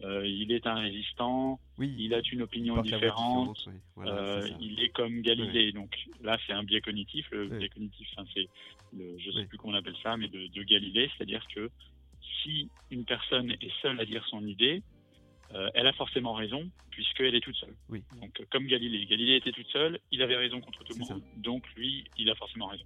euh, 0.02 0.26
il 0.26 0.50
est 0.52 0.66
un 0.66 0.76
résistant, 0.76 1.60
oui, 1.76 1.94
il 1.98 2.14
a 2.14 2.20
une 2.32 2.42
opinion 2.42 2.80
différente, 2.80 3.68
euh, 3.98 4.48
il 4.60 4.80
est 4.82 4.88
comme 4.88 5.20
Galilée. 5.20 5.72
Donc 5.72 5.94
là, 6.22 6.38
c'est 6.46 6.54
un 6.54 6.62
biais 6.62 6.80
cognitif. 6.80 7.26
Le 7.30 7.48
biais 7.48 7.68
cognitif, 7.68 8.08
c'est, 8.34 8.48
je 8.94 9.28
ne 9.28 9.32
sais 9.32 9.44
plus 9.44 9.58
comment 9.58 9.74
on 9.74 9.76
appelle 9.76 9.96
ça, 10.02 10.16
mais 10.16 10.28
de, 10.28 10.62
Galilée, 10.62 11.10
c'est-à-dire 11.16 11.44
que 11.54 11.70
si 12.42 12.68
une 12.90 13.04
personne 13.04 13.50
est 13.50 13.72
seule 13.82 14.00
à 14.00 14.06
dire 14.06 14.24
son 14.28 14.46
idée, 14.46 14.82
euh, 15.54 15.68
elle 15.74 15.86
a 15.86 15.92
forcément 15.92 16.32
raison 16.32 16.70
puisqu'elle 16.90 17.34
est 17.34 17.40
toute 17.40 17.56
seule. 17.56 17.74
Donc 18.20 18.42
comme 18.50 18.66
Galilée, 18.66 19.04
Galilée 19.04 19.36
était 19.36 19.52
toute 19.52 19.68
seule, 19.68 19.98
il 20.10 20.22
avait 20.22 20.36
raison 20.36 20.60
contre 20.60 20.82
tout 20.84 20.94
le 20.94 21.00
monde, 21.00 21.22
donc 21.36 21.64
lui, 21.76 22.04
il 22.16 22.30
a 22.30 22.34
forcément 22.34 22.68
raison. 22.68 22.84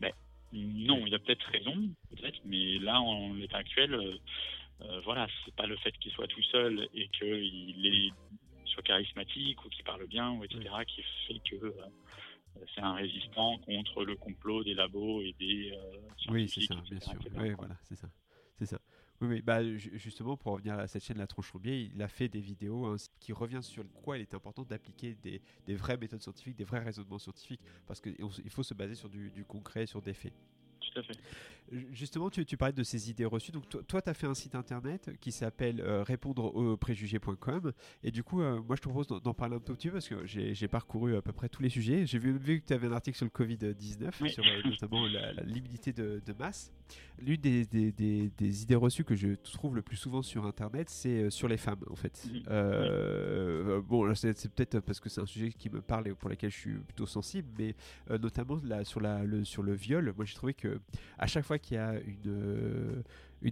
Mais 0.00 0.12
non, 0.52 1.06
il 1.06 1.14
a 1.14 1.18
peut-être 1.18 1.46
raison, 1.46 1.74
peut-être, 2.10 2.40
mais 2.44 2.78
là, 2.78 3.00
en 3.00 3.34
l'état 3.34 3.58
actuel, 3.58 4.18
euh, 4.82 5.00
voilà, 5.04 5.26
c'est 5.44 5.54
pas 5.54 5.66
le 5.66 5.76
fait 5.76 5.92
qu'il 5.98 6.12
soit 6.12 6.26
tout 6.26 6.42
seul 6.42 6.88
et 6.92 7.08
qu'il 7.08 8.12
soit 8.66 8.82
charismatique 8.82 9.64
ou 9.64 9.68
qu'il 9.68 9.84
parle 9.84 10.06
bien 10.06 10.32
ou 10.32 10.44
etc. 10.44 10.68
qui 10.86 11.02
fait 11.26 11.40
que 11.50 11.66
euh, 11.66 11.72
c'est 12.74 12.82
un 12.82 12.94
résistant 12.94 13.58
contre 13.58 14.04
le 14.04 14.16
complot 14.16 14.64
des 14.64 14.74
labos 14.74 15.22
et 15.22 15.34
des 15.38 15.72
euh, 15.72 15.98
oui 16.28 16.48
c'est 16.48 16.62
ça 16.62 16.74
bien 16.74 17.00
sûr 17.00 17.18
oui 17.36 17.52
voilà 17.52 17.76
c'est 17.84 17.96
ça 17.96 18.08
c'est 18.58 18.66
ça 18.66 18.78
oui, 19.22 19.28
oui. 19.28 19.40
Bah, 19.42 19.64
justement, 19.74 20.36
pour 20.36 20.52
revenir 20.52 20.78
à 20.78 20.86
cette 20.86 21.02
chaîne 21.02 21.16
La 21.16 21.26
Tronche 21.26 21.56
Biais, 21.56 21.90
il 21.94 22.02
a 22.02 22.08
fait 22.08 22.28
des 22.28 22.40
vidéos 22.40 22.84
hein, 22.84 22.96
qui 23.18 23.32
reviennent 23.32 23.62
sur 23.62 23.82
quoi 24.02 24.18
il 24.18 24.20
est 24.20 24.34
important 24.34 24.62
d'appliquer 24.62 25.14
des, 25.14 25.40
des, 25.66 25.74
vraies 25.74 25.96
méthodes 25.96 26.20
scientifiques, 26.20 26.56
des 26.56 26.64
vrais 26.64 26.80
raisonnements 26.80 27.18
scientifiques, 27.18 27.62
parce 27.86 28.02
qu'il 28.02 28.50
faut 28.50 28.62
se 28.62 28.74
baser 28.74 28.94
sur 28.94 29.08
du, 29.08 29.30
du 29.30 29.42
concret, 29.46 29.86
sur 29.86 30.02
des 30.02 30.12
faits. 30.12 30.34
Justement, 31.92 32.30
tu, 32.30 32.44
tu, 32.44 32.56
parlais 32.56 32.72
de 32.72 32.82
ces 32.82 33.10
idées 33.10 33.24
reçues. 33.24 33.52
Donc, 33.52 33.68
toi, 33.68 34.02
tu 34.02 34.08
as 34.08 34.14
fait 34.14 34.26
un 34.26 34.34
site 34.34 34.54
internet 34.54 35.10
qui 35.20 35.32
s'appelle 35.32 35.80
euh, 35.80 36.02
répondre 36.02 36.54
aux 36.54 36.76
préjugés.com. 36.76 37.72
Et 38.04 38.10
du 38.10 38.22
coup, 38.22 38.40
euh, 38.40 38.60
moi, 38.62 38.76
je 38.76 38.82
te 38.82 38.88
propose 38.88 39.08
d'en 39.08 39.34
parler 39.34 39.56
un 39.56 39.60
tout 39.60 39.74
petit 39.74 39.88
peu 39.88 39.94
parce 39.94 40.08
que 40.08 40.24
j'ai 40.24 40.68
parcouru 40.68 41.16
à 41.16 41.22
peu 41.22 41.32
près 41.32 41.48
tous 41.48 41.62
les 41.62 41.68
sujets. 41.68 42.06
J'ai 42.06 42.18
vu, 42.18 42.38
vu, 42.38 42.60
que 42.60 42.66
tu 42.66 42.72
avais 42.72 42.86
un 42.86 42.92
article 42.92 43.16
sur 43.16 43.26
le 43.26 43.30
Covid-19, 43.30 44.28
sur 44.28 44.44
euh, 44.44 44.62
notamment 44.64 45.06
la, 45.06 45.32
l'immunité 45.42 45.92
de, 45.92 46.22
de, 46.24 46.32
masse. 46.32 46.72
L'une 47.18 47.40
des, 47.40 47.64
des, 47.64 47.90
des, 47.90 48.62
idées 48.62 48.76
reçues 48.76 49.02
que 49.02 49.16
je 49.16 49.34
trouve 49.34 49.74
le 49.74 49.82
plus 49.82 49.96
souvent 49.96 50.22
sur 50.22 50.46
internet, 50.46 50.88
c'est 50.88 51.30
sur 51.30 51.48
les 51.48 51.56
femmes, 51.56 51.82
en 51.90 51.96
fait. 51.96 52.28
Mm-hmm. 52.28 53.80
bon, 53.80 54.14
c'est 54.14 54.48
peut-être 54.54 54.80
parce 54.80 55.00
que 55.00 55.08
c'est 55.08 55.20
un 55.20 55.26
sujet 55.26 55.50
qui 55.50 55.68
me 55.68 55.80
parle 55.80 56.08
et 56.08 56.14
pour 56.14 56.28
lequel 56.28 56.50
je 56.50 56.56
suis 56.56 56.74
plutôt 56.74 57.06
sensible, 57.06 57.48
mais 57.58 57.74
notamment 58.20 58.60
là, 58.62 58.84
sur, 58.84 59.00
la, 59.00 59.24
le, 59.24 59.44
sur 59.44 59.62
le 59.62 59.74
viol, 59.74 60.12
moi, 60.16 60.24
j'ai 60.24 60.34
trouvé 60.34 60.54
que 60.54 60.78
à 61.18 61.26
chaque 61.26 61.44
fois 61.44 61.55
qu'il 61.58 61.76
y 61.76 61.80
a 61.80 61.94
une, 61.94 62.22
euh, 62.26 63.02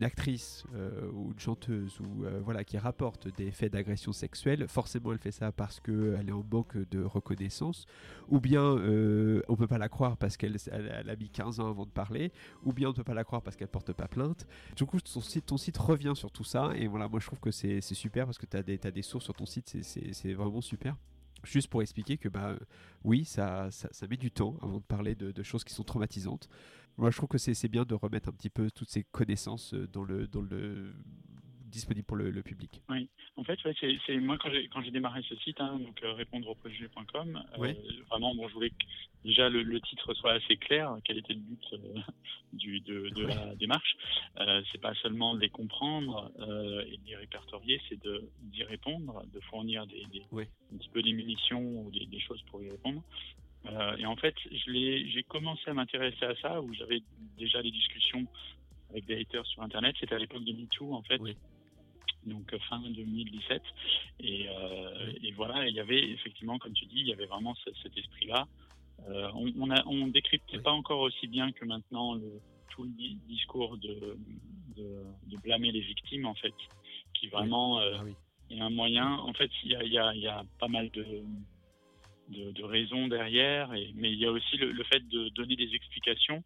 actrice 0.00 0.64
euh, 0.74 1.08
ou 1.12 1.30
une 1.32 1.38
chanteuse 1.38 2.00
ou 2.00 2.24
euh, 2.24 2.40
voilà 2.42 2.64
qui 2.64 2.76
rapporte 2.78 3.28
des 3.36 3.52
faits 3.52 3.72
d'agression 3.72 4.12
sexuelle, 4.12 4.66
forcément 4.66 5.12
elle 5.12 5.18
fait 5.18 5.30
ça 5.30 5.52
parce 5.52 5.78
qu'elle 5.78 6.28
est 6.28 6.32
en 6.32 6.44
manque 6.50 6.76
de 6.90 7.02
reconnaissance, 7.02 7.86
ou 8.28 8.40
bien 8.40 8.62
on 8.62 9.56
peut 9.56 9.68
pas 9.68 9.78
la 9.78 9.88
croire 9.88 10.16
parce 10.16 10.36
qu'elle 10.36 10.56
a 10.70 11.16
mis 11.16 11.28
15 11.28 11.60
ans 11.60 11.68
avant 11.68 11.84
de 11.84 11.90
parler, 11.90 12.32
ou 12.64 12.72
bien 12.72 12.88
on 12.88 12.92
peut 12.92 13.04
pas 13.04 13.14
la 13.14 13.24
croire 13.24 13.42
parce 13.42 13.56
qu'elle 13.56 13.68
porte 13.68 13.92
pas 13.92 14.08
plainte. 14.08 14.46
Du 14.76 14.84
coup, 14.84 15.00
ton 15.00 15.20
site, 15.20 15.46
ton 15.46 15.56
site 15.56 15.78
revient 15.78 16.14
sur 16.14 16.30
tout 16.30 16.44
ça, 16.44 16.72
et 16.74 16.86
voilà, 16.86 17.08
moi 17.08 17.20
je 17.20 17.26
trouve 17.26 17.40
que 17.40 17.50
c'est 17.50 17.80
super 17.80 18.24
parce 18.26 18.38
que 18.38 18.46
tu 18.46 18.56
as, 18.56 18.60
as, 18.60 18.90
des 18.90 19.02
sources 19.02 19.24
sur 19.24 19.34
ton 19.34 19.46
site, 19.46 19.76
c'est 19.82 20.32
vraiment 20.32 20.60
super. 20.60 20.96
Juste 21.44 21.68
pour 21.68 21.82
expliquer 21.82 22.16
que 22.16 22.28
bah 22.28 22.56
oui, 23.04 23.24
ça, 23.24 23.70
ça, 23.70 24.06
met 24.08 24.16
du 24.16 24.30
temps 24.30 24.56
avant 24.62 24.78
de 24.78 24.84
parler 24.84 25.14
de 25.14 25.42
choses 25.42 25.62
qui 25.62 25.74
sont 25.74 25.84
traumatisantes. 25.84 26.48
Moi, 26.96 27.10
je 27.10 27.16
trouve 27.16 27.28
que 27.28 27.38
c'est 27.38 27.68
bien 27.68 27.84
de 27.84 27.94
remettre 27.94 28.28
un 28.28 28.32
petit 28.32 28.50
peu 28.50 28.70
toutes 28.70 28.88
ces 28.88 29.04
connaissances 29.04 29.74
euh, 29.74 29.88
dans 29.88 30.04
le, 30.04 30.28
dans 30.28 30.42
le 30.42 30.92
disponible 31.66 32.06
pour 32.06 32.16
le, 32.16 32.30
public. 32.42 32.80
Oui, 32.88 33.08
en 33.36 33.42
fait, 33.42 33.58
c'est 34.06 34.16
moi 34.18 34.38
quand 34.38 34.48
j'ai 34.48 34.68
quand 34.68 34.80
j'ai 34.80 34.92
démarré 34.92 35.22
ce 35.28 35.34
site, 35.36 35.60
hein, 35.60 35.76
donc 35.80 36.00
euh, 36.04 36.12
répondre 36.12 36.48
au 36.48 36.56
euh, 36.64 37.74
vraiment, 38.08 38.32
bon, 38.36 38.46
je 38.48 38.54
voulais 38.54 38.70
que 38.70 38.76
déjà 39.24 39.48
le, 39.48 39.80
titre 39.80 40.14
soit 40.14 40.34
assez 40.34 40.56
clair, 40.56 40.96
quel 41.04 41.18
était 41.18 41.32
le 41.32 41.40
but 41.40 41.64
du, 42.52 42.78
de, 42.80 43.08
de 43.08 43.26
la 43.26 43.56
démarche. 43.56 43.96
c'est 44.70 44.80
pas 44.80 44.94
seulement 45.02 45.34
de 45.34 45.40
les 45.40 45.48
comprendre 45.50 46.30
et 46.86 46.96
de 46.96 47.06
les 47.06 47.16
répertorier, 47.16 47.80
c'est 47.88 47.98
d'y 48.42 48.62
répondre, 48.62 49.24
de 49.32 49.40
fournir 49.40 49.84
des, 49.88 50.04
des 50.12 50.22
un 50.30 50.76
petit 50.76 50.90
peu 50.90 51.02
des 51.02 51.12
munitions 51.12 51.80
ou 51.80 51.90
des, 51.90 52.06
des 52.06 52.20
choses 52.20 52.42
pour 52.50 52.62
y 52.62 52.70
répondre. 52.70 53.02
Euh, 53.66 53.96
et 53.96 54.06
en 54.06 54.16
fait, 54.16 54.34
j'ai 54.52 55.24
commencé 55.28 55.62
à 55.70 55.74
m'intéresser 55.74 56.24
à 56.24 56.34
ça, 56.36 56.60
où 56.60 56.72
j'avais 56.74 57.02
déjà 57.38 57.62
des 57.62 57.70
discussions 57.70 58.26
avec 58.90 59.06
des 59.06 59.20
haters 59.20 59.46
sur 59.46 59.62
Internet. 59.62 59.96
C'était 59.98 60.14
à 60.14 60.18
l'époque 60.18 60.44
de 60.44 60.52
MeToo, 60.52 60.94
en 60.94 61.02
fait. 61.02 61.20
Donc 62.26 62.52
euh, 62.54 62.58
fin 62.70 62.80
2017. 62.80 63.62
Et, 64.20 64.48
euh, 64.48 65.12
et 65.22 65.32
voilà, 65.32 65.68
il 65.68 65.74
y 65.74 65.80
avait 65.80 66.10
effectivement, 66.10 66.58
comme 66.58 66.72
tu 66.72 66.86
dis, 66.86 67.00
il 67.00 67.08
y 67.08 67.12
avait 67.12 67.26
vraiment 67.26 67.54
cet 67.82 67.96
esprit-là. 67.96 68.46
Euh, 69.08 69.28
on, 69.34 69.52
on, 69.58 69.70
a, 69.70 69.84
on 69.86 70.06
décryptait 70.06 70.58
pas 70.58 70.70
encore 70.70 71.00
aussi 71.00 71.26
bien 71.26 71.52
que 71.52 71.64
maintenant 71.64 72.14
le, 72.14 72.40
tout 72.70 72.84
le 72.84 72.90
discours 73.28 73.76
de, 73.78 74.16
de, 74.76 75.04
de, 75.26 75.36
blâmer 75.42 75.72
les 75.72 75.80
victimes, 75.80 76.26
en 76.26 76.34
fait, 76.34 76.54
qui 77.12 77.28
vraiment 77.28 77.80
euh, 77.80 77.96
ah 77.98 78.04
est 78.50 78.60
un 78.60 78.70
moyen. 78.70 79.18
En 79.18 79.32
fait, 79.32 79.50
il 79.64 79.72
y 79.72 79.76
a, 79.76 79.82
il 79.82 79.92
y 79.92 79.98
a, 79.98 80.14
il 80.14 80.22
y 80.22 80.28
a 80.28 80.44
pas 80.58 80.68
mal 80.68 80.90
de 80.90 81.04
de, 82.28 82.52
de 82.52 82.62
raisons 82.62 83.08
derrière, 83.08 83.72
et, 83.74 83.92
mais 83.94 84.12
il 84.12 84.18
y 84.18 84.26
a 84.26 84.30
aussi 84.30 84.56
le, 84.56 84.84
fait 84.84 85.06
de 85.08 85.28
donner 85.30 85.56
des 85.56 85.74
explications. 85.74 86.42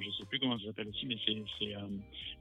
je 0.00 0.06
ne 0.06 0.12
sais 0.12 0.24
plus 0.26 0.38
comment 0.38 0.58
ça 0.58 0.66
s'appelle 0.66 0.88
aussi, 0.88 1.06
mais 1.06 1.18
c'est 1.24 1.74
euh, 1.74 1.80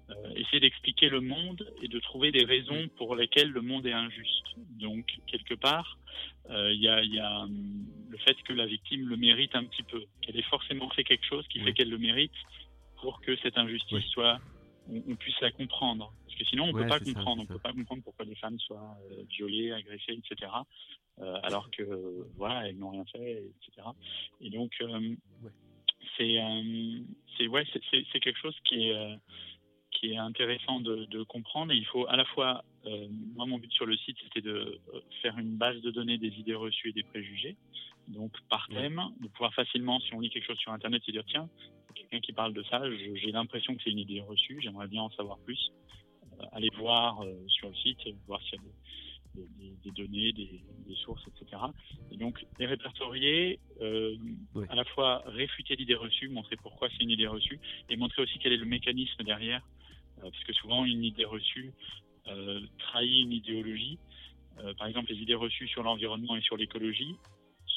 euh, 0.09 0.33
essayer 0.35 0.59
d'expliquer 0.59 1.09
le 1.09 1.21
monde 1.21 1.71
et 1.81 1.87
de 1.87 1.99
trouver 1.99 2.31
des 2.31 2.45
raisons 2.45 2.87
pour 2.97 3.15
lesquelles 3.15 3.49
le 3.49 3.61
monde 3.61 3.85
est 3.85 3.93
injuste. 3.93 4.45
Donc, 4.79 5.05
quelque 5.27 5.53
part, 5.53 5.97
euh, 6.49 6.71
il 6.73 6.81
y, 6.81 6.87
a, 6.87 7.03
y, 7.03 7.19
a, 7.19 7.45
le 8.09 8.17
fait 8.17 8.35
que 8.43 8.53
la 8.53 8.65
victime 8.65 9.07
le 9.07 9.17
mérite 9.17 9.55
un 9.55 9.63
petit 9.63 9.83
peu, 9.83 10.03
qu'elle 10.21 10.37
ait 10.37 10.49
forcément 10.49 10.89
fait 10.89 11.03
quelque 11.03 11.25
chose 11.25 11.45
qui 11.47 11.59
fait 11.59 11.73
qu'elle 11.73 11.89
le 11.89 11.97
mérite 11.97 12.31
pour 13.01 13.21
que 13.21 13.35
cette 13.37 13.57
injustice 13.57 14.05
soit, 14.05 14.39
on, 14.89 15.15
puisse 15.15 15.39
la 15.41 15.51
comprendre. 15.51 16.13
Parce 16.25 16.37
que 16.37 16.45
sinon, 16.45 16.65
on 16.65 16.67
ne 16.67 16.83
peut 16.83 16.87
pas 16.87 16.99
comprendre. 16.99 17.43
on 17.43 17.45
peut 17.45 17.59
pas 17.59 17.73
comprendre 17.73 18.03
pourquoi 18.03 18.25
les 18.25 18.35
femmes 18.35 18.59
soient 18.59 18.97
violées, 19.29 19.71
agressées, 19.71 20.13
etc. 20.13 20.51
Euh, 21.19 21.39
alors 21.43 21.71
que 21.71 22.27
voilà, 22.35 22.67
elles 22.67 22.77
n'ont 22.77 22.91
rien 22.91 23.05
fait, 23.05 23.43
etc. 23.61 23.87
Et 24.39 24.51
donc 24.51 24.71
euh, 24.81 25.15
c'est 26.15 26.39
euh, 26.39 26.99
c'est 27.37 27.47
ouais, 27.47 27.65
c'est 27.91 28.19
quelque 28.19 28.39
chose 28.39 28.55
qui 28.65 28.89
est 28.89 29.17
qui 29.91 30.11
est 30.11 30.17
intéressant 30.17 30.79
de, 30.79 31.05
de, 31.05 31.23
comprendre. 31.23 31.71
Et 31.71 31.75
il 31.75 31.85
faut 31.85 32.07
à 32.07 32.15
la 32.15 32.25
fois, 32.25 32.63
moi 33.33 33.47
mon 33.47 33.57
but 33.57 33.71
sur 33.71 33.87
le 33.87 33.97
site 33.97 34.17
c'était 34.23 34.41
de 34.41 34.79
faire 35.23 35.37
une 35.39 35.57
base 35.57 35.81
de 35.81 35.89
données 35.89 36.19
des 36.19 36.33
idées 36.37 36.55
reçues 36.55 36.89
et 36.89 36.93
des 36.93 37.03
préjugés. 37.03 37.55
Donc 38.07 38.31
par 38.49 38.67
thème, 38.69 39.01
de 39.21 39.27
pouvoir 39.27 39.53
facilement, 39.53 39.99
si 39.99 40.13
on 40.13 40.19
lit 40.19 40.29
quelque 40.29 40.47
chose 40.47 40.57
sur 40.59 40.71
Internet, 40.71 41.03
se 41.03 41.11
dire 41.11 41.23
tiens, 41.27 41.49
quelqu'un 41.93 42.19
qui 42.19 42.33
parle 42.33 42.53
de 42.53 42.63
ça, 42.63 42.81
j'ai 42.91 43.31
l'impression 43.31 43.75
que 43.75 43.83
c'est 43.83 43.89
une 43.89 43.99
idée 43.99 44.21
reçue, 44.21 44.59
j'aimerais 44.61 44.87
bien 44.87 45.01
en 45.01 45.09
savoir 45.11 45.39
plus. 45.39 45.71
aller 46.51 46.69
voir 46.77 47.23
sur 47.47 47.69
le 47.69 47.75
site, 47.75 47.99
voir 48.27 48.41
s'il 48.43 48.53
y 48.53 48.57
a 48.57 48.61
des, 49.37 49.73
des, 49.83 49.91
données, 49.91 50.31
des, 50.33 50.61
sources, 51.03 51.23
etc. 51.27 51.61
Et 52.11 52.17
donc, 52.17 52.45
les 52.59 52.65
répertorier, 52.65 53.59
euh, 53.81 54.15
à 54.69 54.75
la 54.75 54.83
fois 54.85 55.23
réfuter 55.27 55.75
l'idée 55.75 55.95
reçue, 55.95 56.29
montrer 56.29 56.55
pourquoi 56.57 56.89
c'est 56.89 57.03
une 57.03 57.11
idée 57.11 57.27
reçue, 57.27 57.59
et 57.89 57.97
montrer 57.97 58.21
aussi 58.23 58.39
quel 58.39 58.53
est 58.53 58.57
le 58.57 58.65
mécanisme 58.65 59.23
derrière, 59.23 59.61
euh, 60.19 60.29
parce 60.31 60.43
que 60.43 60.53
souvent, 60.53 60.85
une 60.85 61.03
idée 61.03 61.25
reçue 61.25 61.73
euh, 62.27 62.61
trahit 62.79 63.23
une 63.23 63.33
idéologie. 63.33 63.99
par 64.77 64.87
exemple, 64.87 65.11
les 65.13 65.21
idées 65.21 65.35
reçues 65.35 65.67
sur 65.67 65.83
l'environnement 65.83 66.35
et 66.35 66.41
sur 66.41 66.57
l'écologie, 66.57 67.15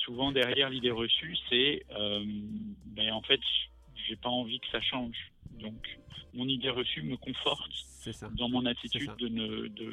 souvent 0.05 0.33
derrière 0.33 0.71
l'idée 0.71 0.91
reçue, 0.91 1.37
c'est, 1.49 1.85
ben, 1.89 3.13
en 3.13 3.23
fait, 3.23 3.41
j'ai 4.09 4.17
pas 4.17 4.29
envie 4.29 4.61
que 4.61 4.69
ça 4.69 4.81
change. 4.81 5.17
Donc, 5.61 5.99
mon 6.35 6.47
idée 6.49 6.71
reçue 6.71 7.03
me 7.03 7.17
conforte 7.17 7.73
dans 8.33 8.49
mon 8.49 8.65
attitude 8.67 9.11
de 9.19 9.29
ne, 9.29 9.69
de, 9.69 9.93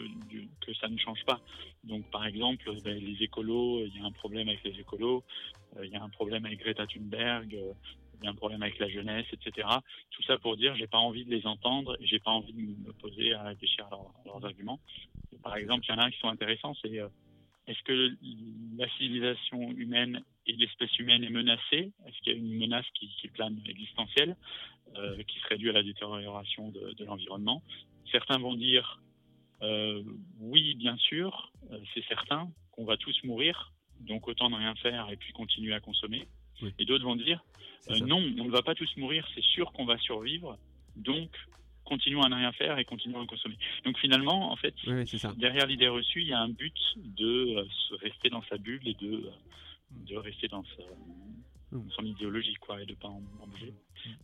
que 0.61 0.73
ça 0.75 0.87
ne 0.87 0.97
change 0.97 1.23
pas. 1.25 1.39
Donc, 1.83 2.09
par 2.11 2.25
exemple, 2.25 2.69
ben, 2.83 2.97
les 2.97 3.23
écolos, 3.23 3.85
il 3.85 3.95
y 3.95 3.99
a 3.99 4.05
un 4.05 4.11
problème 4.11 4.47
avec 4.47 4.63
les 4.63 4.79
écolos, 4.79 5.23
euh, 5.77 5.85
il 5.85 5.91
y 5.91 5.95
a 5.95 6.03
un 6.03 6.09
problème 6.09 6.45
avec 6.45 6.59
Greta 6.59 6.85
Thunberg, 6.87 7.53
euh, 7.55 7.73
il 8.19 8.25
y 8.25 8.27
a 8.27 8.31
un 8.31 8.35
problème 8.35 8.63
avec 8.63 8.79
la 8.79 8.89
jeunesse, 8.89 9.25
etc. 9.31 9.67
Tout 10.11 10.23
ça 10.23 10.37
pour 10.37 10.57
dire, 10.57 10.75
j'ai 10.75 10.87
pas 10.87 10.97
envie 10.97 11.23
de 11.25 11.29
les 11.29 11.45
entendre, 11.45 11.97
j'ai 12.01 12.19
pas 12.19 12.31
envie 12.31 12.53
de 12.53 12.59
me 12.59 12.93
poser 12.93 13.33
à 13.33 13.43
réfléchir 13.43 13.85
à, 13.85 13.97
leurs 14.25 14.43
arguments. 14.43 14.79
par 15.43 15.55
exemple, 15.55 15.85
il 15.87 15.91
y 15.91 15.93
en 15.93 15.99
a 15.99 16.09
qui 16.09 16.17
sont 16.19 16.29
intéressants, 16.29 16.73
c'est 16.81 16.99
euh, 16.99 17.07
est-ce 17.67 17.81
que 17.83 18.15
la 18.77 18.89
civilisation 18.97 19.71
humaine 19.71 20.23
et 20.45 20.53
l'espèce 20.53 20.97
humaine 20.99 21.23
est 21.23 21.29
menacée? 21.29 21.91
Est-ce 22.05 22.17
qu'il 22.21 22.33
y 22.33 22.35
a 22.35 22.39
une 22.39 22.57
menace 22.57 22.85
qui, 22.93 23.09
qui 23.19 23.27
plane 23.27 23.61
existentielle 23.67 24.35
euh, 24.95 25.21
qui 25.23 25.39
serait 25.39 25.57
due 25.57 25.69
à 25.69 25.73
la 25.73 25.83
détérioration 25.83 26.69
de, 26.69 26.93
de 26.93 27.05
l'environnement? 27.05 27.61
Certains 28.11 28.37
vont 28.37 28.55
dire 28.55 29.01
euh, 29.61 30.03
oui, 30.39 30.75
bien 30.75 30.97
sûr, 30.97 31.51
euh, 31.71 31.79
c'est 31.93 32.05
certain 32.05 32.49
qu'on 32.71 32.85
va 32.85 32.95
tous 32.97 33.19
mourir, 33.23 33.73
donc 34.01 34.27
autant 34.27 34.49
ne 34.49 34.55
rien 34.55 34.75
faire 34.75 35.09
et 35.09 35.17
puis 35.17 35.33
continuer 35.33 35.73
à 35.73 35.79
consommer. 35.79 36.27
Et 36.79 36.85
d'autres 36.85 37.03
vont 37.03 37.15
dire 37.15 37.43
euh, 37.89 37.99
non, 37.99 38.17
on 38.39 38.45
ne 38.45 38.51
va 38.51 38.61
pas 38.61 38.75
tous 38.75 38.95
mourir, 38.97 39.27
c'est 39.35 39.43
sûr 39.43 39.71
qu'on 39.73 39.85
va 39.85 39.97
survivre, 39.97 40.57
donc 40.95 41.29
continuons 41.87 42.21
à 42.23 42.29
ne 42.29 42.35
rien 42.35 42.51
faire 42.51 42.77
et 42.77 42.85
continuons 42.85 43.21
à 43.21 43.25
consommer. 43.25 43.57
Donc 43.85 43.97
finalement, 43.97 44.51
en 44.51 44.55
fait, 44.55 44.75
derrière 45.37 45.65
l'idée 45.65 45.87
reçue, 45.87 46.21
il 46.21 46.27
y 46.27 46.33
a 46.33 46.39
un 46.39 46.49
but 46.49 46.77
de 46.97 47.57
euh, 47.57 47.63
rester 48.01 48.29
dans 48.29 48.43
sa 48.49 48.57
bulle 48.57 48.87
et 48.87 48.93
de, 48.95 49.31
de 49.91 50.15
rester 50.17 50.47
dans 50.47 50.61
hmm. 50.61 50.63
Son 51.71 52.03
idéologie, 52.03 52.55
quoi, 52.55 52.81
et 52.81 52.85
de 52.85 52.95
pas 52.95 53.07
en, 53.07 53.21
bouger. 53.47 53.73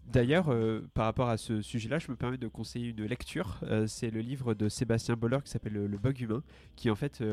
D'ailleurs, 0.08 0.50
euh, 0.50 0.88
par 0.94 1.06
rapport 1.06 1.28
à 1.28 1.38
ce 1.38 1.62
sujet-là, 1.62 2.00
je 2.00 2.10
me 2.10 2.16
permets 2.16 2.38
de 2.38 2.48
conseiller 2.48 2.90
une 2.90 3.06
lecture. 3.06 3.60
Euh, 3.64 3.88
c'est 3.88 4.12
le 4.12 4.22
livre 4.22 4.54
de 4.54 4.70
Sébastien 4.70 5.16
Boller 5.16 5.40
qui 5.44 5.52
s'appelle 5.52 5.74
le, 5.74 5.98
Bug 5.98 6.20
humain, 6.22 6.44
qui 6.76 6.90
en 6.90 6.96
fait 6.96 7.24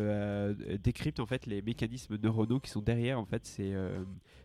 décrypte 0.82 1.20
en 1.20 1.26
fait 1.26 1.46
les 1.46 1.62
mécanismes 1.62 2.16
neuronaux 2.16 2.60
qui 2.60 2.70
sont 2.70 2.80
derrière 2.80 3.18
en 3.18 3.24
fait 3.24 3.46
ces, 3.46 3.74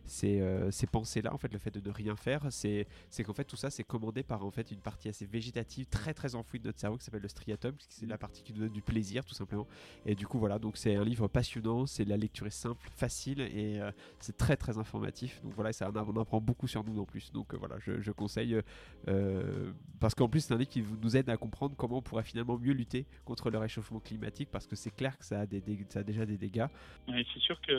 ces, 0.04 0.42
ces 0.70 0.86
pensées-là. 0.86 1.32
En 1.32 1.38
fait, 1.38 1.52
le 1.52 1.58
fait 1.58 1.70
de 1.70 1.80
ne 1.80 1.92
rien 1.92 2.16
faire, 2.16 2.46
c'est 2.50 2.86
qu'en 3.24 3.34
fait 3.34 3.44
tout 3.44 3.56
ça 3.56 3.70
c'est 3.70 3.84
commandé 3.84 4.22
par 4.22 4.44
en 4.44 4.50
fait 4.50 4.70
une 4.70 4.80
partie 4.80 5.08
assez 5.08 5.26
végétative, 5.26 5.86
très 5.86 6.12
très 6.12 6.34
enfouie 6.34 6.58
de 6.58 6.66
notre 6.66 6.80
cerveau 6.80 6.96
qui 6.98 7.04
s'appelle 7.04 7.22
le 7.22 7.28
striatum, 7.28 7.74
c'est 7.88 8.06
la 8.06 8.18
partie 8.18 8.42
qui 8.42 8.52
nous 8.52 8.60
donne 8.60 8.72
du 8.72 8.82
plaisir 8.82 9.24
tout 9.24 9.34
simplement. 9.34 9.66
Et 10.04 10.14
du 10.14 10.26
coup 10.26 10.38
voilà, 10.38 10.58
donc 10.58 10.76
c'est 10.76 10.96
un 10.96 11.04
livre 11.04 11.28
passionnant, 11.28 11.86
c'est 11.86 12.04
la 12.04 12.16
lecture 12.16 12.46
est 12.46 12.50
simple, 12.50 12.88
facile 12.94 13.40
et 13.40 13.80
c'est 14.20 14.36
très 14.36 14.56
très 14.56 14.78
informatif. 14.78 15.40
Donc 15.42 15.55
voilà, 15.56 15.72
ça 15.72 15.90
on 15.94 16.20
apprend 16.20 16.40
beaucoup 16.40 16.68
sur 16.68 16.84
nous 16.84 17.00
en 17.00 17.04
plus. 17.04 17.32
Donc 17.32 17.54
voilà, 17.54 17.76
je, 17.80 18.10
conseille 18.12 18.60
euh, 19.08 19.72
parce 20.00 20.14
qu'en 20.14 20.28
plus 20.28 20.40
c'est 20.40 20.54
un 20.54 20.58
livre 20.58 20.70
qui 20.70 20.84
nous 21.02 21.16
aide 21.16 21.28
à 21.28 21.36
comprendre 21.36 21.74
comment 21.76 21.98
on 21.98 22.02
pourrait 22.02 22.22
finalement 22.22 22.58
mieux 22.58 22.72
lutter 22.72 23.06
contre 23.24 23.50
le 23.50 23.58
réchauffement 23.58 24.00
climatique 24.00 24.48
parce 24.52 24.66
que 24.66 24.76
c'est 24.76 24.94
clair 24.94 25.18
que 25.18 25.24
ça 25.24 25.40
a, 25.40 25.46
déjà 25.46 26.26
des 26.26 26.38
dégâts. 26.38 26.66
c'est 27.08 27.40
sûr 27.40 27.60
que 27.60 27.72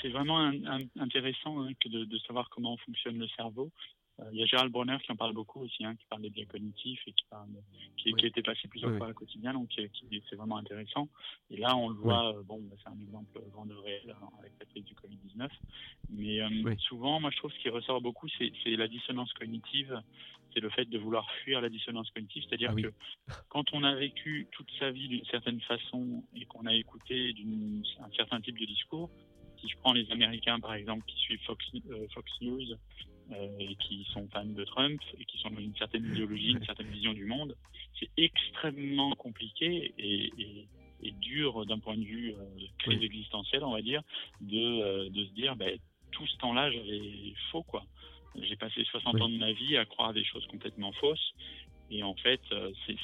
c'est 0.00 0.10
vraiment 0.10 0.52
intéressant 0.98 1.62
hein, 1.62 1.70
de, 1.86 2.18
savoir 2.26 2.48
comment 2.50 2.76
fonctionne 2.78 3.18
le 3.18 3.28
cerveau. 3.28 3.70
Euh, 4.20 4.24
il 4.32 4.40
y 4.40 4.42
a 4.42 4.46
Gérald 4.46 4.70
Bronner 4.70 4.98
qui 5.02 5.10
en 5.12 5.16
parle 5.16 5.32
beaucoup 5.32 5.60
aussi, 5.60 5.84
hein, 5.84 5.94
qui 5.96 6.04
parle 6.06 6.22
des 6.22 6.30
biais 6.30 6.46
cognitifs 6.46 7.00
et 7.06 7.12
qui, 7.12 7.24
parle, 7.30 7.48
qui, 7.96 8.12
qui 8.12 8.26
était 8.26 8.42
passé 8.42 8.68
plusieurs 8.68 8.96
fois 8.98 9.08
au 9.08 9.14
quotidien, 9.14 9.54
donc 9.54 9.68
qui, 9.68 9.88
c'est 10.28 10.36
vraiment 10.36 10.58
intéressant. 10.58 11.08
Et 11.50 11.56
là, 11.56 11.76
on 11.76 11.88
le 11.88 11.94
voit, 11.94 12.34
euh, 12.36 12.42
bon, 12.42 12.60
bah, 12.62 12.76
c'est 12.82 12.90
un 12.90 13.00
exemple 13.00 13.40
grand 13.50 13.66
de 13.66 13.74
réel 13.74 14.14
hein, 14.20 14.28
avec 14.38 14.52
la 14.60 14.66
crise 14.66 14.84
du 14.84 14.94
Covid-19. 14.94 15.48
Mais 16.10 16.40
euh, 16.40 16.76
souvent, 16.78 17.20
moi, 17.20 17.30
je 17.30 17.38
trouve 17.38 17.52
ce 17.52 17.58
qui 17.58 17.68
ressort 17.68 18.00
beaucoup, 18.00 18.28
c'est 18.38 18.76
la 18.76 18.88
dissonance 18.88 19.32
cognitive. 19.32 20.00
C'est 20.52 20.60
le 20.60 20.68
fait 20.68 20.84
de 20.84 20.98
vouloir 20.98 21.30
fuir 21.42 21.62
la 21.62 21.70
dissonance 21.70 22.10
cognitive, 22.10 22.44
c'est-à-dire 22.46 22.74
ah 22.76 22.82
que 22.82 22.92
quand 23.48 23.72
on 23.72 23.84
a 23.84 23.94
vécu 23.94 24.48
toute 24.52 24.70
sa 24.78 24.90
vie 24.90 25.08
d'une 25.08 25.24
certaine 25.24 25.62
façon 25.62 26.22
et 26.36 26.44
qu'on 26.44 26.66
a 26.66 26.74
écouté 26.74 27.34
un 28.00 28.10
certain 28.14 28.38
type 28.42 28.58
de 28.58 28.66
discours, 28.66 29.08
si 29.62 29.68
je 29.68 29.76
prends 29.78 29.92
les 29.92 30.10
Américains 30.10 30.60
par 30.60 30.74
exemple 30.74 31.04
qui 31.06 31.16
suivent 31.16 31.40
Fox, 31.46 31.64
Fox 32.12 32.30
News, 32.40 32.72
euh, 32.72 32.76
et 33.58 33.74
qui 33.76 34.06
sont 34.12 34.28
fans 34.32 34.44
de 34.44 34.64
Trump 34.64 35.00
et 35.18 35.24
qui 35.24 35.38
sont 35.38 35.50
dans 35.50 35.60
une 35.60 35.74
certaine 35.76 36.04
idéologie, 36.04 36.52
une 36.52 36.64
certaine 36.64 36.88
vision 36.88 37.12
du 37.12 37.24
monde, 37.24 37.56
c'est 37.98 38.10
extrêmement 38.16 39.14
compliqué 39.14 39.94
et, 39.98 40.66
dur 41.20 41.66
d'un 41.66 41.80
point 41.80 41.96
de 41.96 42.04
vue 42.04 42.32
euh, 42.32 42.66
crise 42.78 43.02
existentielle, 43.02 43.64
on 43.64 43.72
va 43.72 43.82
dire, 43.82 44.02
de, 44.40 44.56
euh, 44.56 45.10
de 45.10 45.24
se 45.24 45.30
dire 45.32 45.56
ben, 45.56 45.76
tout 46.12 46.26
ce 46.28 46.36
temps-là, 46.36 46.70
j'avais 46.70 47.34
faux, 47.50 47.64
quoi. 47.64 47.84
J'ai 48.40 48.54
passé 48.54 48.84
60 48.84 49.20
ans 49.20 49.28
de 49.28 49.36
ma 49.36 49.52
vie 49.52 49.76
à 49.76 49.84
croire 49.84 50.12
des 50.12 50.24
choses 50.24 50.46
complètement 50.46 50.92
fausses. 50.92 51.34
Et 51.90 52.04
en 52.04 52.14
fait, 52.14 52.40
c'est 52.86 52.96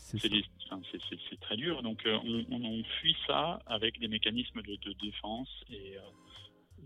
c'est 0.00 1.40
très 1.40 1.56
dur. 1.56 1.82
Donc, 1.82 2.02
on, 2.06 2.44
on, 2.50 2.84
fuit 3.00 3.16
ça 3.26 3.60
avec 3.66 4.00
des 4.00 4.08
mécanismes 4.08 4.62
de, 4.62 4.76
de 4.76 4.92
défense 4.94 5.48
et 5.70 5.96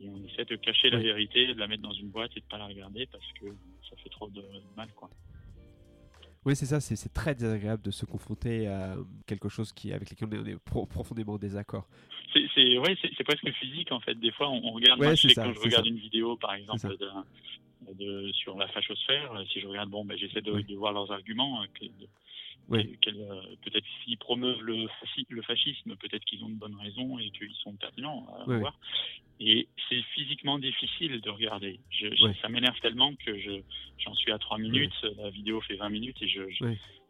on 0.07 0.24
essaie 0.24 0.44
de 0.44 0.57
cacher 0.57 0.90
la 0.90 0.99
vérité, 0.99 1.46
de 1.46 1.59
la 1.59 1.66
mettre 1.66 1.82
dans 1.82 1.92
une 1.92 2.09
boîte 2.09 2.30
et 2.36 2.40
de 2.40 2.44
pas 2.46 2.59
la 2.59 2.66
regarder 2.66 3.07
parce 3.07 3.26
que 3.40 3.46
ça 3.88 3.96
fait 4.03 4.11
trop 4.11 4.28
de 4.28 4.42
mal, 4.76 4.88
quoi. 4.94 5.11
Oui, 6.44 6.57
c'est 6.57 6.66
ça, 6.66 6.80
c'est 6.80 7.12
très 7.12 7.34
désagréable 7.34 7.82
de 7.82 7.90
se 7.90 8.07
confronter 8.07 8.68
à 8.68 8.96
quelque 9.26 9.49
chose 9.49 9.72
qui, 9.72 9.92
avec 9.92 10.11
lequel 10.11 10.28
on 10.32 10.46
est 10.46 10.59
profondément 10.88 11.34
en 11.34 11.38
désaccord. 11.38 11.88
C'est 12.32 12.78
ouais, 12.78 12.96
c'est 13.03 13.24
presque 13.24 13.51
physique 13.53 13.90
en 13.90 14.01
fait. 14.01 14.14
Des 14.14 14.32
fois, 14.32 14.49
on, 14.49 14.72
regarde, 14.72 15.01
moi, 15.01 15.14
je 15.14 15.28
quand 15.34 15.53
je 15.53 15.61
regarde 15.61 15.86
une 15.86 15.99
vidéo 15.99 16.36
par 16.36 16.55
exemple 16.55 16.96
de, 17.93 18.31
sur 18.33 18.57
la 18.59 18.68
fachosphère, 18.68 19.33
si 19.53 19.61
je 19.61 19.66
regarde, 19.66 19.91
bon, 19.91 20.05
ben, 20.05 20.16
j'essaie 20.16 20.43
de, 20.43 20.74
voir 20.74 20.93
leurs 20.93 21.11
arguments, 21.11 21.62
euh, 21.62 21.89
euh, 22.70 22.83
peut-être 23.62 23.87
s'ils 24.05 24.18
promeuvent 24.18 24.62
le, 24.62 24.87
le 25.31 25.43
fascisme, 25.43 25.97
peut-être 25.97 26.24
qu'ils 26.24 26.45
ont 26.45 26.51
de 26.51 26.55
bonnes 26.55 26.76
raisons 26.76 27.18
et 27.18 27.31
qu'ils 27.31 27.55
sont 27.62 27.74
pertinents 27.74 28.26
à 28.41 28.45
voir. 28.45 28.79
Et 29.41 29.68
c'est 29.89 30.03
physiquement 30.14 30.59
difficile 30.59 31.20
de 31.20 31.31
regarder. 31.31 31.79
Je, 31.91 32.09
ça 32.43 32.49
m'énerve 32.49 32.79
tellement 32.81 33.14
que 33.14 33.39
je, 33.39 33.62
j'en 33.99 34.14
suis 34.14 34.33
à 34.33 34.39
3 34.39 34.59
minutes, 34.59 34.93
la 35.16 35.31
vidéo 35.31 35.61
fait 35.61 35.76
20 35.76 35.89
minutes 35.91 36.20
et 36.20 36.29
je, 36.29 36.43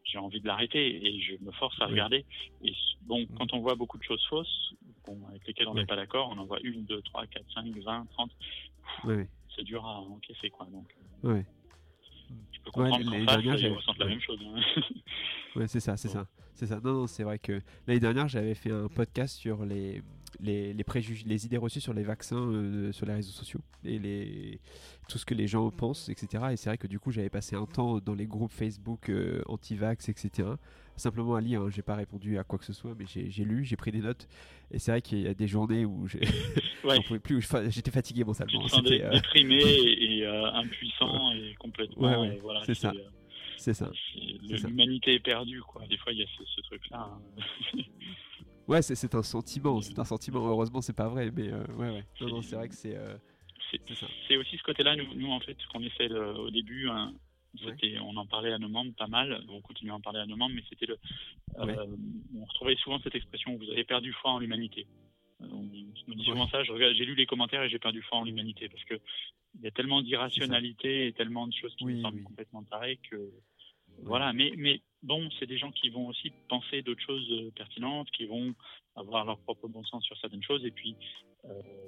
j'ai 0.04 0.18
envie 0.18 0.40
de 0.40 0.46
l'arrêter 0.46 1.06
et 1.06 1.20
je 1.20 1.34
me 1.42 1.52
force 1.52 1.80
à 1.80 1.86
regarder. 1.86 2.24
Et 2.62 2.72
bon, 3.02 3.22
mm. 3.22 3.26
quand 3.38 3.52
on 3.52 3.60
voit 3.60 3.74
beaucoup 3.74 3.98
de 3.98 4.04
choses 4.04 4.24
fausses, 4.28 4.74
bon, 5.06 5.18
avec 5.28 5.46
lesquelles 5.46 5.68
on 5.68 5.74
n'est 5.74 5.86
pas 5.86 5.96
d'accord, 5.96 6.30
on 6.30 6.38
en 6.38 6.44
voit 6.44 6.60
une, 6.62 6.84
deux, 6.84 7.02
trois, 7.02 7.26
quatre, 7.26 7.50
cinq, 7.52 7.74
vingt, 7.78 8.06
trente. 8.12 8.30
C'est 9.58 9.64
dur 9.64 9.84
à 9.84 9.98
encaisser, 9.98 10.50
quoi. 10.50 10.66
Donc, 10.66 10.94
ouais. 11.24 11.44
Je 12.52 12.60
peux 12.60 12.70
comprendre 12.70 13.10
ouais, 13.10 13.26
qu'en 13.26 13.42
face, 13.42 13.60
ils 13.60 13.72
ressentent 13.72 13.98
la 13.98 14.06
même 14.06 14.20
chose. 14.20 14.38
Hein. 14.40 14.82
ouais, 15.56 15.66
c'est 15.66 15.80
ça, 15.80 15.96
c'est 15.96 16.08
ça. 16.08 16.28
C'est 16.54 16.66
ça. 16.66 16.80
Non, 16.82 16.92
non, 16.92 17.06
c'est 17.08 17.24
vrai 17.24 17.40
que 17.40 17.60
l'année 17.86 18.00
dernière, 18.00 18.28
j'avais 18.28 18.54
fait 18.54 18.70
un 18.70 18.86
podcast 18.86 19.36
sur 19.36 19.64
les, 19.64 20.02
les, 20.40 20.72
les, 20.72 20.84
préjugés, 20.84 21.24
les 21.26 21.46
idées 21.46 21.56
reçues 21.56 21.80
sur 21.80 21.94
les 21.94 22.02
vaccins 22.04 22.36
euh, 22.36 22.92
sur 22.92 23.06
les 23.06 23.14
réseaux 23.14 23.32
sociaux 23.32 23.60
et 23.84 23.98
les, 23.98 24.60
tout 25.08 25.18
ce 25.18 25.26
que 25.26 25.34
les 25.34 25.46
gens 25.46 25.70
pensent, 25.70 26.08
etc. 26.08 26.44
Et 26.52 26.56
c'est 26.56 26.70
vrai 26.70 26.78
que 26.78 26.86
du 26.86 27.00
coup, 27.00 27.10
j'avais 27.10 27.30
passé 27.30 27.56
un 27.56 27.66
temps 27.66 27.98
dans 27.98 28.14
les 28.14 28.26
groupes 28.26 28.52
Facebook 28.52 29.08
euh, 29.08 29.42
anti-vax, 29.46 30.08
etc. 30.08 30.50
Simplement 30.98 31.36
à 31.36 31.40
lire, 31.40 31.62
hein, 31.62 31.70
j'ai 31.70 31.82
pas 31.82 31.94
répondu 31.94 32.38
à 32.38 32.44
quoi 32.44 32.58
que 32.58 32.64
ce 32.64 32.72
soit, 32.72 32.94
mais 32.98 33.04
j'ai 33.06 33.44
lu, 33.44 33.64
j'ai 33.64 33.76
pris 33.76 33.92
des 33.92 34.00
notes. 34.00 34.28
Et 34.70 34.78
c'est 34.78 34.90
vrai 34.90 35.00
qu'il 35.00 35.20
y 35.20 35.28
a 35.28 35.34
des 35.34 35.46
journées 35.46 35.84
où 35.84 36.06
j'en 36.84 37.02
pouvais 37.02 37.20
plus, 37.20 37.48
j'étais 37.68 37.92
fatigué 37.92 38.24
mentalement. 38.24 38.66
J'étais 38.66 39.04
euh... 39.04 39.10
déprimé 39.10 39.62
et, 39.62 40.26
euh, 40.26 40.52
impuissant 40.52 41.32
et 41.32 41.54
complètement. 41.58 42.20
Ouais, 42.20 42.38
voilà, 42.42 42.64
c'est 42.64 42.74
ça. 42.74 42.92
C'est 43.56 43.74
ça. 43.74 43.90
L'humanité 44.42 45.14
est 45.14 45.20
perdue, 45.20 45.62
quoi. 45.62 45.86
Des 45.86 45.96
fois, 45.96 46.12
il 46.12 46.18
y 46.18 46.22
a 46.22 46.26
ce, 46.36 46.44
ce 46.44 46.60
truc-là. 46.62 47.10
Hein. 47.10 47.78
Ouais, 48.68 48.82
c'est 48.82 49.14
un 49.14 49.22
sentiment, 49.22 49.80
c'est 49.80 49.98
un 49.98 50.04
sentiment. 50.04 50.46
Heureusement, 50.46 50.82
c'est 50.82 50.92
pas 50.92 51.08
vrai, 51.08 51.30
mais 51.34 51.50
euh, 51.50 51.64
ouais, 51.78 51.90
ouais. 51.90 52.04
Non, 52.20 52.28
non, 52.28 52.42
c'est 52.42 52.54
vrai 52.54 52.68
que 52.68 52.74
c'est. 52.74 52.94
Euh, 52.94 53.16
c'est 54.28 54.36
aussi 54.36 54.58
ce 54.58 54.62
côté-là, 54.62 54.94
nous, 54.94 55.14
nous, 55.14 55.30
en 55.30 55.40
fait, 55.40 55.56
qu'on 55.72 55.82
essaie 55.82 56.10
au 56.10 56.50
début. 56.50 56.86
Hein, 56.90 57.14
on 58.00 58.16
en 58.16 58.26
parlait 58.26 58.52
à 58.52 58.58
nos 58.58 58.68
membres 58.68 58.94
pas 58.94 59.06
mal, 59.06 59.42
on 59.48 59.60
continue 59.60 59.90
à 59.90 59.94
en 59.94 60.00
parler 60.00 60.20
à 60.20 60.26
nos 60.26 60.36
membres, 60.36 60.54
mais 60.54 60.64
c'était 60.68 60.86
le. 60.86 60.98
Euh, 61.58 61.86
on 62.36 62.44
retrouvait 62.44 62.76
souvent 62.76 62.98
cette 63.00 63.14
expression 63.14 63.56
vous 63.56 63.70
avez 63.70 63.84
perdu 63.84 64.12
foi 64.12 64.32
en 64.32 64.38
l'humanité. 64.38 64.86
On 65.40 65.62
nous 65.62 66.14
dit 66.14 66.24
souvent 66.24 66.48
ça, 66.48 66.62
j'ai 66.64 67.04
lu 67.04 67.14
les 67.14 67.26
commentaires 67.26 67.62
et 67.62 67.68
j'ai 67.68 67.78
perdu 67.78 68.02
foi 68.02 68.18
en 68.18 68.24
l'humanité 68.24 68.68
parce 68.68 68.84
que 68.84 68.94
il 69.54 69.64
y 69.64 69.68
a 69.68 69.70
tellement 69.70 70.02
d'irrationalité 70.02 71.06
et 71.06 71.12
tellement 71.12 71.46
de 71.46 71.54
choses 71.54 71.74
qui 71.76 71.84
me 71.84 72.02
semblent 72.02 72.22
complètement 72.22 72.62
tarées 72.64 72.98
que 73.10 73.30
voilà, 74.02 74.32
mais, 74.32 74.52
mais 74.56 74.80
bon, 75.02 75.28
c'est 75.38 75.46
des 75.46 75.58
gens 75.58 75.72
qui 75.72 75.88
vont 75.88 76.06
aussi 76.06 76.32
penser 76.48 76.82
d'autres 76.82 77.02
choses 77.02 77.28
euh, 77.32 77.50
pertinentes, 77.50 78.08
qui 78.10 78.26
vont 78.26 78.54
avoir 78.94 79.24
leur 79.24 79.38
propre 79.38 79.66
bon 79.66 79.84
sens 79.84 80.04
sur 80.04 80.16
certaines 80.18 80.42
choses. 80.42 80.64
Et 80.64 80.70
puis, 80.70 80.94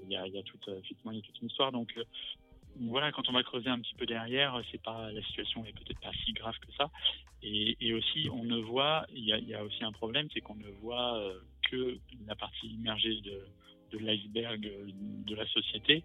il 0.05 0.11
y 0.11 0.17
a, 0.17 0.27
y, 0.27 0.39
a 0.39 0.43
toute, 0.43 0.67
effectivement, 0.69 1.13
il 1.13 1.19
y 1.19 1.21
a 1.21 1.23
toute 1.23 1.41
une 1.41 1.49
histoire. 1.49 1.71
Donc, 1.71 1.93
voilà, 2.79 3.13
quand 3.13 3.29
on 3.29 3.33
va 3.33 3.43
creuser 3.43 3.69
un 3.69 3.79
petit 3.79 3.95
peu 3.95 4.07
derrière, 4.07 4.61
c'est 4.71 4.83
pas 4.83 5.11
la 5.13 5.23
situation 5.23 5.65
est 5.65 5.73
peut-être 5.73 6.01
pas 6.01 6.13
si 6.25 6.33
grave 6.33 6.55
que 6.61 6.73
ça. 6.73 6.91
Et, 7.43 7.77
et 7.81 7.95
aussi, 7.95 8.29
on 8.33 8.45
ne 8.45 8.59
voit, 8.59 9.07
il 9.15 9.25
y 9.25 9.33
a, 9.33 9.39
y 9.39 9.55
a, 9.55 9.65
aussi 9.65 9.83
un 9.85 9.93
problème, 9.93 10.29
c'est 10.33 10.41
qu'on 10.41 10.57
ne 10.57 10.69
voit 10.83 11.17
euh, 11.19 11.41
que 11.71 11.99
la 12.27 12.37
partie 12.37 12.69
immergée 12.69 13.21
de, 13.23 13.47
de 13.93 13.99
l'iceberg 13.99 14.67
euh, 14.67 14.91
de 15.27 15.35
la 15.35 15.47
société. 15.47 16.05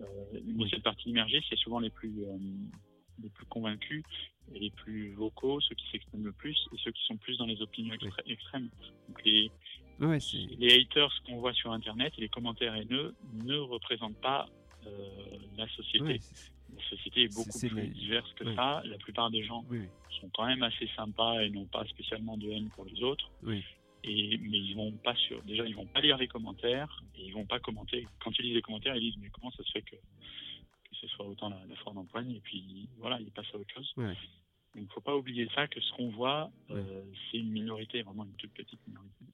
Euh, 0.00 0.04
mais 0.44 0.68
cette 0.68 0.82
partie 0.82 1.10
immergée, 1.10 1.42
c'est 1.48 1.58
souvent 1.58 1.78
les 1.78 1.90
plus 1.90 2.24
euh, 2.24 2.38
les 3.22 3.28
plus 3.30 3.46
convaincus 3.46 4.02
et 4.54 4.58
les 4.58 4.70
plus 4.70 5.12
vocaux, 5.12 5.60
ceux 5.60 5.74
qui 5.74 5.88
s'expriment 5.90 6.24
le 6.24 6.32
plus 6.32 6.56
et 6.72 6.76
ceux 6.82 6.90
qui 6.90 7.04
sont 7.04 7.16
plus 7.16 7.38
dans 7.38 7.46
les 7.46 7.60
opinions 7.62 7.94
extrêmes. 8.26 8.68
Donc 9.08 9.24
les, 9.24 9.50
ouais, 10.00 10.18
les 10.58 10.80
haters 10.80 11.12
qu'on 11.24 11.38
voit 11.38 11.52
sur 11.54 11.72
Internet 11.72 12.12
et 12.18 12.22
les 12.22 12.28
commentaires 12.28 12.74
haineux 12.74 13.14
ne 13.44 13.56
représentent 13.56 14.20
pas 14.20 14.46
euh, 14.48 14.63
la 15.56 15.68
société. 15.68 16.20
la 16.76 16.82
société 16.90 17.22
est 17.24 17.34
beaucoup 17.34 17.58
plus 17.58 17.88
diverse 17.88 18.32
que 18.34 18.54
ça. 18.54 18.82
La 18.84 18.98
plupart 18.98 19.30
des 19.30 19.44
gens 19.44 19.64
sont 20.20 20.28
quand 20.34 20.46
même 20.46 20.62
assez 20.62 20.88
sympas 20.96 21.40
et 21.42 21.50
n'ont 21.50 21.66
pas 21.66 21.84
spécialement 21.86 22.36
de 22.36 22.50
haine 22.50 22.68
pour 22.70 22.84
les 22.84 23.02
autres. 23.02 23.30
Et, 24.06 24.36
mais 24.38 24.58
ils 24.58 24.74
vont 24.74 24.92
pas 24.92 25.14
sur, 25.14 25.42
déjà 25.44 25.64
ils 25.64 25.74
vont 25.74 25.86
pas 25.86 26.00
lire 26.00 26.18
les 26.18 26.28
commentaires 26.28 27.02
et 27.16 27.24
ils 27.24 27.32
vont 27.32 27.46
pas 27.46 27.58
commenter. 27.58 28.06
Quand 28.22 28.30
ils 28.38 28.44
lisent 28.44 28.54
les 28.54 28.62
commentaires, 28.62 28.94
ils 28.96 29.00
disent 29.10 29.18
mais 29.20 29.30
comment 29.30 29.50
ça 29.52 29.64
se 29.64 29.70
fait 29.72 29.80
que, 29.82 29.96
que 29.96 30.94
ce 31.00 31.06
soit 31.08 31.26
autant 31.26 31.48
la, 31.48 31.58
la 31.66 31.76
foi 31.76 31.92
d'empoigne 31.94 32.32
et 32.32 32.40
puis 32.40 32.86
voilà, 32.98 33.18
ils 33.20 33.30
passent 33.30 33.54
à 33.54 33.56
autre 33.56 33.72
chose. 33.72 33.92
Donc 34.74 34.84
il 34.84 34.92
faut 34.92 35.00
pas 35.00 35.16
oublier 35.16 35.48
ça 35.54 35.68
que 35.68 35.80
ce 35.80 35.92
qu'on 35.92 36.10
voit, 36.10 36.50
euh, 36.70 37.04
c'est 37.30 37.38
une 37.38 37.50
minorité, 37.50 38.02
vraiment 38.02 38.24
une 38.24 38.34
toute 38.34 38.52
petite 38.52 38.80
minorité 38.86 39.24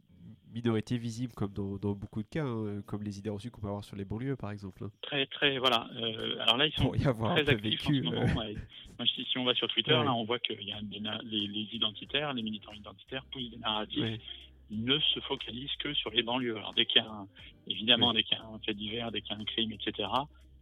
minorité 0.52 0.98
visible 0.98 1.32
comme 1.34 1.52
dans, 1.52 1.94
beaucoup 1.94 2.22
de 2.22 2.28
cas, 2.28 2.44
hein, 2.44 2.82
comme 2.86 3.02
les 3.02 3.18
idées 3.18 3.30
reçues 3.30 3.50
qu'on 3.50 3.60
peut 3.60 3.68
avoir 3.68 3.84
sur 3.84 3.96
les 3.96 4.04
banlieues 4.04 4.36
par 4.36 4.50
exemple. 4.50 4.88
Très 5.02 5.26
très 5.26 5.58
voilà. 5.58 5.88
Euh, 5.96 6.38
alors 6.40 6.56
là 6.56 6.66
ils 6.66 6.72
sont 6.72 6.90
très 6.90 7.48
actifs 7.48 7.80
en 7.82 7.90
ce 7.90 8.02
moment. 8.02 9.06
si, 9.06 9.38
on 9.38 9.44
va 9.44 9.54
sur 9.54 9.68
Twitter, 9.68 9.92
là 9.92 10.12
on 10.12 10.24
voit 10.24 10.38
qu'il 10.38 10.62
y 10.62 10.72
a 10.72 10.80
les, 11.24 11.46
les, 11.46 11.68
identitaires, 11.72 12.32
les 12.32 12.42
militants 12.42 12.72
identitaires 12.72 13.24
poussent 13.32 13.50
des 13.50 13.58
narratifs. 13.58 14.20
Ils 14.72 14.84
ne 14.84 14.98
se 15.00 15.18
focalisent 15.20 15.74
que 15.80 15.92
sur 15.94 16.10
les 16.10 16.22
banlieues. 16.22 16.56
Alors 16.56 16.74
dès 16.74 16.86
qu'il 16.86 17.02
y 17.02 17.04
a 17.04 17.10
un, 17.10 17.26
évidemment 17.66 18.12
dès 18.12 18.22
qu'il 18.22 18.36
y 18.36 18.40
a 18.40 18.44
un 18.44 18.58
fait 18.60 18.74
divers, 18.74 19.10
dès 19.10 19.20
qu'il 19.20 19.32
y 19.32 19.38
a 19.38 19.40
un 19.40 19.44
crime, 19.44 19.72
etc. 19.72 20.08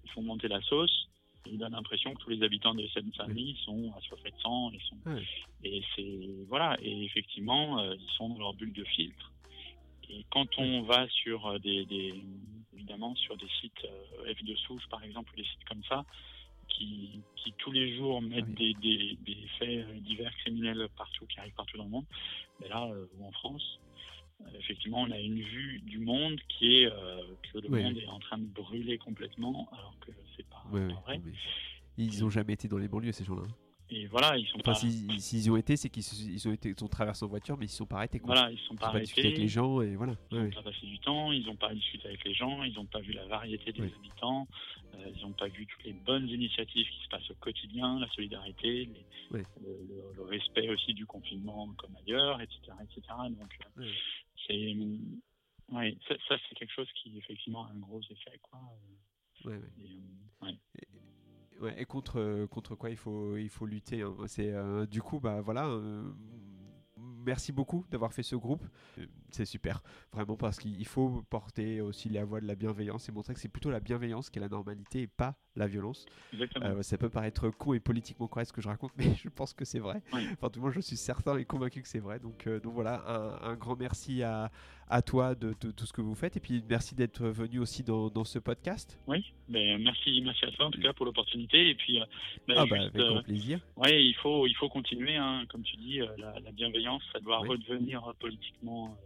Ils 0.04 0.10
font 0.10 0.22
monter 0.22 0.48
la 0.48 0.60
sauce. 0.62 1.08
Ils 1.50 1.58
donnent 1.58 1.72
l'impression 1.72 2.12
que 2.14 2.22
tous 2.22 2.30
les 2.30 2.42
habitants 2.42 2.74
de 2.74 2.86
famille 3.16 3.56
sont 3.64 3.94
assoiffés 3.96 4.30
de 4.30 4.40
sang 4.42 4.70
et, 4.72 4.80
sont, 4.80 4.98
et 5.64 5.82
c'est 5.96 6.46
voilà 6.46 6.76
et 6.82 7.04
effectivement 7.04 7.80
euh, 7.80 7.94
ils 7.94 8.10
sont 8.16 8.28
dans 8.28 8.38
leur 8.38 8.54
bulle 8.54 8.72
de 8.72 8.84
filtre 8.84 9.32
et 10.10 10.24
quand 10.30 10.58
on 10.58 10.82
va 10.82 11.08
sur 11.08 11.46
euh, 11.46 11.58
des, 11.58 11.84
des, 11.86 12.14
évidemment 12.74 13.14
sur 13.16 13.36
des 13.36 13.48
sites 13.60 13.84
euh, 13.84 14.34
F 14.34 14.42
de 14.44 14.54
souche 14.56 14.86
par 14.90 15.02
exemple, 15.02 15.32
ou 15.32 15.36
des 15.36 15.44
sites 15.44 15.64
comme 15.68 15.82
ça, 15.84 16.04
qui, 16.68 17.20
qui 17.36 17.52
tous 17.58 17.72
les 17.72 17.96
jours 17.96 18.20
mettent 18.20 18.54
des, 18.54 18.74
des, 18.74 19.16
des, 19.24 19.48
faits 19.58 20.02
divers 20.02 20.34
criminels 20.38 20.88
partout, 20.96 21.26
qui 21.26 21.40
arrivent 21.40 21.54
partout 21.54 21.78
dans 21.78 21.84
le 21.84 21.90
monde, 21.90 22.06
mais 22.60 22.68
là 22.68 22.86
euh, 22.86 23.06
ou 23.18 23.26
en 23.26 23.32
France, 23.32 23.80
effectivement, 24.58 25.02
on 25.02 25.10
a 25.10 25.18
une 25.18 25.40
vue 25.40 25.80
du 25.80 25.98
monde 25.98 26.38
qui 26.48 26.76
est 26.76 26.90
que 27.52 27.58
le 27.58 27.68
monde 27.68 27.98
est 27.98 28.06
en 28.06 28.20
train 28.20 28.38
de 28.38 28.46
brûler 28.46 28.96
complètement, 28.96 29.68
alors 29.72 29.96
que 30.00 30.12
c'est 30.36 30.46
pas, 30.48 30.62
pas 30.70 31.00
vrai. 31.06 31.20
Ils 31.96 32.20
n'ont 32.20 32.30
jamais 32.30 32.52
été 32.52 32.68
dans 32.68 32.78
les 32.78 32.86
banlieues 32.86 33.10
ces 33.10 33.24
gens-là. 33.24 33.42
Et 33.90 34.06
voilà, 34.06 34.36
ils 34.36 34.46
sont 34.46 34.58
enfin, 34.60 34.74
S'ils 34.74 35.50
ont 35.50 35.56
été, 35.56 35.76
c'est 35.76 35.88
qu'ils 35.88 36.48
ont 36.48 36.52
été, 36.52 36.74
ils 36.76 36.84
ont 36.84 36.88
traversé 36.88 37.24
en 37.24 37.28
voiture, 37.28 37.56
mais 37.56 37.64
ils 37.64 37.68
ne 37.68 37.72
sont 37.72 37.86
pas 37.86 37.96
arrêtés. 37.96 38.18
Quoi. 38.18 38.34
Voilà, 38.34 38.52
ils 38.52 38.58
sont 38.58 38.76
pas 38.76 38.88
arrêtés. 38.88 39.20
avec 39.20 39.38
les 39.38 39.48
gens 39.48 39.80
et 39.80 39.96
voilà. 39.96 40.14
Ils 40.30 40.38
n'ont 40.38 40.50
pas 40.50 40.62
passé 40.62 40.86
du 40.86 40.98
temps, 40.98 41.32
ils 41.32 41.46
n'ont 41.46 41.56
pas 41.56 41.72
discuté 41.72 42.08
avec 42.08 42.24
les 42.24 42.34
gens, 42.34 42.62
ils 42.64 42.74
n'ont 42.74 42.86
pas 42.86 43.00
vu 43.00 43.12
la 43.12 43.26
variété 43.26 43.72
des 43.72 43.84
habitants, 43.84 44.46
euh, 44.94 45.10
ils 45.16 45.22
n'ont 45.22 45.32
pas 45.32 45.48
vu 45.48 45.66
toutes 45.66 45.84
les 45.84 45.94
bonnes 45.94 46.28
initiatives 46.28 46.86
qui 46.86 47.04
se 47.04 47.08
passent 47.08 47.30
au 47.30 47.34
quotidien, 47.36 47.98
la 47.98 48.08
solidarité, 48.10 48.90
le, 49.30 49.44
respect 50.24 50.68
aussi 50.68 50.92
du 50.92 51.06
confinement 51.06 51.68
comme 51.78 51.96
ailleurs, 51.96 52.40
etc., 52.42 52.60
etc. 52.82 53.00
Donc, 53.30 53.58
euh, 53.78 53.90
c'est, 54.46 54.76
ouais, 55.72 55.96
ça, 56.06 56.14
ça 56.28 56.36
c'est 56.46 56.54
quelque 56.56 56.74
chose 56.74 56.88
qui 57.02 57.16
effectivement 57.16 57.64
a 57.66 57.70
un 57.70 57.78
gros 57.78 58.02
effet, 58.10 58.38
quoi. 58.42 58.60
Et, 59.46 59.50
euh, 59.50 59.62
et 61.76 61.84
contre, 61.84 62.18
euh, 62.18 62.46
contre 62.46 62.74
quoi 62.74 62.90
il 62.90 62.96
faut, 62.96 63.36
il 63.36 63.48
faut 63.48 63.66
lutter. 63.66 64.02
Hein. 64.02 64.14
C'est 64.26 64.52
euh, 64.52 64.86
du 64.86 65.02
coup, 65.02 65.20
bah 65.20 65.40
voilà. 65.40 65.66
Euh, 65.66 66.02
merci 67.24 67.52
beaucoup 67.52 67.84
d'avoir 67.90 68.12
fait 68.12 68.22
ce 68.22 68.36
groupe. 68.36 68.64
C'est 69.30 69.44
super, 69.44 69.82
vraiment, 70.12 70.36
parce 70.36 70.58
qu'il 70.58 70.86
faut 70.86 71.22
porter 71.28 71.80
aussi 71.80 72.08
la 72.08 72.24
voix 72.24 72.40
de 72.40 72.46
la 72.46 72.54
bienveillance 72.54 73.08
et 73.08 73.12
montrer 73.12 73.34
que 73.34 73.40
c'est 73.40 73.48
plutôt 73.48 73.70
la 73.70 73.80
bienveillance 73.80 74.30
qui 74.30 74.38
est 74.38 74.42
la 74.42 74.48
normalité 74.48 75.02
et 75.02 75.06
pas 75.06 75.36
la 75.54 75.66
violence. 75.66 76.06
ça 76.80 76.96
peut 76.96 77.10
paraître 77.10 77.50
con 77.50 77.74
et 77.74 77.80
politiquement 77.80 78.28
correct 78.28 78.48
ce 78.48 78.52
que 78.52 78.62
je 78.62 78.68
raconte, 78.68 78.92
mais 78.96 79.14
je 79.14 79.28
pense 79.28 79.52
que 79.52 79.64
c'est 79.64 79.78
vrai. 79.78 80.00
Enfin, 80.12 80.48
tout 80.48 80.60
le 80.60 80.64
monde, 80.64 80.72
je 80.72 80.80
suis 80.80 80.96
certain 80.96 81.36
et 81.36 81.44
convaincu 81.44 81.82
que 81.82 81.88
c'est 81.88 81.98
vrai. 81.98 82.18
Donc, 82.18 82.48
donc 82.48 82.72
voilà, 82.72 83.04
un, 83.06 83.50
un, 83.50 83.56
grand 83.56 83.76
merci 83.76 84.22
à, 84.22 84.50
à 84.90 85.02
toi 85.02 85.34
de, 85.34 85.52
tout 85.52 85.86
ce 85.86 85.92
que 85.92 86.00
vous 86.00 86.14
faites 86.14 86.36
et 86.36 86.40
puis 86.40 86.62
merci 86.68 86.94
d'être 86.94 87.24
venu 87.26 87.58
aussi 87.58 87.82
dans, 87.82 88.08
dans, 88.08 88.24
ce 88.24 88.38
podcast. 88.38 88.98
Oui, 89.06 89.24
ben, 89.48 89.82
merci, 89.82 90.20
merci 90.22 90.44
à 90.44 90.50
toi 90.50 90.66
en 90.66 90.70
tout 90.70 90.80
cas 90.80 90.92
pour 90.92 91.06
l'opportunité 91.06 91.70
et 91.70 91.74
puis 91.74 92.00
euh, 92.00 92.04
ben, 92.46 92.54
ah, 92.58 92.64
bah, 92.66 92.76
avec 92.80 92.94
grand 92.94 93.18
euh, 93.18 93.22
plaisir. 93.22 93.60
Ouais, 93.76 94.04
il 94.04 94.14
faut 94.14 94.46
il 94.46 94.54
faut 94.54 94.68
continuer 94.68 95.16
hein, 95.16 95.44
comme 95.48 95.62
tu 95.62 95.76
dis 95.76 96.00
euh, 96.00 96.06
la, 96.18 96.52
bienveillance 96.52 97.02
ça 97.12 97.20
doit 97.20 97.38
redevenir 97.38 98.12
politiquement 98.18 98.96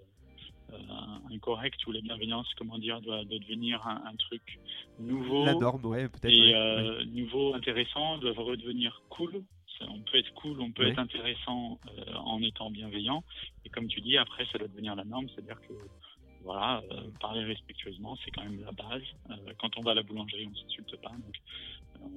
incorrect 1.30 1.86
ou 1.86 1.92
la 1.92 2.00
bienveillance 2.00 2.48
comment 2.56 2.78
dire 2.78 3.00
doit, 3.02 3.24
devenir 3.24 3.86
un, 3.86 4.16
truc 4.16 4.58
nouveau. 4.98 5.44
La 5.44 5.54
norme, 5.54 5.84
ouais, 5.84 6.08
peut-être. 6.08 6.32
Et 6.32 7.04
nouveau, 7.12 7.54
intéressant, 7.54 8.16
doit 8.16 8.32
redevenir 8.32 9.02
cool 9.10 9.42
on 9.88 10.00
peut 10.00 10.18
être 10.18 10.32
cool, 10.34 10.60
on 10.60 10.70
peut 10.70 10.86
être 10.86 10.98
intéressant 10.98 11.78
euh, 11.88 12.14
en 12.14 12.42
étant 12.42 12.70
bienveillant. 12.70 13.24
Et 13.64 13.68
comme 13.68 13.88
tu 13.88 14.00
dis, 14.00 14.16
après, 14.16 14.46
ça 14.52 14.58
doit 14.58 14.68
devenir 14.68 14.94
la 14.94 15.04
norme, 15.04 15.28
c'est-à-dire 15.28 15.60
que 15.68 15.74
voilà, 16.44 16.82
euh, 16.90 17.10
parler 17.20 17.44
respectueusement, 17.44 18.16
c'est 18.24 18.30
quand 18.30 18.42
même 18.42 18.60
la 18.64 18.72
base. 18.72 19.02
Euh, 19.30 19.52
quand 19.58 19.76
on 19.76 19.82
va 19.82 19.92
à 19.92 19.94
la 19.94 20.02
boulangerie, 20.02 20.48
on 20.50 20.54
s'insulte 20.54 20.96
pas, 21.00 21.10
donc 21.10 21.36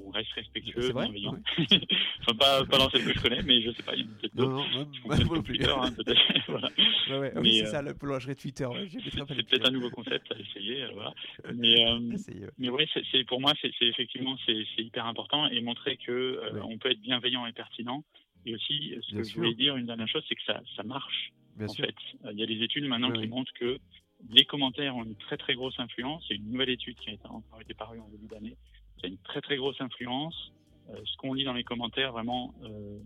on 0.05 0.09
reste 0.09 0.31
respectueux, 0.33 0.91
bienveillant. 0.91 1.38
enfin, 2.21 2.38
pas, 2.38 2.65
pas 2.65 2.77
dans 2.77 2.89
celle 2.89 3.05
que 3.05 3.13
je 3.13 3.21
connais, 3.21 3.41
mais 3.43 3.61
je 3.61 3.71
sais 3.71 3.83
pas, 3.83 3.93
il 3.95 4.01
y 4.01 4.03
a 4.03 4.05
peut-être 4.05 4.36
d'autres. 4.36 4.51
Non, 4.51 4.79
non, 4.79 4.88
moi, 5.05 5.17
moi 5.25 5.43
Twitter, 5.43 5.73
hein, 5.75 5.91
peut-être. 5.95 6.21
voilà. 6.47 6.69
ouais, 7.09 7.17
ouais. 7.17 7.33
oui, 7.38 7.57
c'est 7.59 7.67
ça, 7.67 7.81
la 7.81 7.93
boulangerie 7.93 8.36
Twitter. 8.36 8.67
c'est 8.89 9.25
peut-être 9.25 9.67
un 9.67 9.71
nouveau 9.71 9.89
concept 9.89 10.31
à 10.31 10.39
essayer, 10.39 10.86
voilà. 10.93 11.13
Mais, 11.53 11.86
euh, 11.86 11.99
mais 12.57 12.69
ouais, 12.69 12.88
c'est, 13.11 13.23
pour 13.25 13.41
moi, 13.41 13.53
c'est, 13.61 13.71
effectivement, 13.81 14.38
c'est, 14.45 14.65
hyper 14.77 15.05
important 15.05 15.47
et 15.47 15.61
montrer 15.61 15.97
que 15.97 16.39
on 16.63 16.77
peut 16.77 16.91
être 16.91 17.01
bienveillant 17.01 17.45
et 17.45 17.53
pertinent. 17.53 18.03
Et 18.45 18.53
aussi, 18.53 18.93
ce 19.01 19.15
que 19.15 19.23
je 19.23 19.36
voulais 19.36 19.55
dire, 19.55 19.75
une 19.75 19.88
dernière 19.88 20.07
chose, 20.07 20.23
c'est 20.29 20.36
que 20.36 20.43
ça, 20.45 20.61
ça 20.75 20.83
marche. 20.83 21.33
Bien 21.55 21.67
en 21.67 21.69
sûr. 21.69 21.86
fait, 21.86 21.95
il 22.31 22.39
y 22.39 22.43
a 22.43 22.45
des 22.45 22.61
études 22.61 22.86
maintenant 22.86 23.11
qui 23.11 23.27
montrent 23.27 23.53
que 23.53 23.79
les 24.29 24.45
commentaires 24.45 24.95
ont 24.95 25.03
une 25.03 25.15
très 25.15 25.38
très 25.38 25.55
grosse 25.55 25.79
influence. 25.79 26.25
Il 26.29 26.36
y 26.36 26.39
a 26.39 26.41
une 26.41 26.51
nouvelle 26.51 26.69
étude 26.69 26.97
qui 26.97 27.09
a 27.09 27.13
été, 27.13 27.25
encore 27.27 27.61
été 27.61 27.73
parue 27.73 27.99
en 27.99 28.07
début 28.09 28.27
d'année, 28.27 28.55
qui 28.97 29.05
a 29.05 29.09
une 29.09 29.17
très 29.19 29.41
très 29.41 29.57
grosse 29.57 29.79
influence. 29.81 30.51
Euh, 30.89 31.01
ce 31.03 31.17
qu'on 31.17 31.33
lit 31.33 31.43
dans 31.43 31.53
les 31.53 31.63
commentaires 31.63 32.11
vraiment 32.11 32.53
euh, 32.63 32.99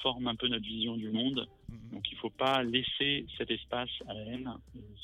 forme 0.00 0.26
un 0.28 0.34
peu 0.34 0.48
notre 0.48 0.64
vision 0.64 0.96
du 0.96 1.10
monde. 1.10 1.46
Mhm. 1.68 1.90
Donc 1.92 2.10
il 2.10 2.14
ne 2.14 2.20
faut 2.20 2.30
pas 2.30 2.62
laisser 2.62 3.26
cet 3.36 3.50
espace 3.50 3.90
à 4.08 4.14
la 4.14 4.20
haine. 4.22 4.50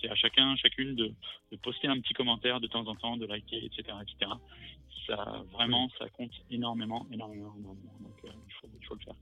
C'est 0.01 0.09
à 0.09 0.15
chacun, 0.15 0.57
chacune 0.57 0.95
de, 0.95 1.13
de, 1.53 1.57
poster 1.57 1.89
un 1.89 2.01
petit 2.01 2.15
commentaire 2.15 2.61
de 2.61 2.67
temps 2.67 2.87
en 2.87 2.95
temps, 2.95 3.17
de 3.17 3.27
liker, 3.27 3.65
etc., 3.65 3.97
etc. 4.03 4.31
Ça 5.07 5.45
vraiment, 5.53 5.89
ça 5.99 6.09
compte 6.09 6.33
énormément, 6.51 7.07
énormément, 7.13 7.55
énormément. 7.59 7.97
Donc 8.01 8.25
euh, 8.25 8.29
il, 8.49 8.53
faut, 8.55 8.69
il 8.81 8.87
faut 8.87 8.95
le 8.95 9.01
faire. 9.01 9.15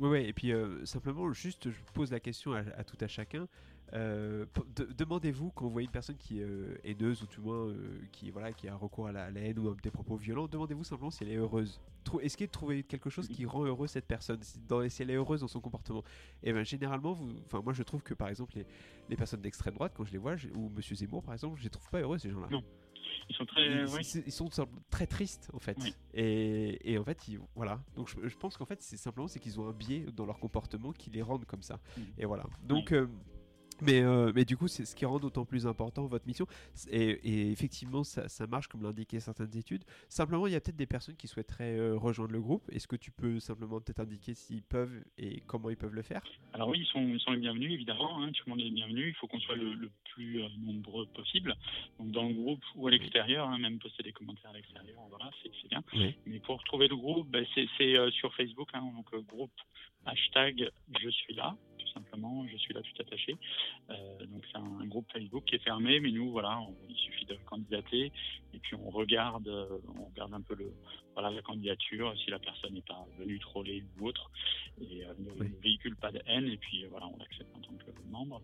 Oui, 0.00 0.08
ouais, 0.08 0.28
et 0.28 0.32
puis 0.32 0.52
simplement, 0.84 1.32
juste, 1.32 1.70
je 1.70 1.80
pose 1.92 2.10
la 2.10 2.20
question 2.20 2.52
à, 2.52 2.84
tout 2.84 2.96
à 3.00 3.06
chacun. 3.06 3.46
Euh, 3.92 4.46
demandez-vous 4.96 5.50
quand 5.50 5.66
vous 5.66 5.70
voyez 5.70 5.86
une 5.86 5.92
personne 5.92 6.16
qui 6.16 6.40
est 6.40 6.44
euh, 6.44 6.78
haineuse 6.82 7.22
ou 7.22 7.26
tout 7.26 7.42
moins 7.42 7.68
euh, 7.68 8.00
qui 8.10 8.30
voilà 8.30 8.52
qui 8.52 8.66
a 8.66 8.74
recours 8.74 9.06
à 9.06 9.12
la, 9.12 9.28
haine 9.30 9.58
ou 9.58 9.68
à 9.68 9.76
des 9.80 9.90
propos 9.90 10.16
violents, 10.16 10.48
demandez-vous 10.48 10.82
simplement 10.82 11.10
si 11.10 11.22
elle 11.22 11.30
est 11.30 11.36
heureuse. 11.36 11.80
Y 12.12 12.42
a 12.42 12.48
trouver 12.48 12.82
quelque 12.82 13.08
chose 13.08 13.28
qui 13.28 13.46
rend 13.46 13.64
heureuse 13.64 13.90
cette 13.90 14.06
personne, 14.06 14.40
si, 14.42 15.02
elle 15.02 15.10
est 15.10 15.14
heureuse 15.14 15.40
dans 15.40 15.48
son 15.48 15.60
comportement 15.60 16.02
Et 16.42 16.50
eh 16.50 16.52
bien 16.52 16.64
généralement, 16.64 17.16
moi 17.52 17.72
je 17.72 17.82
trouve 17.82 18.02
que 18.02 18.14
par 18.14 18.28
exemple 18.28 18.54
les, 19.08 19.16
personnes 19.16 19.40
d'extrême 19.40 19.74
droite 19.74 19.92
quand 19.96 20.04
je 20.04 20.12
les 20.12 20.18
vois, 20.18 20.34
ou 20.54 20.70
Monsieur 20.70 20.96
Zemmour 20.96 21.22
par 21.22 21.34
exemple, 21.34 21.58
je 21.58 21.64
les 21.64 21.70
trouve 21.70 21.88
pas 21.90 22.00
heureux 22.00 22.18
ces 22.18 22.30
gens-là. 22.30 22.48
Non. 22.50 22.64
Ils 23.28 23.36
sont 23.36 23.46
très, 23.46 23.84
ils, 24.26 24.32
sont 24.32 24.48
très 24.90 25.06
tristes 25.06 25.50
en 25.52 25.58
fait. 25.58 25.78
Et, 26.14 26.98
en 26.98 27.04
fait, 27.04 27.18
voilà. 27.54 27.80
Donc 27.96 28.08
je, 28.08 28.36
pense 28.36 28.56
qu'en 28.56 28.66
fait 28.66 28.82
c'est 28.82 28.96
simplement 28.96 29.28
c'est 29.28 29.40
qu'ils 29.40 29.58
ont 29.60 29.68
un 29.68 29.72
biais 29.72 30.06
dans 30.14 30.26
leur 30.26 30.38
comportement 30.38 30.92
qui 30.92 31.10
les 31.10 31.22
rendent 31.22 31.46
comme 31.46 31.62
ça. 31.62 31.80
Et 32.18 32.26
voilà. 32.26 32.44
Donc 32.62 32.92
Mais, 33.82 34.00
euh, 34.00 34.32
mais 34.34 34.44
du 34.44 34.56
coup, 34.56 34.68
c'est 34.68 34.84
ce 34.84 34.94
qui 34.94 35.04
rend 35.04 35.18
d'autant 35.18 35.44
plus 35.44 35.66
important 35.66 36.06
votre 36.06 36.26
mission. 36.26 36.46
Et, 36.90 37.50
effectivement, 37.50 38.04
ça, 38.04 38.28
ça, 38.28 38.46
marche 38.46 38.68
comme 38.68 38.82
l'indiquaient 38.82 39.20
certaines 39.20 39.56
études. 39.56 39.84
Simplement, 40.08 40.46
il 40.46 40.52
y 40.52 40.56
a 40.56 40.60
peut-être 40.60 40.76
des 40.76 40.86
personnes 40.86 41.16
qui 41.16 41.26
souhaiteraient 41.26 41.76
euh, 41.76 41.96
rejoindre 41.96 42.32
le 42.32 42.40
groupe. 42.40 42.62
Est-ce 42.70 42.86
que 42.86 42.96
tu 42.96 43.10
peux 43.10 43.40
simplement 43.40 43.80
peut-être 43.80 44.00
indiquer 44.00 44.34
s'ils 44.34 44.62
peuvent 44.62 45.02
et 45.18 45.40
comment 45.46 45.70
ils 45.70 45.76
peuvent 45.76 45.94
le 45.94 46.02
faire? 46.02 46.22
Alors 46.52 46.68
oui, 46.68 46.80
ils 46.80 46.86
sont, 46.86 47.00
ils 47.00 47.20
sont 47.20 47.32
les 47.32 47.40
bienvenus, 47.40 47.72
évidemment. 47.72 48.22
Hein, 48.22 48.30
tout 48.32 48.44
le 48.46 48.50
monde 48.50 48.60
est 48.60 48.70
bienvenu. 48.70 49.08
Il 49.08 49.14
faut 49.14 49.26
qu'on 49.26 49.40
soit 49.40 49.56
le, 49.56 49.90
plus 50.14 50.42
euh, 50.42 50.48
nombreux 50.60 51.06
possible. 51.06 51.54
Donc 51.98 52.12
dans 52.12 52.28
le 52.28 52.34
groupe 52.34 52.62
ou 52.76 52.86
à 52.86 52.90
l'extérieur, 52.90 53.48
hein, 53.48 53.58
même 53.58 53.78
poster 53.78 54.02
des 54.02 54.12
commentaires 54.12 54.50
à 54.50 54.54
l'extérieur, 54.54 55.00
voilà, 55.10 55.30
c'est 55.42 55.68
bien. 55.68 55.82
Mais 56.26 56.38
pour 56.40 56.62
trouver 56.64 56.88
le 56.88 56.96
groupe, 56.96 57.28
ben, 57.28 57.44
c'est 57.54 57.66
sur 58.12 58.34
Facebook, 58.34 58.68
hein, 58.74 58.82
donc 58.94 59.26
groupe 59.26 59.50
hashtag 60.06 60.70
je 61.00 61.08
suis 61.08 61.34
là 61.34 61.56
simplement, 61.94 62.46
je 62.48 62.56
suis 62.56 62.74
là 62.74 62.82
tout 62.82 63.00
attaché. 63.00 63.36
Euh, 63.90 64.26
donc 64.26 64.44
c'est 64.50 64.58
un, 64.58 64.86
groupe 64.86 65.10
Facebook 65.12 65.44
qui 65.44 65.54
est 65.54 65.64
fermé, 65.64 66.00
mais 66.00 66.10
nous, 66.10 66.30
voilà, 66.30 66.60
il 66.88 66.96
suffit 66.96 67.24
de 67.24 67.34
candidater 67.46 68.12
et 68.52 68.58
puis 68.58 68.74
on 68.76 68.90
regarde, 68.90 69.48
euh, 69.48 69.78
on 69.98 70.04
regarde 70.06 70.34
un 70.34 70.42
peu 70.42 70.54
le, 70.54 70.72
voilà, 71.14 71.30
la 71.30 71.42
candidature, 71.42 72.14
si 72.18 72.30
la 72.30 72.38
personne 72.38 72.74
n'est 72.74 72.82
pas 72.82 73.06
venue 73.18 73.38
troller 73.38 73.82
ou 73.98 74.08
autre, 74.08 74.30
et 74.80 75.04
euh, 75.04 75.14
ne 75.18 75.44
véhicule 75.62 75.96
pas 75.96 76.12
de 76.12 76.20
haine, 76.26 76.48
et 76.48 76.58
puis 76.58 76.84
voilà, 76.90 77.06
on 77.06 77.16
l'accepte 77.16 77.56
en 77.56 77.60
tant 77.60 77.74
que 77.74 78.10
membre. 78.10 78.42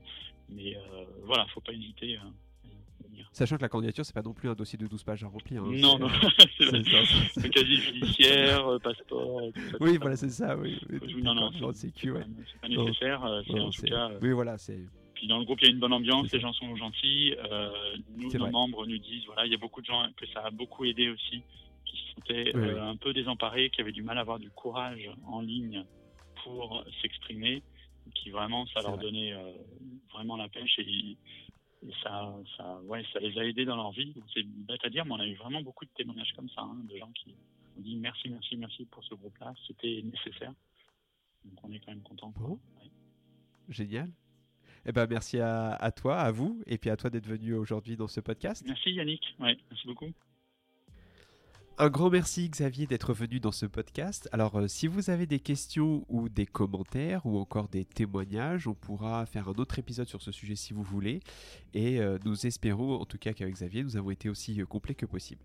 Mais 0.49 0.77
voilà, 1.23 1.47
faut 1.47 1.61
pas 1.61 1.73
hésiter. 1.73 2.17
Hein. 2.17 2.33
Sachant 3.33 3.57
que 3.57 3.63
la 3.63 3.69
candidature, 3.69 4.05
c'est 4.05 4.15
pas 4.15 4.23
non 4.23 4.33
plus 4.33 4.49
un 4.49 4.55
dossier 4.55 4.79
de 4.79 4.87
12 4.87 5.05
pages 5.05 5.25
à 5.25 5.29
remplir. 5.29 5.63
Hein, 5.63 5.73
non, 5.75 5.99
non, 5.99 6.09
c'est 7.35 7.51
casier 7.51 7.77
judiciaire, 7.77 8.67
euh, 8.67 8.79
passeport. 8.79 9.53
Tout 9.53 9.61
ça, 9.71 9.77
oui, 9.81 9.99
voilà, 9.99 10.17
c'est 10.17 10.31
ça. 10.31 10.57
Oui. 10.57 10.79
Non, 11.23 11.35
non, 11.35 11.51
c'est 11.53 11.93
pas 12.61 12.69
nécessaire. 12.69 13.25
Euh, 13.25 13.43
c'est 13.47 13.61
en 13.61 13.71
tout 13.71 13.83
cas. 13.83 14.11
Euh, 14.11 14.19
oui, 14.23 14.33
voilà, 14.33 14.59
c'est. 14.59 14.81
Puis 15.15 15.27
dans 15.27 15.39
le 15.39 15.45
groupe, 15.45 15.61
il 15.61 15.67
y 15.67 15.69
a 15.69 15.73
une 15.73 15.81
bonne 15.81 15.93
ambiance, 15.93 16.33
les 16.33 16.41
gens 16.41 16.53
sont 16.53 16.75
gentils. 16.77 17.35
nous, 18.17 18.33
nos 18.33 18.51
membres 18.51 18.87
nous 18.87 18.99
disent, 18.99 19.25
voilà, 19.27 19.45
il 19.47 19.53
y 19.53 19.55
a 19.55 19.59
beaucoup 19.59 19.81
de 19.81 19.87
gens 19.87 20.07
que 20.17 20.27
ça 20.29 20.41
a 20.41 20.51
beaucoup 20.51 20.85
aidé 20.85 21.11
aussi, 21.11 21.43
qui 21.85 21.97
se 21.97 22.15
sentaient 22.15 22.55
un 22.81 22.97
peu 22.97 23.13
désemparés, 23.13 23.71
qui 23.71 23.83
avaient 23.83 23.93
du 23.93 24.03
mal 24.03 24.17
à 24.17 24.23
avoir 24.23 24.39
du 24.39 24.51
courage 24.51 25.11
en 25.27 25.41
ligne 25.41 25.85
pour 26.43 26.83
s'exprimer, 27.03 27.63
qui 28.15 28.31
vraiment, 28.31 28.67
ça 28.69 28.81
leur 28.81 28.97
donnait 28.97 29.35
vraiment 30.11 30.37
la 30.37 30.49
pêche 30.49 30.79
et 30.79 31.17
et 31.87 31.93
ça, 32.03 32.35
ça, 32.57 32.81
ouais, 32.83 33.05
ça 33.13 33.21
les 33.21 33.37
a 33.39 33.45
aidés 33.45 33.65
dans 33.65 33.77
leur 33.77 33.91
vie. 33.93 34.15
C'est 34.35 34.43
bête 34.43 34.85
à 34.85 34.91
dire, 34.91 35.05
mais 35.07 35.13
on 35.13 35.21
a 35.21 35.27
eu 35.27 35.35
vraiment 35.35 35.63
beaucoup 35.63 35.85
de 35.85 35.91
témoignages 35.91 36.33
comme 36.37 36.49
ça, 36.51 36.63
hein, 36.63 36.77
de 36.89 36.97
gens 36.97 37.11
qui 37.13 37.35
ont 37.77 37.81
dit 37.81 37.97
merci, 37.97 38.29
merci, 38.29 38.57
merci 38.57 38.85
pour 38.87 39.03
ce 39.05 39.15
groupe-là. 39.15 39.55
C'était 39.67 40.03
nécessaire. 40.03 40.53
Donc 41.45 41.59
on 41.63 41.73
est 41.73 41.81
quand 41.81 41.93
même 41.93 42.03
content. 42.03 42.35
Génial. 43.69 44.11
Eh 44.87 44.93
ben, 44.93 45.07
merci 45.07 45.39
à, 45.39 45.73
à, 45.75 45.93
toi, 45.93 46.19
à 46.19 46.31
vous, 46.31 46.63
et 46.67 46.79
puis 46.79 46.91
à 46.91 46.97
toi 46.97 47.11
d'être 47.11 47.27
venu 47.27 47.55
aujourd'hui 47.55 47.97
dans 47.97 48.09
ce 48.09 48.21
podcast. 48.21 48.65
Merci 48.67 48.93
Yannick. 48.93 49.23
Ouais, 49.39 49.57
merci 49.71 49.87
beaucoup. 49.87 50.13
Un 51.79 51.89
grand 51.89 52.11
merci 52.11 52.49
Xavier 52.49 52.87
d'être 52.87 53.15
venu 53.15 53.41
dans 53.41 53.53
ce 53.53 53.65
podcast. 53.65 54.29
Alors 54.33 54.59
euh, 54.59 54.69
si 54.69 54.87
vous 54.87 55.09
avez 55.09 55.27
des 55.27 55.41
questions 55.41 56.05
ou 56.09 56.29
des 56.29 56.45
commentaires 56.45 57.25
ou 57.25 57.39
encore 57.39 57.69
des 57.69 57.87
témoignages, 57.87 58.69
on 58.69 58.75
pourra 58.75 59.25
faire 59.25 59.49
un 59.49 59.55
autre 59.55 59.79
épisode 59.79 60.07
sur 60.07 60.21
ce 60.21 60.31
sujet 60.31 60.57
si 60.57 60.75
vous 60.75 60.83
voulez. 60.83 61.21
Et 61.73 62.01
euh, 62.01 62.19
nous 62.25 62.47
espérons 62.47 63.01
en 63.01 63.07
tout 63.07 63.17
cas 63.17 63.33
qu'avec 63.33 63.55
Xavier, 63.55 63.83
nous 63.83 63.97
avons 63.97 64.11
été 64.11 64.29
aussi 64.29 64.61
euh, 64.61 64.67
complets 64.67 64.95
que 64.95 65.07
possible. 65.07 65.41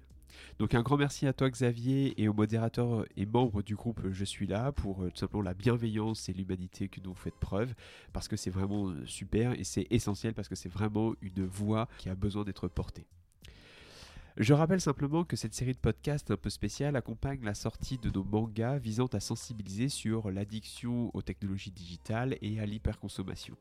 Donc 0.59 0.73
un 0.73 0.81
grand 0.81 0.97
merci 0.97 1.25
à 1.25 1.31
toi 1.31 1.49
Xavier 1.49 2.21
et 2.21 2.27
aux 2.27 2.33
modérateurs 2.33 3.05
et 3.15 3.25
membres 3.25 3.61
du 3.61 3.75
groupe 3.75 4.01
Je 4.11 4.25
suis 4.25 4.47
là 4.47 4.73
pour 4.73 5.05
tout 5.05 5.15
simplement 5.15 5.43
la 5.43 5.53
bienveillance 5.53 6.27
et 6.27 6.33
l'humanité 6.33 6.89
que 6.89 6.99
nous 6.99 7.15
faites 7.15 7.39
preuve 7.39 7.73
parce 8.11 8.27
que 8.27 8.35
c'est 8.35 8.49
vraiment 8.49 8.93
super 9.05 9.57
et 9.57 9.63
c'est 9.63 9.87
essentiel 9.89 10.33
parce 10.33 10.49
que 10.49 10.55
c'est 10.55 10.67
vraiment 10.67 11.13
une 11.21 11.45
voix 11.45 11.87
qui 11.97 12.09
a 12.09 12.15
besoin 12.15 12.43
d'être 12.43 12.67
portée. 12.67 13.07
Je 14.37 14.53
rappelle 14.53 14.81
simplement 14.81 15.23
que 15.23 15.37
cette 15.37 15.53
série 15.53 15.71
de 15.71 15.77
podcasts 15.77 16.29
un 16.29 16.35
peu 16.35 16.49
spéciale 16.49 16.97
accompagne 16.97 17.41
la 17.45 17.53
sortie 17.53 17.97
de 17.97 18.09
nos 18.09 18.25
mangas 18.25 18.79
visant 18.79 19.07
à 19.13 19.21
sensibiliser 19.21 19.87
sur 19.87 20.29
l'addiction 20.29 21.09
aux 21.13 21.21
technologies 21.21 21.71
digitales 21.71 22.37
et 22.41 22.59
à 22.59 22.65
l'hyperconsommation. 22.65 23.55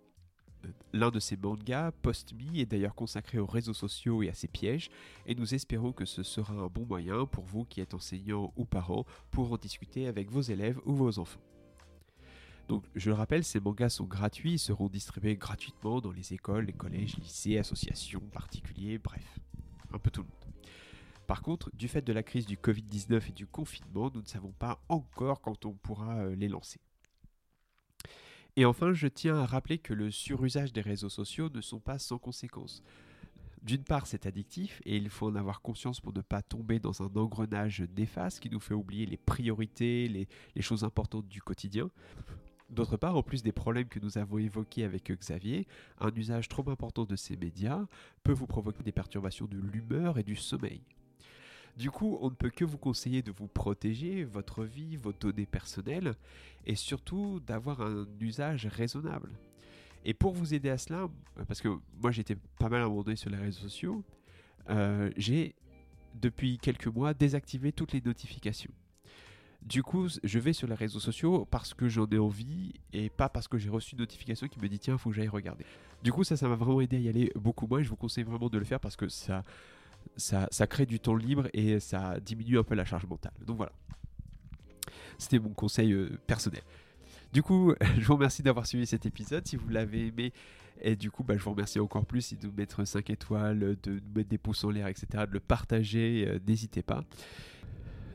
Euh, 0.64 0.68
l'un 0.92 1.12
de 1.12 1.20
ces 1.20 1.36
mangas, 1.36 1.92
Post-Me, 2.02 2.58
est 2.58 2.66
d'ailleurs 2.66 2.96
consacré 2.96 3.38
aux 3.38 3.46
réseaux 3.46 3.72
sociaux 3.72 4.24
et 4.24 4.28
à 4.28 4.34
ses 4.34 4.48
pièges, 4.48 4.90
et 5.26 5.36
nous 5.36 5.54
espérons 5.54 5.92
que 5.92 6.04
ce 6.04 6.24
sera 6.24 6.54
un 6.54 6.66
bon 6.66 6.86
moyen 6.86 7.24
pour 7.24 7.44
vous 7.44 7.64
qui 7.64 7.80
êtes 7.80 7.94
enseignants 7.94 8.52
ou 8.56 8.64
parents 8.64 9.06
pour 9.30 9.52
en 9.52 9.56
discuter 9.56 10.08
avec 10.08 10.28
vos 10.28 10.42
élèves 10.42 10.80
ou 10.86 10.94
vos 10.96 11.20
enfants. 11.20 11.42
Donc, 12.66 12.82
je 12.96 13.10
le 13.10 13.14
rappelle, 13.14 13.44
ces 13.44 13.60
mangas 13.60 13.90
sont 13.90 14.06
gratuits 14.06 14.54
et 14.54 14.58
seront 14.58 14.88
distribués 14.88 15.36
gratuitement 15.36 16.00
dans 16.00 16.10
les 16.10 16.32
écoles, 16.32 16.64
les 16.64 16.72
collèges, 16.72 17.16
lycées, 17.18 17.58
associations, 17.58 18.22
particuliers, 18.32 18.98
bref, 18.98 19.38
un 19.92 20.00
peu 20.00 20.10
tout 20.10 20.22
le 20.22 20.26
monde. 20.26 20.43
Par 21.26 21.42
contre, 21.42 21.70
du 21.74 21.88
fait 21.88 22.02
de 22.02 22.12
la 22.12 22.22
crise 22.22 22.46
du 22.46 22.56
Covid-19 22.56 23.28
et 23.28 23.32
du 23.32 23.46
confinement, 23.46 24.10
nous 24.14 24.22
ne 24.22 24.26
savons 24.26 24.52
pas 24.52 24.80
encore 24.88 25.40
quand 25.40 25.64
on 25.64 25.72
pourra 25.72 26.18
euh, 26.18 26.34
les 26.34 26.48
lancer. 26.48 26.80
Et 28.56 28.64
enfin, 28.64 28.92
je 28.92 29.08
tiens 29.08 29.36
à 29.36 29.46
rappeler 29.46 29.78
que 29.78 29.94
le 29.94 30.10
surusage 30.10 30.72
des 30.72 30.80
réseaux 30.80 31.08
sociaux 31.08 31.48
ne 31.52 31.60
sont 31.60 31.80
pas 31.80 31.98
sans 31.98 32.18
conséquences. 32.18 32.82
D'une 33.62 33.82
part, 33.82 34.06
c'est 34.06 34.26
addictif 34.26 34.80
et 34.84 34.96
il 34.96 35.08
faut 35.08 35.26
en 35.26 35.34
avoir 35.34 35.62
conscience 35.62 36.00
pour 36.00 36.12
ne 36.12 36.20
pas 36.20 36.42
tomber 36.42 36.78
dans 36.78 37.02
un 37.02 37.10
engrenage 37.16 37.82
néfaste 37.96 38.40
qui 38.40 38.50
nous 38.50 38.60
fait 38.60 38.74
oublier 38.74 39.06
les 39.06 39.16
priorités, 39.16 40.06
les, 40.06 40.28
les 40.54 40.62
choses 40.62 40.84
importantes 40.84 41.26
du 41.26 41.40
quotidien. 41.40 41.90
D'autre 42.68 42.96
part, 42.96 43.16
en 43.16 43.22
plus 43.22 43.42
des 43.42 43.52
problèmes 43.52 43.88
que 43.88 44.00
nous 44.00 44.18
avons 44.18 44.38
évoqués 44.38 44.84
avec 44.84 45.10
Xavier, 45.10 45.66
un 45.98 46.14
usage 46.14 46.48
trop 46.48 46.68
important 46.70 47.04
de 47.04 47.16
ces 47.16 47.36
médias 47.36 47.86
peut 48.22 48.32
vous 48.32 48.46
provoquer 48.46 48.82
des 48.82 48.92
perturbations 48.92 49.46
de 49.46 49.56
l'humeur 49.56 50.18
et 50.18 50.22
du 50.22 50.36
sommeil. 50.36 50.82
Du 51.76 51.90
coup, 51.90 52.18
on 52.20 52.30
ne 52.30 52.34
peut 52.34 52.50
que 52.50 52.64
vous 52.64 52.78
conseiller 52.78 53.22
de 53.22 53.32
vous 53.32 53.48
protéger, 53.48 54.24
votre 54.24 54.64
vie, 54.64 54.96
vos 54.96 55.12
données 55.12 55.46
personnelles, 55.46 56.14
et 56.66 56.76
surtout 56.76 57.40
d'avoir 57.40 57.80
un 57.80 58.06
usage 58.20 58.66
raisonnable. 58.66 59.30
Et 60.04 60.14
pour 60.14 60.32
vous 60.32 60.54
aider 60.54 60.70
à 60.70 60.78
cela, 60.78 61.08
parce 61.48 61.60
que 61.60 61.68
moi 62.00 62.10
j'étais 62.10 62.36
pas 62.58 62.68
mal 62.68 62.82
abandonné 62.82 63.16
sur 63.16 63.30
les 63.30 63.38
réseaux 63.38 63.62
sociaux, 63.62 64.04
euh, 64.70 65.10
j'ai 65.16 65.54
depuis 66.20 66.58
quelques 66.58 66.86
mois 66.86 67.14
désactivé 67.14 67.72
toutes 67.72 67.92
les 67.92 68.00
notifications. 68.00 68.72
Du 69.62 69.82
coup, 69.82 70.08
je 70.22 70.38
vais 70.38 70.52
sur 70.52 70.68
les 70.68 70.74
réseaux 70.74 71.00
sociaux 71.00 71.46
parce 71.46 71.72
que 71.72 71.88
j'en 71.88 72.06
ai 72.10 72.18
envie 72.18 72.74
et 72.92 73.08
pas 73.08 73.30
parce 73.30 73.48
que 73.48 73.56
j'ai 73.56 73.70
reçu 73.70 73.94
une 73.94 74.00
notification 74.00 74.46
qui 74.46 74.60
me 74.60 74.68
dit 74.68 74.78
tiens, 74.78 74.98
faut 74.98 75.08
que 75.08 75.16
j'aille 75.16 75.28
regarder. 75.28 75.64
Du 76.02 76.12
coup, 76.12 76.22
ça, 76.22 76.36
ça 76.36 76.46
m'a 76.48 76.54
vraiment 76.54 76.82
aidé 76.82 76.98
à 76.98 77.00
y 77.00 77.08
aller 77.08 77.32
beaucoup 77.34 77.66
moins 77.66 77.78
et 77.78 77.84
je 77.84 77.88
vous 77.88 77.96
conseille 77.96 78.24
vraiment 78.24 78.50
de 78.50 78.58
le 78.58 78.64
faire 78.66 78.78
parce 78.78 78.94
que 78.94 79.08
ça, 79.08 79.42
ça, 80.16 80.48
crée 80.66 80.86
du 80.86 81.00
temps 81.00 81.16
libre 81.16 81.48
et 81.52 81.80
ça 81.80 82.18
diminue 82.20 82.58
un 82.58 82.62
peu 82.62 82.74
la 82.74 82.84
charge 82.84 83.06
mentale. 83.06 83.32
Donc 83.46 83.56
voilà. 83.56 83.72
C'était 85.18 85.38
mon 85.38 85.50
conseil 85.50 85.92
euh, 85.92 86.18
personnel. 86.26 86.62
Du 87.32 87.42
coup, 87.42 87.74
je 87.98 88.04
vous 88.04 88.14
remercie 88.14 88.42
d'avoir 88.42 88.66
suivi 88.66 88.86
cet 88.86 89.06
épisode. 89.06 89.46
Si 89.46 89.56
vous 89.56 89.68
l'avez 89.68 90.08
aimé, 90.08 90.32
et 90.80 90.96
du 90.96 91.10
coup, 91.10 91.22
bah, 91.22 91.34
je 91.36 91.42
vous 91.42 91.50
remercie 91.50 91.80
encore 91.80 92.04
plus 92.04 92.34
de 92.34 92.48
mettre 92.48 92.84
5 92.84 93.10
étoiles, 93.10 93.76
de 93.82 94.00
mettre 94.14 94.28
des 94.28 94.38
pouces 94.38 94.64
en 94.64 94.70
l'air, 94.70 94.88
etc., 94.88 95.06
de 95.26 95.32
le 95.32 95.40
partager. 95.40 96.26
Euh, 96.28 96.38
n'hésitez 96.46 96.82
pas. 96.82 97.04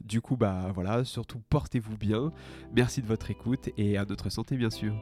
Du 0.04 0.22
coup, 0.22 0.38
bah 0.38 0.72
voilà, 0.74 1.04
surtout 1.04 1.40
portez-vous 1.50 1.98
bien. 1.98 2.34
Merci 2.76 3.02
de 3.02 3.08
votre 3.08 3.30
écoute 3.30 3.70
et 3.78 3.98
à 3.98 4.06
notre 4.06 4.30
santé, 4.30 4.58
bien 4.58 4.72
sûr. 4.72 4.96